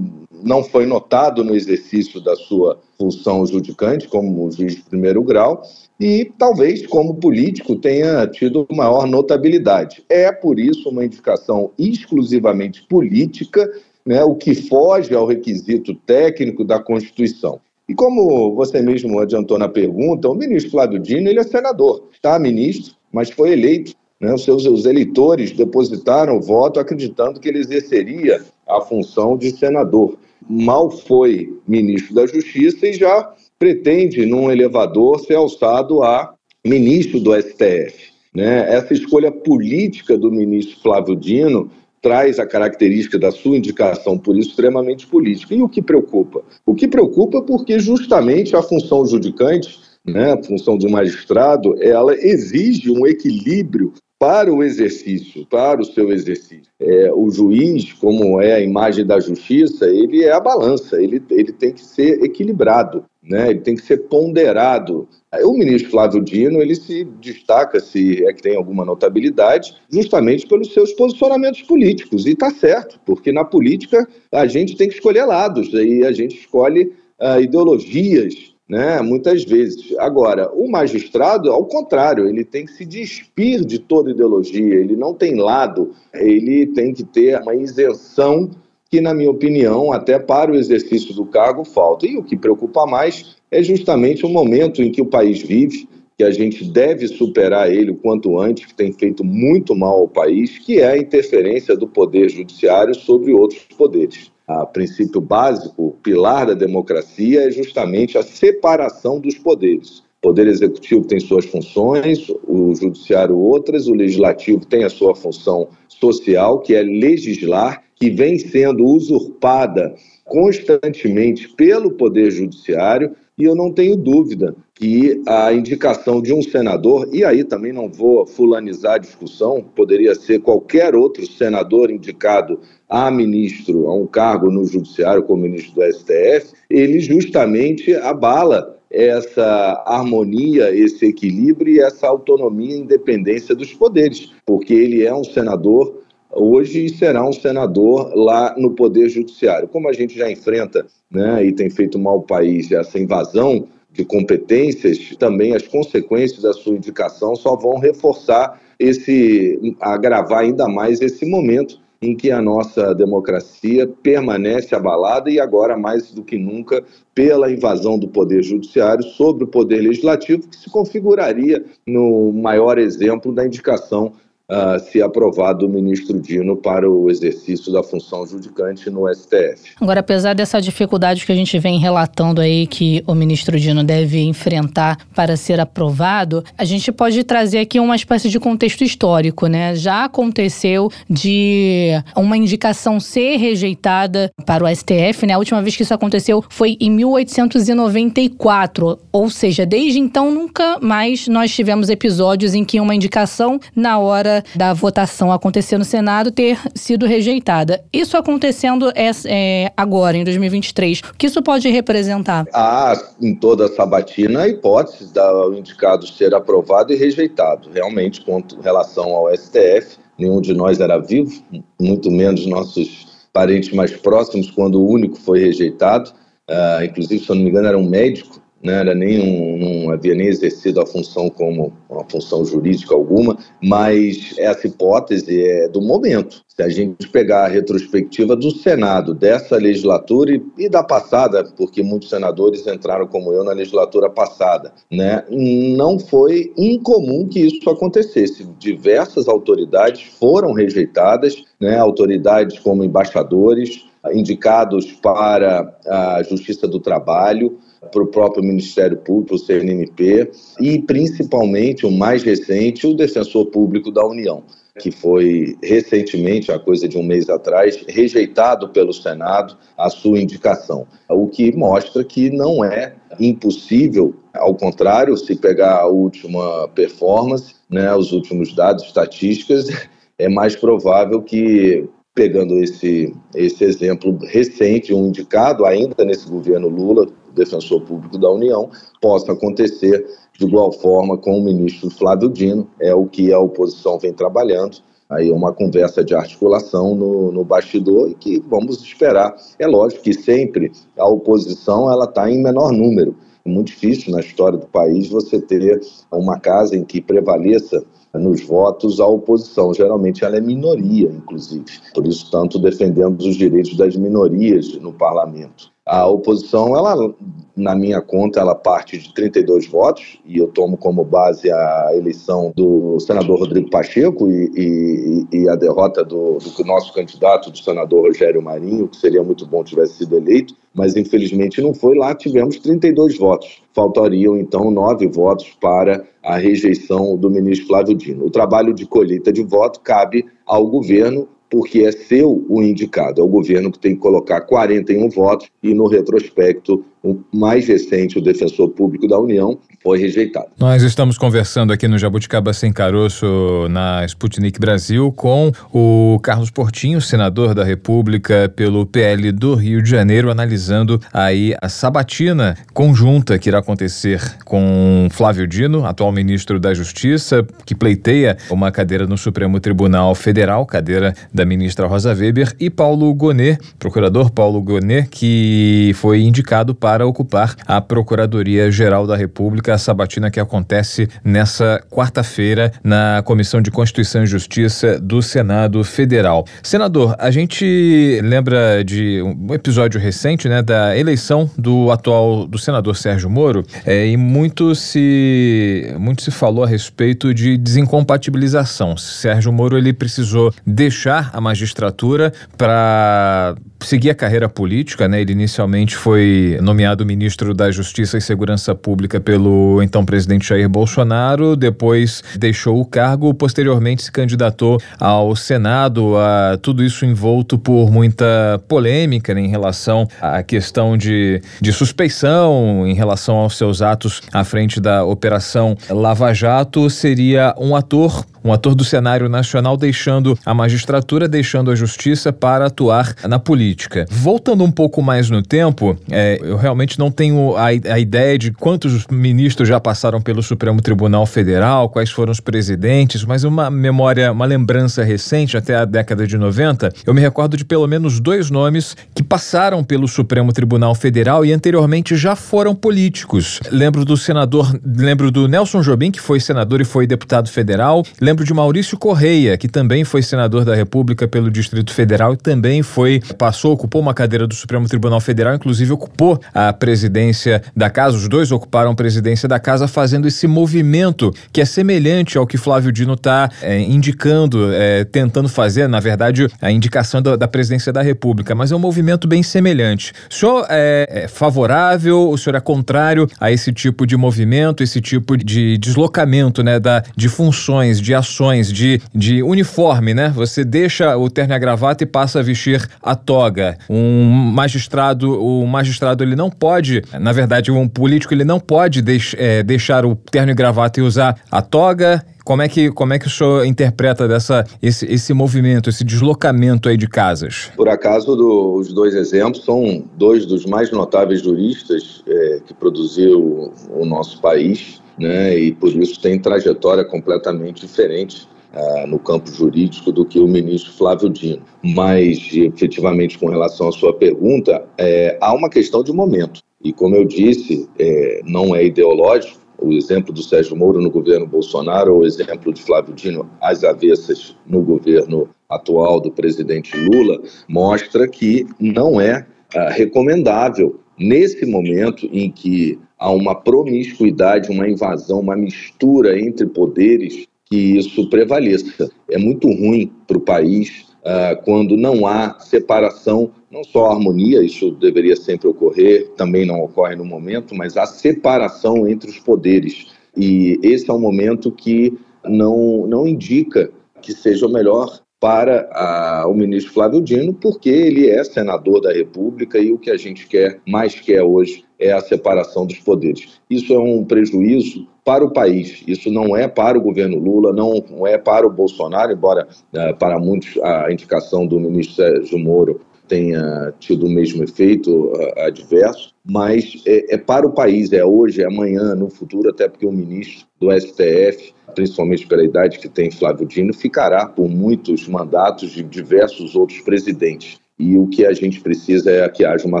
não 0.44 0.62
foi 0.62 0.84
notado 0.84 1.42
no 1.42 1.54
exercício 1.54 2.20
da 2.20 2.36
sua 2.36 2.78
função 2.98 3.46
judicante 3.46 4.08
como 4.08 4.50
juiz 4.50 4.76
de 4.76 4.82
primeiro 4.82 5.22
grau 5.22 5.62
e 5.98 6.30
talvez 6.38 6.86
como 6.86 7.14
político 7.14 7.76
tenha 7.76 8.26
tido 8.26 8.66
maior 8.70 9.06
notabilidade. 9.06 10.04
É 10.08 10.30
por 10.30 10.60
isso 10.60 10.90
uma 10.90 11.04
indicação 11.04 11.70
exclusivamente 11.78 12.82
política 12.82 13.68
né, 14.08 14.24
o 14.24 14.34
que 14.34 14.54
foge 14.54 15.14
ao 15.14 15.26
requisito 15.26 15.94
técnico 15.94 16.64
da 16.64 16.80
Constituição. 16.80 17.60
E 17.86 17.94
como 17.94 18.54
você 18.54 18.80
mesmo 18.80 19.18
adiantou 19.18 19.58
na 19.58 19.68
pergunta, 19.68 20.30
o 20.30 20.34
ministro 20.34 20.70
Flávio 20.70 20.98
Dino 20.98 21.28
ele 21.28 21.38
é 21.38 21.42
senador, 21.42 22.04
está 22.10 22.38
ministro, 22.38 22.94
mas 23.12 23.28
foi 23.28 23.52
eleito. 23.52 23.92
Né, 24.18 24.32
os 24.32 24.44
seus 24.44 24.64
os 24.64 24.86
eleitores 24.86 25.52
depositaram 25.52 26.38
o 26.38 26.40
voto 26.40 26.80
acreditando 26.80 27.38
que 27.38 27.50
ele 27.50 27.58
exerceria 27.58 28.42
a 28.66 28.80
função 28.80 29.36
de 29.36 29.50
senador. 29.50 30.16
Mal 30.48 30.90
foi 30.90 31.54
ministro 31.68 32.14
da 32.14 32.26
Justiça 32.26 32.88
e 32.88 32.94
já 32.94 33.30
pretende, 33.58 34.24
num 34.24 34.50
elevador, 34.50 35.20
ser 35.20 35.34
alçado 35.34 36.02
a 36.02 36.32
ministro 36.66 37.20
do 37.20 37.38
STF. 37.38 38.08
Né? 38.34 38.74
Essa 38.74 38.94
escolha 38.94 39.30
política 39.30 40.16
do 40.16 40.30
ministro 40.30 40.80
Flávio 40.80 41.14
Dino 41.14 41.70
traz 42.00 42.38
a 42.38 42.46
característica 42.46 43.18
da 43.18 43.30
sua 43.30 43.56
indicação, 43.56 44.18
por 44.18 44.36
isso, 44.36 44.50
extremamente 44.50 45.06
política. 45.06 45.54
E 45.54 45.62
o 45.62 45.68
que 45.68 45.82
preocupa? 45.82 46.42
O 46.64 46.74
que 46.74 46.86
preocupa 46.86 47.42
porque 47.42 47.78
justamente 47.78 48.56
a 48.56 48.62
função 48.62 49.04
judicante, 49.06 49.78
né, 50.06 50.32
a 50.32 50.42
função 50.42 50.78
do 50.78 50.88
magistrado, 50.88 51.74
ela 51.82 52.14
exige 52.14 52.90
um 52.90 53.06
equilíbrio 53.06 53.92
para 54.18 54.52
o 54.52 54.64
exercício, 54.64 55.46
para 55.46 55.80
o 55.80 55.84
seu 55.84 56.10
exercício. 56.10 56.66
É, 56.80 57.12
o 57.12 57.30
juiz, 57.30 57.92
como 57.92 58.40
é 58.40 58.54
a 58.54 58.60
imagem 58.60 59.06
da 59.06 59.20
justiça, 59.20 59.86
ele 59.86 60.24
é 60.24 60.32
a 60.32 60.40
balança, 60.40 61.00
ele, 61.00 61.22
ele 61.30 61.52
tem 61.52 61.72
que 61.72 61.80
ser 61.80 62.22
equilibrado, 62.24 63.04
né? 63.22 63.50
ele 63.50 63.60
tem 63.60 63.76
que 63.76 63.82
ser 63.82 64.08
ponderado. 64.08 65.08
O 65.44 65.52
ministro 65.52 65.90
Flávio 65.90 66.20
Dino 66.20 66.60
ele 66.60 66.74
se 66.74 67.04
destaca, 67.04 67.78
se 67.78 68.24
é 68.26 68.32
que 68.32 68.42
tem 68.42 68.56
alguma 68.56 68.84
notabilidade, 68.84 69.76
justamente 69.88 70.46
pelos 70.48 70.72
seus 70.72 70.92
posicionamentos 70.94 71.62
políticos. 71.62 72.26
E 72.26 72.30
está 72.30 72.50
certo, 72.50 72.98
porque 73.06 73.30
na 73.30 73.44
política 73.44 74.08
a 74.32 74.46
gente 74.46 74.76
tem 74.76 74.88
que 74.88 74.94
escolher 74.94 75.26
lados, 75.26 75.72
aí 75.74 76.04
a 76.04 76.10
gente 76.10 76.36
escolhe 76.36 76.92
uh, 77.20 77.40
ideologias 77.40 78.57
né? 78.68 79.00
Muitas 79.00 79.44
vezes. 79.44 79.94
Agora, 79.98 80.50
o 80.52 80.70
magistrado, 80.70 81.50
ao 81.50 81.64
contrário, 81.64 82.28
ele 82.28 82.44
tem 82.44 82.66
que 82.66 82.72
se 82.72 82.84
despir 82.84 83.64
de 83.64 83.78
toda 83.78 84.10
ideologia, 84.10 84.74
ele 84.74 84.94
não 84.94 85.14
tem 85.14 85.36
lado, 85.36 85.92
ele 86.12 86.66
tem 86.66 86.92
que 86.92 87.02
ter 87.02 87.40
uma 87.40 87.54
isenção 87.54 88.50
que, 88.90 89.00
na 89.00 89.14
minha 89.14 89.30
opinião, 89.30 89.92
até 89.92 90.18
para 90.18 90.52
o 90.52 90.56
exercício 90.56 91.14
do 91.14 91.24
cargo 91.24 91.64
falta. 91.64 92.06
E 92.06 92.16
o 92.16 92.22
que 92.22 92.36
preocupa 92.36 92.86
mais 92.86 93.36
é 93.50 93.62
justamente 93.62 94.26
o 94.26 94.28
momento 94.28 94.82
em 94.82 94.90
que 94.90 95.00
o 95.00 95.06
país 95.06 95.40
vive, 95.40 95.88
que 96.16 96.24
a 96.24 96.30
gente 96.30 96.64
deve 96.64 97.06
superar 97.06 97.70
ele 97.70 97.92
o 97.92 97.96
quanto 97.96 98.38
antes, 98.38 98.66
que 98.66 98.74
tem 98.74 98.92
feito 98.92 99.24
muito 99.24 99.74
mal 99.74 100.00
ao 100.00 100.08
país, 100.08 100.58
que 100.58 100.80
é 100.80 100.88
a 100.88 100.98
interferência 100.98 101.76
do 101.76 101.86
poder 101.86 102.28
judiciário 102.28 102.94
sobre 102.94 103.32
outros 103.32 103.62
poderes 103.76 104.30
a 104.48 104.64
princípio 104.64 105.20
básico, 105.20 105.88
o 105.88 105.90
pilar 105.90 106.46
da 106.46 106.54
democracia 106.54 107.46
é 107.46 107.50
justamente 107.50 108.16
a 108.16 108.22
separação 108.22 109.20
dos 109.20 109.36
poderes. 109.36 110.02
Poder 110.28 110.46
executivo 110.46 111.06
tem 111.06 111.18
suas 111.18 111.46
funções, 111.46 112.28
o 112.46 112.74
judiciário 112.74 113.34
outras, 113.34 113.88
o 113.88 113.94
legislativo 113.94 114.66
tem 114.66 114.84
a 114.84 114.90
sua 114.90 115.14
função 115.14 115.68
social, 115.88 116.58
que 116.60 116.74
é 116.74 116.82
legislar, 116.82 117.82
que 117.96 118.10
vem 118.10 118.38
sendo 118.38 118.84
usurpada 118.84 119.94
constantemente 120.26 121.48
pelo 121.56 121.92
poder 121.92 122.30
judiciário, 122.30 123.12
e 123.38 123.44
eu 123.44 123.54
não 123.54 123.72
tenho 123.72 123.96
dúvida 123.96 124.54
que 124.74 125.22
a 125.26 125.50
indicação 125.50 126.20
de 126.20 126.34
um 126.34 126.42
senador, 126.42 127.08
e 127.10 127.24
aí 127.24 127.42
também 127.42 127.72
não 127.72 127.88
vou 127.88 128.26
fulanizar 128.26 128.96
a 128.96 128.98
discussão, 128.98 129.64
poderia 129.74 130.14
ser 130.14 130.40
qualquer 130.40 130.94
outro 130.94 131.26
senador 131.26 131.90
indicado 131.90 132.60
a 132.86 133.10
ministro, 133.10 133.88
a 133.88 133.94
um 133.94 134.06
cargo 134.06 134.50
no 134.50 134.66
judiciário 134.66 135.22
como 135.22 135.44
ministro 135.44 135.76
do 135.76 135.90
STF, 135.90 136.52
ele 136.68 137.00
justamente 137.00 137.94
abala 137.94 138.77
essa 138.90 139.82
harmonia, 139.86 140.74
esse 140.74 141.06
equilíbrio 141.06 141.74
e 141.74 141.80
essa 141.80 142.06
autonomia 142.06 142.74
e 142.74 142.80
independência 142.80 143.54
dos 143.54 143.72
poderes, 143.72 144.32
porque 144.46 144.72
ele 144.72 145.04
é 145.04 145.14
um 145.14 145.24
senador 145.24 146.02
hoje 146.30 146.86
e 146.86 146.88
será 146.88 147.26
um 147.26 147.32
senador 147.32 148.12
lá 148.14 148.54
no 148.56 148.70
Poder 148.72 149.08
Judiciário. 149.08 149.68
Como 149.68 149.88
a 149.88 149.92
gente 149.92 150.16
já 150.16 150.30
enfrenta 150.30 150.86
né, 151.10 151.44
e 151.44 151.52
tem 151.52 151.70
feito 151.70 151.98
mal 151.98 152.14
ao 152.14 152.22
país 152.22 152.70
essa 152.70 152.98
invasão 152.98 153.66
de 153.90 154.04
competências, 154.04 155.16
também 155.18 155.54
as 155.54 155.66
consequências 155.66 156.42
da 156.42 156.52
sua 156.52 156.74
indicação 156.74 157.34
só 157.34 157.56
vão 157.56 157.78
reforçar 157.78 158.60
esse, 158.78 159.58
agravar 159.80 160.40
ainda 160.40 160.68
mais 160.68 161.00
esse 161.00 161.26
momento 161.26 161.80
em 162.00 162.16
que 162.16 162.30
a 162.30 162.40
nossa 162.40 162.94
democracia 162.94 163.86
permanece 163.86 164.74
abalada 164.74 165.30
e 165.30 165.40
agora 165.40 165.76
mais 165.76 166.12
do 166.12 166.22
que 166.22 166.38
nunca 166.38 166.82
pela 167.14 167.50
invasão 167.50 167.98
do 167.98 168.08
poder 168.08 168.42
judiciário 168.42 169.02
sobre 169.02 169.44
o 169.44 169.48
poder 169.48 169.80
legislativo, 169.80 170.48
que 170.48 170.56
se 170.56 170.70
configuraria 170.70 171.64
no 171.86 172.32
maior 172.32 172.78
exemplo 172.78 173.32
da 173.32 173.44
indicação 173.44 174.12
uh, 174.50 174.78
se 174.80 175.00
aprovado 175.02 175.66
o 175.66 175.68
ministro 175.68 176.18
Dino 176.18 176.56
para 176.56 176.90
o 176.90 177.10
exercício 177.10 177.70
da 177.72 177.82
função 177.82 178.26
judicante 178.26 178.88
no 178.90 179.06
STF. 179.12 179.74
Agora, 179.80 180.00
apesar 180.00 180.34
dessa 180.34 180.60
dificuldade 180.60 181.24
que 181.24 181.32
a 181.32 181.34
gente 181.34 181.58
vem 181.58 181.78
relatando 181.78 182.40
aí 182.40 182.66
que 182.66 183.02
o 183.06 183.14
ministro 183.14 183.60
Dino 183.60 183.84
deve 183.84 184.22
enfrentar 184.22 184.96
para 185.14 185.36
ser 185.36 185.60
aprovado, 185.60 186.42
a 186.56 186.64
gente 186.64 186.90
pode 186.90 187.22
trazer 187.24 187.58
aqui 187.58 187.78
uma 187.78 187.96
espécie 187.96 188.30
de 188.30 188.40
contexto 188.40 188.82
histórico, 188.82 189.46
né? 189.46 189.76
Já 189.76 190.04
aconteceu 190.04 190.90
de 191.08 191.90
uma 192.16 192.36
indicação 192.36 193.00
ser 193.00 193.36
rejeitada 193.36 194.30
para 194.46 194.64
o 194.64 194.74
STF, 194.74 195.26
né? 195.26 195.34
A 195.34 195.38
última 195.38 195.62
vez 195.62 195.76
que 195.76 195.82
isso 195.82 195.94
aconteceu 195.94 196.42
foi 196.48 196.76
em 196.80 196.90
1894, 196.90 198.98
ou 199.12 199.28
seja, 199.28 199.66
desde 199.66 199.98
então 199.98 200.30
nunca 200.30 200.78
mais 200.80 201.28
nós 201.28 201.54
tivemos 201.54 201.90
episódios 201.90 202.54
em 202.54 202.64
que 202.64 202.80
uma 202.80 202.94
indicação 202.94 203.60
na 203.74 203.98
hora 203.98 204.37
da 204.54 204.72
votação 204.72 205.32
acontecer 205.32 205.78
no 205.78 205.84
Senado 205.84 206.30
ter 206.30 206.58
sido 206.74 207.06
rejeitada. 207.06 207.82
Isso 207.92 208.16
acontecendo 208.16 208.90
é, 208.94 209.10
é, 209.26 209.72
agora, 209.76 210.16
em 210.16 210.24
2023, 210.24 211.00
o 211.00 211.14
que 211.16 211.26
isso 211.26 211.42
pode 211.42 211.68
representar? 211.68 212.46
Há, 212.52 212.94
em 213.20 213.34
toda 213.34 213.66
a 213.66 213.68
sabatina, 213.68 214.42
a 214.42 214.48
hipótese 214.48 215.12
do 215.12 215.54
indicado 215.54 216.06
ser 216.06 216.34
aprovado 216.34 216.92
e 216.92 216.96
rejeitado. 216.96 217.70
Realmente, 217.72 218.20
com 218.22 218.42
relação 218.62 219.10
ao 219.14 219.34
STF, 219.34 219.98
nenhum 220.18 220.40
de 220.40 220.54
nós 220.54 220.80
era 220.80 220.98
vivo, 220.98 221.42
muito 221.80 222.10
menos 222.10 222.46
nossos 222.46 223.06
parentes 223.32 223.72
mais 223.72 223.92
próximos, 223.92 224.50
quando 224.50 224.80
o 224.80 224.88
único 224.88 225.16
foi 225.16 225.40
rejeitado. 225.40 226.10
Uh, 226.48 226.84
inclusive, 226.84 227.24
se 227.24 227.30
eu 227.30 227.36
não 227.36 227.44
me 227.44 227.50
engano, 227.50 227.68
era 227.68 227.78
um 227.78 227.88
médico 227.88 228.40
não 228.62 228.74
era 228.74 228.94
nem 228.94 229.20
um, 229.20 229.84
não 229.84 229.90
havia 229.90 230.14
nem 230.14 230.26
exercido 230.26 230.80
a 230.80 230.86
função 230.86 231.30
como 231.30 231.72
uma 231.88 232.04
função 232.10 232.44
jurídica 232.44 232.94
alguma, 232.94 233.36
mas 233.62 234.34
essa 234.38 234.66
hipótese 234.66 235.42
é 235.44 235.68
do 235.68 235.80
momento. 235.80 236.42
Se 236.48 236.62
a 236.62 236.68
gente 236.68 237.08
pegar 237.08 237.44
a 237.44 237.48
retrospectiva 237.48 238.34
do 238.34 238.50
Senado 238.50 239.14
dessa 239.14 239.56
legislatura 239.56 240.32
e, 240.32 240.42
e 240.58 240.68
da 240.68 240.82
passada, 240.82 241.44
porque 241.56 241.82
muitos 241.82 242.10
senadores 242.10 242.66
entraram 242.66 243.06
como 243.06 243.32
eu 243.32 243.44
na 243.44 243.52
legislatura 243.52 244.10
passada, 244.10 244.72
né, 244.90 245.24
não 245.30 245.98
foi 245.98 246.52
incomum 246.56 247.28
que 247.28 247.40
isso 247.40 247.70
acontecesse. 247.70 248.44
Diversas 248.58 249.28
autoridades 249.28 250.02
foram 250.18 250.52
rejeitadas, 250.52 251.44
né, 251.60 251.78
autoridades 251.78 252.58
como 252.58 252.82
embaixadores, 252.82 253.86
indicados 254.12 254.92
para 254.92 255.76
a 255.86 256.22
Justiça 256.22 256.66
do 256.66 256.80
Trabalho, 256.80 257.58
para 257.92 258.02
o 258.02 258.06
próprio 258.06 258.42
Ministério 258.42 258.96
Público, 258.96 259.34
o 259.34 259.38
CNMP, 259.38 260.30
e 260.60 260.82
principalmente 260.82 261.86
o 261.86 261.90
mais 261.90 262.22
recente, 262.22 262.86
o 262.86 262.94
Defensor 262.94 263.46
Público 263.46 263.90
da 263.90 264.04
União, 264.06 264.42
que 264.78 264.90
foi 264.90 265.56
recentemente, 265.62 266.52
a 266.52 266.58
coisa 266.58 266.88
de 266.88 266.96
um 266.96 267.02
mês 267.02 267.28
atrás, 267.28 267.84
rejeitado 267.88 268.68
pelo 268.68 268.92
Senado 268.92 269.56
a 269.76 269.90
sua 269.90 270.20
indicação, 270.20 270.86
o 271.08 271.26
que 271.26 271.54
mostra 271.56 272.04
que 272.04 272.30
não 272.30 272.64
é 272.64 272.94
impossível, 273.18 274.14
ao 274.34 274.54
contrário, 274.54 275.16
se 275.16 275.34
pegar 275.34 275.80
a 275.80 275.86
última 275.86 276.68
performance, 276.68 277.54
né, 277.68 277.94
os 277.94 278.12
últimos 278.12 278.54
dados 278.54 278.84
estatísticas, 278.84 279.68
é 280.18 280.28
mais 280.28 280.56
provável 280.56 281.22
que 281.22 281.88
pegando 282.18 282.58
esse, 282.58 283.14
esse 283.32 283.62
exemplo 283.62 284.18
recente, 284.26 284.92
um 284.92 285.06
indicado 285.06 285.64
ainda 285.64 286.04
nesse 286.04 286.28
governo 286.28 286.66
Lula, 286.66 287.06
defensor 287.38 287.80
público 287.82 288.18
da 288.18 288.30
União, 288.30 288.68
possa 289.00 289.32
acontecer 289.32 290.04
de 290.38 290.44
igual 290.46 290.70
forma 290.70 291.16
com 291.16 291.38
o 291.38 291.42
ministro 291.42 291.90
Flávio 291.90 292.28
Dino, 292.28 292.68
é 292.80 292.94
o 292.94 293.06
que 293.06 293.32
a 293.32 293.40
oposição 293.40 293.98
vem 293.98 294.12
trabalhando. 294.12 294.78
Aí 295.10 295.30
é 295.30 295.34
uma 295.34 295.52
conversa 295.52 296.04
de 296.04 296.14
articulação 296.14 296.94
no, 296.94 297.32
no 297.32 297.42
bastidor 297.42 298.10
e 298.10 298.14
que 298.14 298.38
vamos 298.46 298.82
esperar. 298.82 299.34
É 299.58 299.66
lógico 299.66 300.02
que 300.02 300.12
sempre 300.12 300.70
a 300.98 301.08
oposição 301.08 301.90
ela 301.90 302.04
está 302.04 302.30
em 302.30 302.42
menor 302.42 302.70
número. 302.72 303.16
É 303.44 303.48
muito 303.48 303.68
difícil 303.68 304.12
na 304.12 304.20
história 304.20 304.58
do 304.58 304.66
país 304.66 305.08
você 305.08 305.40
ter 305.40 305.80
uma 306.12 306.38
casa 306.38 306.76
em 306.76 306.84
que 306.84 307.00
prevaleça 307.00 307.82
nos 308.14 308.42
votos 308.42 309.00
a 309.00 309.06
oposição. 309.06 309.72
Geralmente 309.72 310.24
ela 310.24 310.36
é 310.36 310.40
minoria, 310.40 311.10
inclusive. 311.10 311.64
Por 311.94 312.06
isso, 312.06 312.30
tanto 312.30 312.58
defendemos 312.58 313.24
os 313.24 313.36
direitos 313.36 313.76
das 313.76 313.96
minorias 313.96 314.74
no 314.76 314.92
parlamento. 314.92 315.72
A 315.88 316.06
oposição, 316.06 316.76
ela, 316.76 317.14
na 317.56 317.74
minha 317.74 318.02
conta, 318.02 318.40
ela 318.40 318.54
parte 318.54 318.98
de 318.98 319.14
32 319.14 319.66
votos, 319.68 320.20
e 320.22 320.36
eu 320.36 320.48
tomo 320.48 320.76
como 320.76 321.02
base 321.02 321.50
a 321.50 321.92
eleição 321.94 322.52
do 322.54 323.00
senador 323.00 323.38
Rodrigo 323.38 323.70
Pacheco 323.70 324.28
e, 324.28 324.50
e, 324.54 325.26
e 325.32 325.48
a 325.48 325.56
derrota 325.56 326.04
do, 326.04 326.36
do, 326.36 326.64
nosso 326.66 326.92
candidato, 326.92 327.50
do 327.50 327.56
senador 327.56 328.06
Rogério 328.06 328.42
Marinho, 328.42 328.86
que 328.86 328.98
seria 328.98 329.22
muito 329.22 329.46
bom 329.46 329.64
tivesse 329.64 329.94
sido 329.94 330.18
eleito, 330.18 330.54
mas 330.74 330.94
infelizmente 330.94 331.62
não 331.62 331.72
foi. 331.72 331.96
Lá 331.96 332.14
tivemos 332.14 332.58
32 332.58 333.16
votos. 333.16 333.62
Faltariam, 333.72 334.36
então, 334.36 334.70
nove 334.70 335.06
votos 335.08 335.56
para 335.58 336.04
a 336.22 336.36
rejeição 336.36 337.16
do 337.16 337.30
ministro 337.30 337.66
Flávio 337.66 337.96
Dino. 337.96 338.26
O 338.26 338.30
trabalho 338.30 338.74
de 338.74 338.84
colheita 338.84 339.32
de 339.32 339.42
voto 339.42 339.80
cabe 339.80 340.26
ao 340.44 340.66
governo 340.66 341.26
porque 341.50 341.80
é 341.80 341.92
seu 341.92 342.44
o 342.48 342.62
indicado. 342.62 343.20
É 343.20 343.24
o 343.24 343.28
governo 343.28 343.70
que 343.70 343.78
tem 343.78 343.94
que 343.94 344.00
colocar 344.00 344.40
41 344.42 345.08
votos 345.08 345.48
e, 345.62 345.74
no 345.74 345.86
retrospecto, 345.86 346.84
o 347.02 347.20
mais 347.32 347.68
recente, 347.68 348.18
o 348.18 348.22
defensor 348.22 348.70
público 348.70 349.06
da 349.06 349.18
União, 349.18 349.58
foi 349.82 349.98
rejeitado. 349.98 350.48
Nós 350.58 350.82
estamos 350.82 351.16
conversando 351.16 351.72
aqui 351.72 351.86
no 351.86 351.98
Jabuticaba 351.98 352.52
Sem 352.52 352.72
Caroço, 352.72 353.68
na 353.70 354.04
Sputnik 354.04 354.58
Brasil, 354.58 355.12
com 355.12 355.52
o 355.72 356.18
Carlos 356.20 356.50
Portinho, 356.50 357.00
senador 357.00 357.54
da 357.54 357.64
República 357.64 358.52
pelo 358.54 358.84
PL 358.84 359.30
do 359.32 359.54
Rio 359.54 359.82
de 359.82 359.88
Janeiro, 359.88 360.30
analisando 360.30 361.00
aí 361.12 361.54
a 361.62 361.68
sabatina 361.68 362.56
conjunta 362.74 363.38
que 363.38 363.48
irá 363.48 363.58
acontecer 363.58 364.20
com 364.44 365.08
Flávio 365.10 365.46
Dino, 365.46 365.86
atual 365.86 366.10
ministro 366.10 366.58
da 366.58 366.74
Justiça, 366.74 367.46
que 367.64 367.74
pleiteia 367.74 368.36
uma 368.50 368.72
cadeira 368.72 369.06
no 369.06 369.16
Supremo 369.16 369.60
Tribunal 369.60 370.14
Federal, 370.14 370.66
cadeira 370.66 371.14
da 371.32 371.44
ministra 371.44 371.86
Rosa 371.86 372.12
Weber, 372.12 372.54
e 372.58 372.68
Paulo 372.68 373.12
Gonet, 373.14 373.58
procurador 373.78 374.30
Paulo 374.30 374.60
Gonet, 374.60 375.08
que 375.08 375.92
foi 375.94 376.22
indicado 376.22 376.74
para 376.74 376.97
para 376.98 377.06
ocupar 377.06 377.54
a 377.64 377.80
Procuradoria-Geral 377.80 379.06
da 379.06 379.16
República, 379.16 379.72
a 379.72 379.78
sabatina 379.78 380.32
que 380.32 380.40
acontece 380.40 381.08
nessa 381.22 381.80
quarta-feira 381.88 382.72
na 382.82 383.22
Comissão 383.24 383.62
de 383.62 383.70
Constituição 383.70 384.24
e 384.24 384.26
Justiça 384.26 384.98
do 384.98 385.22
Senado 385.22 385.84
Federal. 385.84 386.44
Senador, 386.60 387.14
a 387.16 387.30
gente 387.30 388.20
lembra 388.24 388.82
de 388.82 389.22
um 389.22 389.54
episódio 389.54 390.00
recente, 390.00 390.48
né, 390.48 390.60
da 390.60 390.98
eleição 390.98 391.48
do 391.56 391.92
atual 391.92 392.48
do 392.48 392.58
senador 392.58 392.96
Sérgio 392.96 393.30
Moro, 393.30 393.64
é, 393.86 394.04
e 394.08 394.16
muito 394.16 394.74
se 394.74 395.94
muito 396.00 396.22
se 396.22 396.32
falou 396.32 396.64
a 396.64 396.66
respeito 396.66 397.32
de 397.32 397.56
desincompatibilização. 397.56 398.96
Sérgio 398.96 399.52
Moro 399.52 399.78
ele 399.78 399.92
precisou 399.92 400.52
deixar 400.66 401.30
a 401.32 401.40
magistratura 401.40 402.32
para 402.56 403.54
seguir 403.80 404.10
a 404.10 404.14
carreira 404.14 404.48
política, 404.48 405.08
né? 405.08 405.20
Ele 405.20 405.32
inicialmente 405.32 405.96
foi 405.96 406.58
nomeado 406.60 407.06
ministro 407.06 407.54
da 407.54 407.70
Justiça 407.70 408.18
e 408.18 408.20
Segurança 408.20 408.74
Pública 408.74 409.20
pelo 409.20 409.82
então 409.82 410.04
presidente 410.04 410.48
Jair 410.48 410.68
Bolsonaro, 410.68 411.56
depois 411.56 412.22
deixou 412.36 412.80
o 412.80 412.84
cargo, 412.84 413.32
posteriormente 413.32 414.02
se 414.02 414.12
candidatou 414.12 414.80
ao 414.98 415.34
Senado, 415.36 416.16
a 416.16 416.58
tudo 416.60 416.84
isso 416.84 417.04
envolto 417.04 417.58
por 417.58 417.90
muita 417.90 418.60
polêmica 418.66 419.34
né, 419.34 419.40
em 419.40 419.48
relação 419.48 420.08
à 420.20 420.42
questão 420.42 420.96
de, 420.96 421.40
de 421.60 421.72
suspeição, 421.72 422.86
em 422.86 422.94
relação 422.94 423.36
aos 423.36 423.56
seus 423.56 423.82
atos 423.82 424.22
à 424.32 424.44
frente 424.44 424.80
da 424.80 425.04
Operação 425.04 425.76
Lava 425.90 426.32
Jato, 426.32 426.88
seria 426.90 427.54
um 427.58 427.76
ator 427.76 428.24
um 428.48 428.52
ator 428.52 428.74
do 428.74 428.84
cenário 428.84 429.28
nacional 429.28 429.76
deixando 429.76 430.38
a 430.44 430.54
magistratura, 430.54 431.28
deixando 431.28 431.70
a 431.70 431.74
justiça 431.74 432.32
para 432.32 432.66
atuar 432.66 433.14
na 433.28 433.38
política. 433.38 434.06
Voltando 434.10 434.64
um 434.64 434.70
pouco 434.70 435.02
mais 435.02 435.28
no 435.28 435.42
tempo, 435.42 435.96
é, 436.10 436.38
eu 436.42 436.56
realmente 436.56 436.98
não 436.98 437.10
tenho 437.10 437.56
a, 437.56 437.66
a, 437.66 437.98
ideia 437.98 438.38
de 438.38 438.50
quantos 438.50 439.06
ministros 439.10 439.68
já 439.68 439.78
passaram 439.78 440.20
pelo 440.20 440.42
Supremo 440.42 440.80
Tribunal 440.80 441.26
Federal, 441.26 441.88
quais 441.88 442.10
foram 442.10 442.32
os 442.32 442.40
presidentes, 442.40 443.24
mas 443.24 443.44
uma 443.44 443.70
memória, 443.70 444.32
uma 444.32 444.46
lembrança 444.46 445.04
recente, 445.04 445.56
até 445.56 445.76
a 445.76 445.84
década 445.84 446.26
de 446.26 446.38
90, 446.38 446.92
eu 447.06 447.12
me 447.12 447.20
recordo 447.20 447.56
de 447.56 447.64
pelo 447.64 447.86
menos 447.86 448.20
dois 448.20 448.50
nomes 448.50 448.96
que 449.14 449.22
passaram 449.22 449.84
pelo 449.84 450.08
Supremo 450.08 450.52
Tribunal 450.52 450.94
Federal 450.94 451.44
e 451.44 451.52
anteriormente 451.52 452.16
já 452.16 452.34
foram 452.34 452.74
políticos. 452.74 453.60
Lembro 453.70 454.04
do 454.04 454.16
senador, 454.16 454.78
lembro 454.84 455.30
do 455.30 455.46
Nelson 455.46 455.82
Jobim, 455.82 456.10
que 456.10 456.20
foi 456.20 456.40
senador 456.40 456.80
e 456.80 456.84
foi 456.84 457.06
deputado 457.06 457.48
federal, 457.48 458.02
lembro 458.20 458.37
lembro 458.38 458.44
de 458.44 458.54
Maurício 458.54 458.96
Correia, 458.96 459.56
que 459.56 459.66
também 459.66 460.04
foi 460.04 460.22
senador 460.22 460.64
da 460.64 460.74
República 460.74 461.26
pelo 461.26 461.50
Distrito 461.50 461.92
Federal 461.92 462.34
e 462.34 462.36
também 462.36 462.82
foi, 462.82 463.20
passou, 463.36 463.72
ocupou 463.72 464.00
uma 464.00 464.14
cadeira 464.14 464.46
do 464.46 464.54
Supremo 464.54 464.86
Tribunal 464.86 465.20
Federal, 465.20 465.54
inclusive 465.54 465.92
ocupou 465.92 466.40
a 466.54 466.72
presidência 466.72 467.62
da 467.76 467.90
casa, 467.90 468.16
os 468.16 468.28
dois 468.28 468.52
ocuparam 468.52 468.92
a 468.92 468.94
presidência 468.94 469.48
da 469.48 469.58
casa, 469.58 469.88
fazendo 469.88 470.28
esse 470.28 470.46
movimento 470.46 471.34
que 471.52 471.60
é 471.60 471.64
semelhante 471.64 472.38
ao 472.38 472.46
que 472.46 472.56
Flávio 472.56 472.92
Dino 472.92 473.14
está 473.14 473.50
é, 473.60 473.80
indicando, 473.80 474.72
é, 474.72 475.04
tentando 475.04 475.48
fazer, 475.48 475.88
na 475.88 475.98
verdade, 475.98 476.46
a 476.60 476.70
indicação 476.70 477.20
da, 477.20 477.34
da, 477.34 477.48
presidência 477.48 477.92
da 477.92 478.02
República, 478.02 478.54
mas 478.54 478.70
é 478.70 478.76
um 478.76 478.78
movimento 478.78 479.26
bem 479.26 479.42
semelhante. 479.42 480.12
O 480.30 480.34
senhor 480.34 480.66
é, 480.68 481.24
é 481.24 481.28
favorável, 481.28 482.30
o 482.30 482.38
senhor 482.38 482.56
é 482.56 482.60
contrário 482.60 483.26
a 483.40 483.50
esse 483.50 483.72
tipo 483.72 484.06
de 484.06 484.16
movimento, 484.16 484.82
esse 484.82 485.00
tipo 485.00 485.36
de 485.36 485.76
deslocamento, 485.78 486.62
né, 486.62 486.78
da, 486.78 487.02
de 487.16 487.28
funções, 487.28 488.00
de 488.00 488.14
ações, 488.18 488.72
de, 488.72 489.00
de 489.14 489.42
uniforme, 489.42 490.14
né? 490.14 490.32
Você 490.34 490.64
deixa 490.64 491.16
o 491.16 491.30
terno 491.30 491.54
e 491.54 491.56
a 491.56 491.58
gravata 491.58 492.04
e 492.04 492.06
passa 492.06 492.40
a 492.40 492.42
vestir 492.42 492.86
a 493.02 493.14
toga. 493.14 493.78
Um 493.88 494.24
magistrado, 494.52 495.40
o 495.42 495.66
magistrado 495.66 496.22
ele 496.22 496.36
não 496.36 496.50
pode, 496.50 497.02
na 497.20 497.32
verdade, 497.32 497.70
um 497.70 497.88
político 497.88 498.34
ele 498.34 498.44
não 498.44 498.60
pode 498.60 499.02
deix, 499.02 499.34
é, 499.38 499.62
deixar 499.62 500.04
o 500.04 500.14
terno 500.14 500.52
e 500.52 500.54
gravata 500.54 501.00
e 501.00 501.02
usar 501.02 501.36
a 501.50 501.62
toga. 501.62 502.24
Como 502.44 502.62
é 502.62 502.68
que, 502.68 502.90
como 502.90 503.12
é 503.12 503.18
que 503.18 503.26
o 503.26 503.30
senhor 503.30 503.66
interpreta 503.66 504.26
dessa, 504.26 504.64
esse, 504.80 505.04
esse 505.04 505.34
movimento, 505.34 505.90
esse 505.90 506.02
deslocamento 506.02 506.88
aí 506.88 506.96
de 506.96 507.06
casas? 507.06 507.70
Por 507.76 507.90
acaso, 507.90 508.34
do, 508.34 508.76
os 508.76 508.90
dois 508.90 509.14
exemplos 509.14 509.66
são 509.66 510.02
dois 510.16 510.46
dos 510.46 510.64
mais 510.64 510.90
notáveis 510.90 511.42
juristas 511.42 512.22
é, 512.26 512.60
que 512.66 512.72
produziu 512.72 513.70
o 513.90 514.04
nosso 514.06 514.40
país, 514.40 515.02
né? 515.18 515.58
E 515.58 515.72
por 515.72 515.90
isso 515.90 516.20
tem 516.20 516.38
trajetória 516.38 517.04
completamente 517.04 517.86
diferente 517.86 518.48
uh, 518.72 519.06
no 519.06 519.18
campo 519.18 519.50
jurídico 519.50 520.12
do 520.12 520.24
que 520.24 520.38
o 520.38 520.46
ministro 520.46 520.92
Flávio 520.92 521.28
Dino. 521.28 521.62
Mas, 521.82 522.50
efetivamente, 522.52 523.38
com 523.38 523.48
relação 523.48 523.88
à 523.88 523.92
sua 523.92 524.12
pergunta, 524.12 524.84
é, 524.96 525.36
há 525.40 525.54
uma 525.54 525.68
questão 525.68 526.02
de 526.02 526.12
momento. 526.12 526.60
E, 526.82 526.92
como 526.92 527.16
eu 527.16 527.24
disse, 527.24 527.88
é, 527.98 528.40
não 528.44 528.74
é 528.74 528.84
ideológico. 528.84 529.58
O 529.80 529.92
exemplo 529.92 530.32
do 530.32 530.42
Sérgio 530.42 530.76
Moro 530.76 531.00
no 531.00 531.10
governo 531.10 531.46
Bolsonaro, 531.46 532.14
ou 532.14 532.22
o 532.22 532.26
exemplo 532.26 532.72
de 532.72 532.82
Flávio 532.82 533.14
Dino 533.14 533.48
às 533.60 533.84
avessas 533.84 534.56
no 534.66 534.82
governo 534.82 535.48
atual 535.68 536.20
do 536.20 536.32
presidente 536.32 536.96
Lula, 536.96 537.40
mostra 537.68 538.26
que 538.26 538.66
não 538.80 539.20
é 539.20 539.46
uh, 539.74 539.92
recomendável, 539.92 540.98
nesse 541.18 541.66
momento 541.66 542.28
em 542.32 542.50
que 542.50 542.98
há 543.18 543.30
uma 543.30 543.54
promiscuidade, 543.54 544.70
uma 544.70 544.88
invasão, 544.88 545.40
uma 545.40 545.56
mistura 545.56 546.38
entre 546.38 546.66
poderes 546.66 547.46
que 547.66 547.98
isso 547.98 548.28
prevaleça. 548.30 549.10
É 549.30 549.38
muito 549.38 549.68
ruim 549.68 550.10
para 550.26 550.38
o 550.38 550.40
país 550.40 551.06
uh, 551.20 551.62
quando 551.64 551.96
não 551.96 552.26
há 552.26 552.58
separação, 552.60 553.50
não 553.70 553.84
só 553.84 554.06
harmonia, 554.06 554.62
isso 554.62 554.92
deveria 554.92 555.36
sempre 555.36 555.68
ocorrer, 555.68 556.30
também 556.36 556.64
não 556.64 556.80
ocorre 556.80 557.16
no 557.16 557.24
momento, 557.24 557.74
mas 557.74 557.96
a 557.96 558.06
separação 558.06 559.06
entre 559.06 559.30
os 559.30 559.38
poderes. 559.38 560.06
E 560.36 560.78
esse 560.82 561.10
é 561.10 561.12
um 561.12 561.20
momento 561.20 561.70
que 561.70 562.16
não, 562.44 563.06
não 563.06 563.26
indica 563.26 563.90
que 564.22 564.32
seja 564.32 564.66
o 564.66 564.72
melhor 564.72 565.20
para 565.40 565.88
a, 565.92 566.46
o 566.48 566.54
ministro 566.54 566.92
Flávio 566.92 567.22
Dino, 567.22 567.54
porque 567.54 567.88
ele 567.88 568.28
é 568.28 568.42
senador 568.42 569.00
da 569.00 569.12
República 569.12 569.78
e 569.78 569.92
o 569.92 569.98
que 569.98 570.10
a 570.10 570.16
gente 570.16 570.46
quer, 570.48 570.80
mais 570.86 571.14
quer 571.14 571.42
hoje, 571.42 571.84
é 571.98 572.12
a 572.12 572.20
separação 572.20 572.86
dos 572.86 572.98
poderes. 572.98 573.60
Isso 573.68 573.92
é 573.92 573.98
um 573.98 574.24
prejuízo 574.24 575.06
para 575.24 575.44
o 575.44 575.52
país, 575.52 576.02
isso 576.06 576.30
não 576.30 576.56
é 576.56 576.66
para 576.66 576.96
o 576.96 577.02
governo 577.02 577.38
Lula, 577.38 577.72
não 577.72 578.26
é 578.26 578.38
para 578.38 578.66
o 578.66 578.70
Bolsonaro, 578.70 579.32
embora 579.32 579.68
é, 579.92 580.12
para 580.14 580.38
muitos 580.38 580.78
a 580.82 581.12
indicação 581.12 581.66
do 581.66 581.78
ministro 581.78 582.16
Sérgio 582.16 582.58
Moro 582.58 583.00
tenha 583.28 583.92
tido 584.00 584.26
o 584.26 584.30
mesmo 584.30 584.64
efeito 584.64 585.32
adverso, 585.58 586.34
mas 586.44 587.02
é, 587.06 587.34
é, 587.34 587.36
para 587.36 587.66
o 587.66 587.72
país, 587.72 588.10
é 588.12 588.24
hoje, 588.24 588.62
é 588.62 588.66
amanhã, 588.66 589.14
no 589.14 589.28
futuro, 589.28 589.68
até 589.68 589.86
porque 589.86 590.06
o 590.06 590.12
ministro 590.12 590.66
do 590.80 590.90
STF, 590.90 591.74
principalmente 591.94 592.46
pela 592.46 592.64
idade 592.64 592.98
que 592.98 593.08
tem 593.08 593.30
Flávio 593.30 593.66
Dino, 593.66 593.92
ficará 593.92 594.46
por 594.46 594.68
muitos 594.68 595.28
mandatos 595.28 595.90
de 595.90 596.02
diversos 596.02 596.74
outros 596.74 597.00
presidentes. 597.00 597.78
E 597.98 598.16
o 598.16 598.26
que 598.28 598.46
a 598.46 598.52
gente 598.52 598.80
precisa 598.80 599.30
é 599.30 599.48
que 599.48 599.64
haja 599.64 599.86
uma 599.86 600.00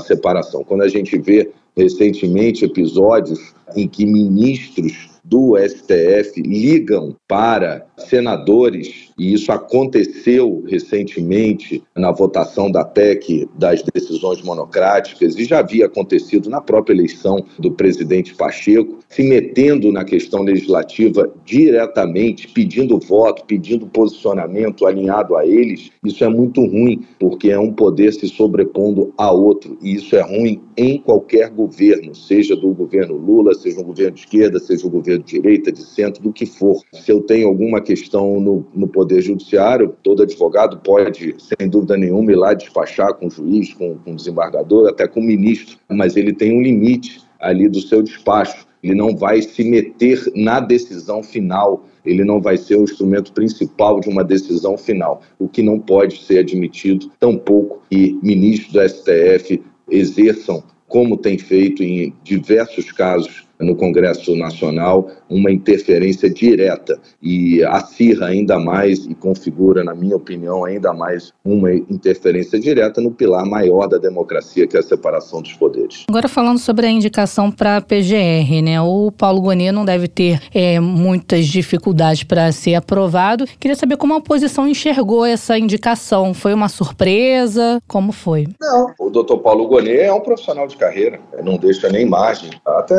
separação. 0.00 0.64
Quando 0.64 0.82
a 0.82 0.88
gente 0.88 1.18
vê 1.18 1.50
recentemente 1.78 2.64
episódios 2.64 3.54
em 3.76 3.86
que 3.88 4.04
ministros 4.04 5.08
do 5.28 5.56
STF 5.58 6.40
ligam 6.40 7.14
para 7.28 7.86
senadores, 7.98 9.10
e 9.18 9.34
isso 9.34 9.52
aconteceu 9.52 10.64
recentemente 10.66 11.82
na 11.94 12.10
votação 12.10 12.70
da 12.70 12.84
PEC 12.84 13.48
das 13.58 13.82
decisões 13.94 14.40
monocráticas, 14.42 15.36
e 15.36 15.44
já 15.44 15.58
havia 15.58 15.86
acontecido 15.86 16.48
na 16.48 16.60
própria 16.60 16.94
eleição 16.94 17.44
do 17.58 17.72
presidente 17.72 18.34
Pacheco, 18.34 18.98
se 19.08 19.22
metendo 19.22 19.92
na 19.92 20.04
questão 20.04 20.42
legislativa 20.42 21.30
diretamente, 21.44 22.48
pedindo 22.48 22.98
voto, 22.98 23.44
pedindo 23.44 23.86
posicionamento 23.86 24.86
alinhado 24.86 25.36
a 25.36 25.46
eles, 25.46 25.90
isso 26.04 26.24
é 26.24 26.28
muito 26.28 26.62
ruim, 26.64 27.04
porque 27.18 27.50
é 27.50 27.58
um 27.58 27.72
poder 27.72 28.12
se 28.12 28.28
sobrepondo 28.28 29.12
a 29.18 29.30
outro, 29.30 29.76
e 29.82 29.94
isso 29.94 30.16
é 30.16 30.22
ruim 30.22 30.62
em 30.76 30.98
qualquer 30.98 31.50
governo, 31.50 32.14
seja 32.14 32.56
do 32.56 32.72
governo 32.72 33.16
Lula, 33.16 33.52
seja 33.52 33.80
um 33.80 33.84
governo 33.84 34.12
de 34.12 34.20
esquerda, 34.20 34.58
seja 34.58 34.86
um 34.86 34.90
governo 34.90 35.17
de 35.18 35.24
direita, 35.24 35.72
de 35.72 35.82
centro, 35.82 36.22
do 36.22 36.32
que 36.32 36.46
for. 36.46 36.82
Se 36.92 37.10
eu 37.12 37.20
tenho 37.20 37.48
alguma 37.48 37.80
questão 37.80 38.40
no, 38.40 38.66
no 38.74 38.88
Poder 38.88 39.20
Judiciário, 39.20 39.94
todo 40.02 40.22
advogado 40.22 40.78
pode, 40.78 41.34
sem 41.38 41.68
dúvida 41.68 41.96
nenhuma, 41.96 42.32
ir 42.32 42.36
lá 42.36 42.54
despachar 42.54 43.14
com 43.14 43.26
o 43.26 43.30
juiz, 43.30 43.72
com, 43.74 43.96
com 43.98 44.12
o 44.12 44.16
desembargador, 44.16 44.88
até 44.88 45.06
com 45.06 45.20
o 45.20 45.24
ministro, 45.24 45.78
mas 45.90 46.16
ele 46.16 46.32
tem 46.32 46.56
um 46.56 46.62
limite 46.62 47.20
ali 47.40 47.68
do 47.68 47.80
seu 47.80 48.02
despacho. 48.02 48.66
Ele 48.82 48.94
não 48.94 49.16
vai 49.16 49.42
se 49.42 49.64
meter 49.64 50.22
na 50.36 50.60
decisão 50.60 51.22
final, 51.22 51.84
ele 52.04 52.24
não 52.24 52.40
vai 52.40 52.56
ser 52.56 52.76
o 52.76 52.84
instrumento 52.84 53.32
principal 53.32 54.00
de 54.00 54.08
uma 54.08 54.22
decisão 54.22 54.78
final, 54.78 55.20
o 55.38 55.48
que 55.48 55.62
não 55.62 55.80
pode 55.80 56.24
ser 56.24 56.38
admitido, 56.38 57.10
tampouco 57.18 57.82
que 57.90 58.18
ministros 58.22 58.72
do 58.72 58.88
STF 58.88 59.62
exerçam, 59.90 60.62
como 60.86 61.16
tem 61.16 61.36
feito 61.36 61.82
em 61.82 62.14
diversos 62.22 62.92
casos 62.92 63.47
no 63.60 63.74
Congresso 63.74 64.36
Nacional 64.36 65.08
uma 65.28 65.50
interferência 65.50 66.30
direta 66.30 66.98
e 67.22 67.62
acirra 67.64 68.26
ainda 68.26 68.58
mais 68.58 69.06
e 69.06 69.14
configura, 69.14 69.84
na 69.84 69.94
minha 69.94 70.16
opinião, 70.16 70.64
ainda 70.64 70.92
mais 70.92 71.32
uma 71.44 71.72
interferência 71.72 72.58
direta 72.58 73.00
no 73.00 73.10
pilar 73.10 73.44
maior 73.44 73.86
da 73.86 73.98
democracia, 73.98 74.66
que 74.66 74.76
é 74.76 74.80
a 74.80 74.82
separação 74.82 75.42
dos 75.42 75.52
poderes. 75.54 76.04
Agora 76.08 76.28
falando 76.28 76.58
sobre 76.58 76.86
a 76.86 76.90
indicação 76.90 77.50
para 77.50 77.76
a 77.76 77.80
PGR, 77.80 78.62
né? 78.62 78.80
O 78.80 79.10
Paulo 79.10 79.40
Gonet 79.40 79.72
não 79.72 79.84
deve 79.84 80.08
ter 80.08 80.40
é, 80.54 80.80
muitas 80.80 81.46
dificuldades 81.46 82.22
para 82.22 82.50
ser 82.52 82.74
aprovado. 82.74 83.44
Queria 83.58 83.76
saber 83.76 83.96
como 83.96 84.14
a 84.14 84.18
oposição 84.18 84.68
enxergou 84.68 85.24
essa 85.24 85.58
indicação. 85.58 86.32
Foi 86.32 86.54
uma 86.54 86.68
surpresa? 86.68 87.80
Como 87.86 88.12
foi? 88.12 88.46
Não, 88.60 88.94
o 88.98 89.10
doutor 89.10 89.38
Paulo 89.38 89.66
Gonet 89.66 90.00
é 90.00 90.12
um 90.12 90.20
profissional 90.20 90.66
de 90.66 90.76
carreira, 90.76 91.20
não 91.42 91.56
deixa 91.56 91.88
nem 91.88 92.06
margem. 92.06 92.50
Até 92.64 92.94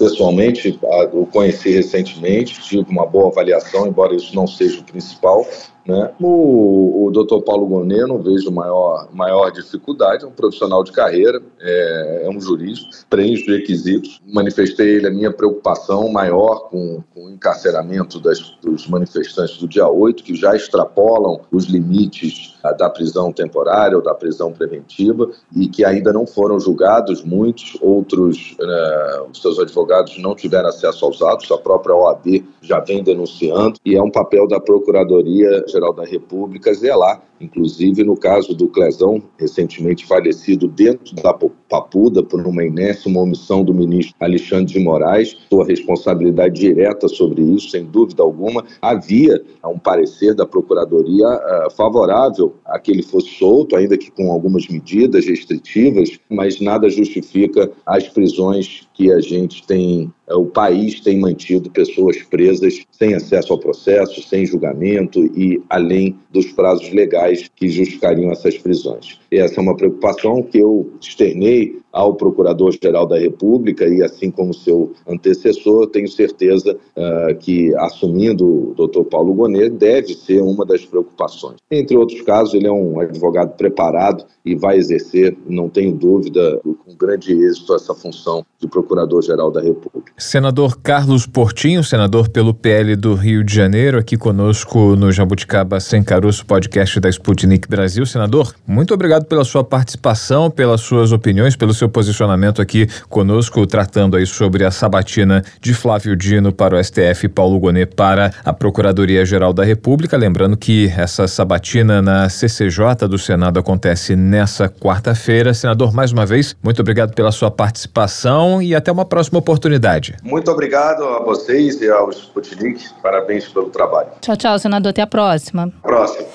pessoalmente, 0.00 0.80
o 1.12 1.26
conheci 1.26 1.72
recentemente, 1.72 2.58
tive 2.62 2.90
uma 2.90 3.04
boa 3.04 3.28
avaliação, 3.28 3.86
embora 3.86 4.16
isso 4.16 4.34
não 4.34 4.46
seja 4.46 4.80
o 4.80 4.82
principal. 4.82 5.46
Né? 5.86 6.12
O, 6.20 7.06
o 7.06 7.10
Dr. 7.10 7.42
Paulo 7.44 7.66
Gonet, 7.66 8.06
não 8.06 8.18
vejo 8.18 8.50
maior, 8.50 9.08
maior 9.12 9.50
dificuldade, 9.50 10.24
é 10.24 10.28
um 10.28 10.32
profissional 10.32 10.84
de 10.84 10.92
carreira, 10.92 11.40
é, 11.60 12.22
é 12.26 12.30
um 12.30 12.40
jurista, 12.40 13.04
preenche 13.08 13.42
os 13.42 13.58
requisitos. 13.58 14.20
Manifestei 14.26 14.96
ele 14.96 15.06
a 15.06 15.10
minha 15.10 15.32
preocupação 15.32 16.10
maior 16.10 16.68
com, 16.68 17.02
com 17.14 17.26
o 17.26 17.30
encarceramento 17.30 18.20
das, 18.20 18.38
dos 18.62 18.86
manifestantes 18.86 19.58
do 19.58 19.66
dia 19.66 19.88
8, 19.88 20.22
que 20.22 20.34
já 20.34 20.54
extrapolam 20.54 21.40
os 21.50 21.64
limites 21.64 22.58
da 22.78 22.90
prisão 22.90 23.32
temporária 23.32 23.96
ou 23.96 24.02
da 24.02 24.14
prisão 24.14 24.52
preventiva 24.52 25.30
e 25.56 25.66
que 25.68 25.84
ainda 25.84 26.12
não 26.12 26.26
foram 26.26 26.60
julgados. 26.60 27.24
Muitos 27.24 27.78
outros, 27.80 28.56
né, 28.58 29.22
os 29.30 29.40
seus 29.40 29.58
advogados 29.58 30.18
não 30.18 30.34
tiveram 30.34 30.68
acesso 30.68 31.04
aos 31.04 31.22
atos, 31.22 31.50
a 31.50 31.58
própria 31.58 31.94
OAB 31.94 32.44
já 32.60 32.80
vem 32.80 33.02
denunciando, 33.02 33.78
e 33.84 33.96
é 33.96 34.02
um 34.02 34.10
papel 34.10 34.46
da 34.46 34.60
Procuradoria 34.60 35.64
Geral 35.70 35.92
da 35.92 36.04
República 36.04 36.74
zelar 36.74 37.22
inclusive 37.40 38.04
no 38.04 38.16
caso 38.16 38.54
do 38.54 38.68
Clesão, 38.68 39.22
recentemente 39.38 40.06
falecido 40.06 40.68
dentro 40.68 41.14
da 41.16 41.32
Papuda 41.32 42.22
por 42.22 42.46
uma 42.46 42.64
inércia, 42.64 43.10
uma 43.10 43.22
omissão 43.22 43.64
do 43.64 43.72
ministro 43.72 44.14
Alexandre 44.20 44.74
de 44.74 44.80
Moraes, 44.80 45.36
sua 45.48 45.64
responsabilidade 45.64 46.60
direta 46.60 47.08
sobre 47.08 47.42
isso, 47.42 47.70
sem 47.70 47.84
dúvida 47.84 48.22
alguma. 48.22 48.64
Havia 48.82 49.42
um 49.64 49.78
parecer 49.78 50.34
da 50.34 50.46
Procuradoria 50.46 51.26
uh, 51.26 51.70
favorável 51.70 52.54
a 52.64 52.78
que 52.78 52.90
ele 52.90 53.02
fosse 53.02 53.30
solto, 53.30 53.76
ainda 53.76 53.96
que 53.96 54.10
com 54.10 54.30
algumas 54.30 54.68
medidas 54.68 55.26
restritivas, 55.26 56.18
mas 56.28 56.60
nada 56.60 56.90
justifica 56.90 57.70
as 57.86 58.08
prisões 58.08 58.88
que 58.92 59.12
a 59.12 59.20
gente 59.20 59.66
tem 59.66 60.12
é, 60.30 60.34
o 60.34 60.46
país 60.46 61.00
tem 61.00 61.18
mantido 61.18 61.68
pessoas 61.70 62.22
presas 62.22 62.84
sem 62.90 63.14
acesso 63.14 63.52
ao 63.52 63.58
processo, 63.58 64.22
sem 64.22 64.46
julgamento 64.46 65.24
e 65.36 65.60
além 65.68 66.16
dos 66.30 66.52
prazos 66.52 66.90
legais 66.92 67.29
que 67.54 67.68
justificariam 67.68 68.30
essas 68.30 68.56
prisões. 68.58 69.18
E 69.30 69.38
essa 69.38 69.60
é 69.60 69.62
uma 69.62 69.76
preocupação 69.76 70.42
que 70.42 70.58
eu 70.58 70.90
externei 71.00 71.80
ao 71.92 72.14
Procurador-Geral 72.14 73.06
da 73.06 73.18
República 73.18 73.86
e, 73.86 74.02
assim 74.02 74.30
como 74.30 74.54
seu 74.54 74.92
antecessor, 75.08 75.88
tenho 75.88 76.08
certeza 76.08 76.74
uh, 76.74 77.34
que, 77.38 77.74
assumindo 77.76 78.70
o 78.70 78.74
doutor 78.74 79.04
Paulo 79.04 79.34
Gonet, 79.34 79.70
deve 79.70 80.14
ser 80.14 80.40
uma 80.40 80.64
das 80.64 80.84
preocupações. 80.84 81.56
Entre 81.70 81.96
outros 81.96 82.20
casos, 82.22 82.54
ele 82.54 82.66
é 82.66 82.72
um 82.72 83.00
advogado 83.00 83.56
preparado 83.56 84.24
e 84.44 84.54
vai 84.54 84.76
exercer, 84.76 85.36
não 85.46 85.68
tenho 85.68 85.92
dúvida, 85.92 86.60
com 86.62 86.94
grande 86.94 87.32
êxito 87.32 87.74
essa 87.74 87.94
função 87.94 88.44
de 88.58 88.68
Procurador-Geral 88.68 89.50
da 89.50 89.60
República. 89.60 90.12
Senador 90.16 90.78
Carlos 90.80 91.26
Portinho, 91.26 91.82
senador 91.82 92.28
pelo 92.28 92.54
PL 92.54 92.94
do 92.94 93.14
Rio 93.14 93.42
de 93.42 93.54
Janeiro, 93.54 93.98
aqui 93.98 94.16
conosco 94.16 94.96
no 94.96 95.10
Jabuticaba 95.10 95.80
Sem 95.80 96.02
Caroço, 96.02 96.46
podcast 96.46 97.00
da 97.00 97.08
Sputnik 97.20 97.68
Brasil. 97.68 98.06
Senador, 98.06 98.54
muito 98.66 98.94
obrigado 98.94 99.26
pela 99.26 99.44
sua 99.44 99.62
participação, 99.62 100.50
pelas 100.50 100.80
suas 100.80 101.12
opiniões, 101.12 101.54
pelo 101.54 101.74
seu 101.74 101.88
posicionamento 101.88 102.62
aqui 102.62 102.88
conosco, 103.08 103.66
tratando 103.66 104.16
aí 104.16 104.26
sobre 104.26 104.64
a 104.64 104.70
sabatina 104.70 105.44
de 105.60 105.74
Flávio 105.74 106.16
Dino 106.16 106.50
para 106.50 106.76
o 106.76 106.82
STF 106.82 107.26
e 107.26 107.28
Paulo 107.28 107.60
Gonet 107.60 107.94
para 107.94 108.32
a 108.42 108.52
Procuradoria-Geral 108.52 109.52
da 109.52 109.62
República. 109.62 110.16
Lembrando 110.16 110.56
que 110.56 110.92
essa 110.96 111.28
sabatina 111.28 112.00
na 112.00 112.28
CCJ 112.28 113.06
do 113.08 113.18
Senado 113.18 113.60
acontece 113.60 114.16
nessa 114.16 114.68
quarta-feira. 114.68 115.52
Senador, 115.52 115.92
mais 115.92 116.12
uma 116.12 116.24
vez, 116.24 116.56
muito 116.62 116.80
obrigado 116.80 117.14
pela 117.14 117.30
sua 117.30 117.50
participação 117.50 118.62
e 118.62 118.74
até 118.74 118.90
uma 118.90 119.04
próxima 119.04 119.38
oportunidade. 119.38 120.16
Muito 120.22 120.50
obrigado 120.50 121.04
a 121.04 121.22
vocês 121.22 121.80
e 121.82 121.90
ao 121.90 122.10
Sputnik. 122.10 122.88
Parabéns 123.02 123.46
pelo 123.48 123.68
trabalho. 123.68 124.08
Tchau, 124.22 124.36
tchau, 124.36 124.58
senador. 124.58 124.90
Até 124.90 125.02
a 125.02 125.06
próxima. 125.06 125.70
Próximo. 125.82 126.26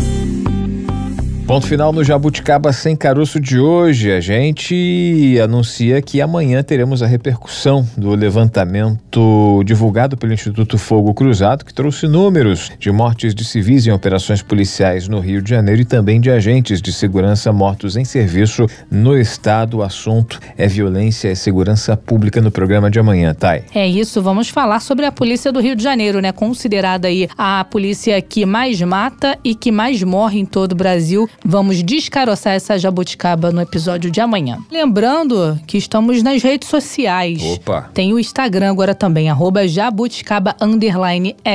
you 0.00 0.37
Ponto 1.48 1.66
final 1.66 1.94
no 1.94 2.04
Jabuticaba 2.04 2.74
Sem 2.74 2.94
Caroço 2.94 3.40
de 3.40 3.58
hoje. 3.58 4.12
A 4.12 4.20
gente 4.20 5.38
anuncia 5.42 6.02
que 6.02 6.20
amanhã 6.20 6.62
teremos 6.62 7.02
a 7.02 7.06
repercussão 7.06 7.88
do 7.96 8.14
levantamento 8.14 9.62
divulgado 9.64 10.14
pelo 10.14 10.34
Instituto 10.34 10.76
Fogo 10.76 11.14
Cruzado, 11.14 11.64
que 11.64 11.72
trouxe 11.72 12.06
números 12.06 12.70
de 12.78 12.92
mortes 12.92 13.34
de 13.34 13.46
civis 13.46 13.86
em 13.86 13.90
operações 13.90 14.42
policiais 14.42 15.08
no 15.08 15.20
Rio 15.20 15.40
de 15.40 15.48
Janeiro 15.48 15.80
e 15.80 15.84
também 15.86 16.20
de 16.20 16.30
agentes 16.30 16.82
de 16.82 16.92
segurança 16.92 17.50
mortos 17.50 17.96
em 17.96 18.04
serviço 18.04 18.66
no 18.90 19.18
estado. 19.18 19.78
O 19.78 19.82
assunto 19.82 20.38
é 20.54 20.68
violência 20.68 21.32
e 21.32 21.34
segurança 21.34 21.96
pública 21.96 22.42
no 22.42 22.50
programa 22.50 22.90
de 22.90 22.98
amanhã, 22.98 23.32
Thay. 23.32 23.62
É 23.74 23.88
isso, 23.88 24.20
vamos 24.20 24.50
falar 24.50 24.80
sobre 24.80 25.06
a 25.06 25.10
polícia 25.10 25.50
do 25.50 25.60
Rio 25.60 25.74
de 25.74 25.82
Janeiro, 25.82 26.20
né? 26.20 26.30
Considerada 26.30 27.08
aí 27.08 27.26
a 27.38 27.64
polícia 27.64 28.20
que 28.20 28.44
mais 28.44 28.78
mata 28.82 29.38
e 29.42 29.54
que 29.54 29.72
mais 29.72 30.02
morre 30.02 30.40
em 30.40 30.44
todo 30.44 30.72
o 30.72 30.76
Brasil. 30.76 31.26
Vamos 31.44 31.82
descaroçar 31.82 32.54
essa 32.54 32.78
jabuticaba 32.78 33.50
no 33.50 33.60
episódio 33.60 34.10
de 34.10 34.20
amanhã. 34.20 34.58
Lembrando 34.70 35.58
que 35.66 35.78
estamos 35.78 36.22
nas 36.22 36.42
redes 36.42 36.68
sociais. 36.68 37.42
Opa! 37.42 37.90
Tem 37.94 38.12
o 38.12 38.18
Instagram 38.18 38.70
agora 38.70 38.94
também, 38.94 39.30
arroba 39.30 39.66
jabuticaba 39.66 40.56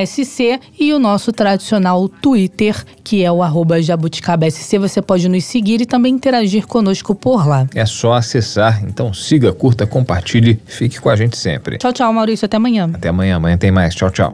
SC 0.06 0.60
e 0.80 0.94
o 0.94 1.00
nosso 1.00 1.32
tradicional 1.32 2.08
Twitter, 2.10 2.84
que 3.04 3.24
é 3.24 3.32
o 3.32 3.44
arroba 3.44 3.82
jabuticaba 3.82 4.50
SC. 4.50 4.78
Você 4.80 5.02
pode 5.02 5.28
nos 5.30 5.44
seguir 5.46 5.82
e 5.82 5.86
também 5.86 6.14
interagir 6.14 6.66
conosco 6.66 7.14
por 7.14 7.48
lá. 7.48 7.68
É 7.76 7.86
só 7.86 8.14
acessar, 8.14 8.84
então 8.84 9.14
siga, 9.14 9.54
curta, 9.54 9.86
compartilhe, 9.86 10.60
fique 10.66 11.00
com 11.00 11.10
a 11.10 11.16
gente 11.16 11.38
sempre. 11.38 11.78
Tchau, 11.78 11.94
tchau, 11.94 12.12
Maurício. 12.14 12.46
Até 12.46 12.58
amanhã. 12.58 12.90
Até 12.94 13.10
amanhã, 13.10 13.36
amanhã 13.36 13.58
tem 13.58 13.72
mais. 13.72 13.94
Tchau, 13.94 14.10
tchau. 14.10 14.34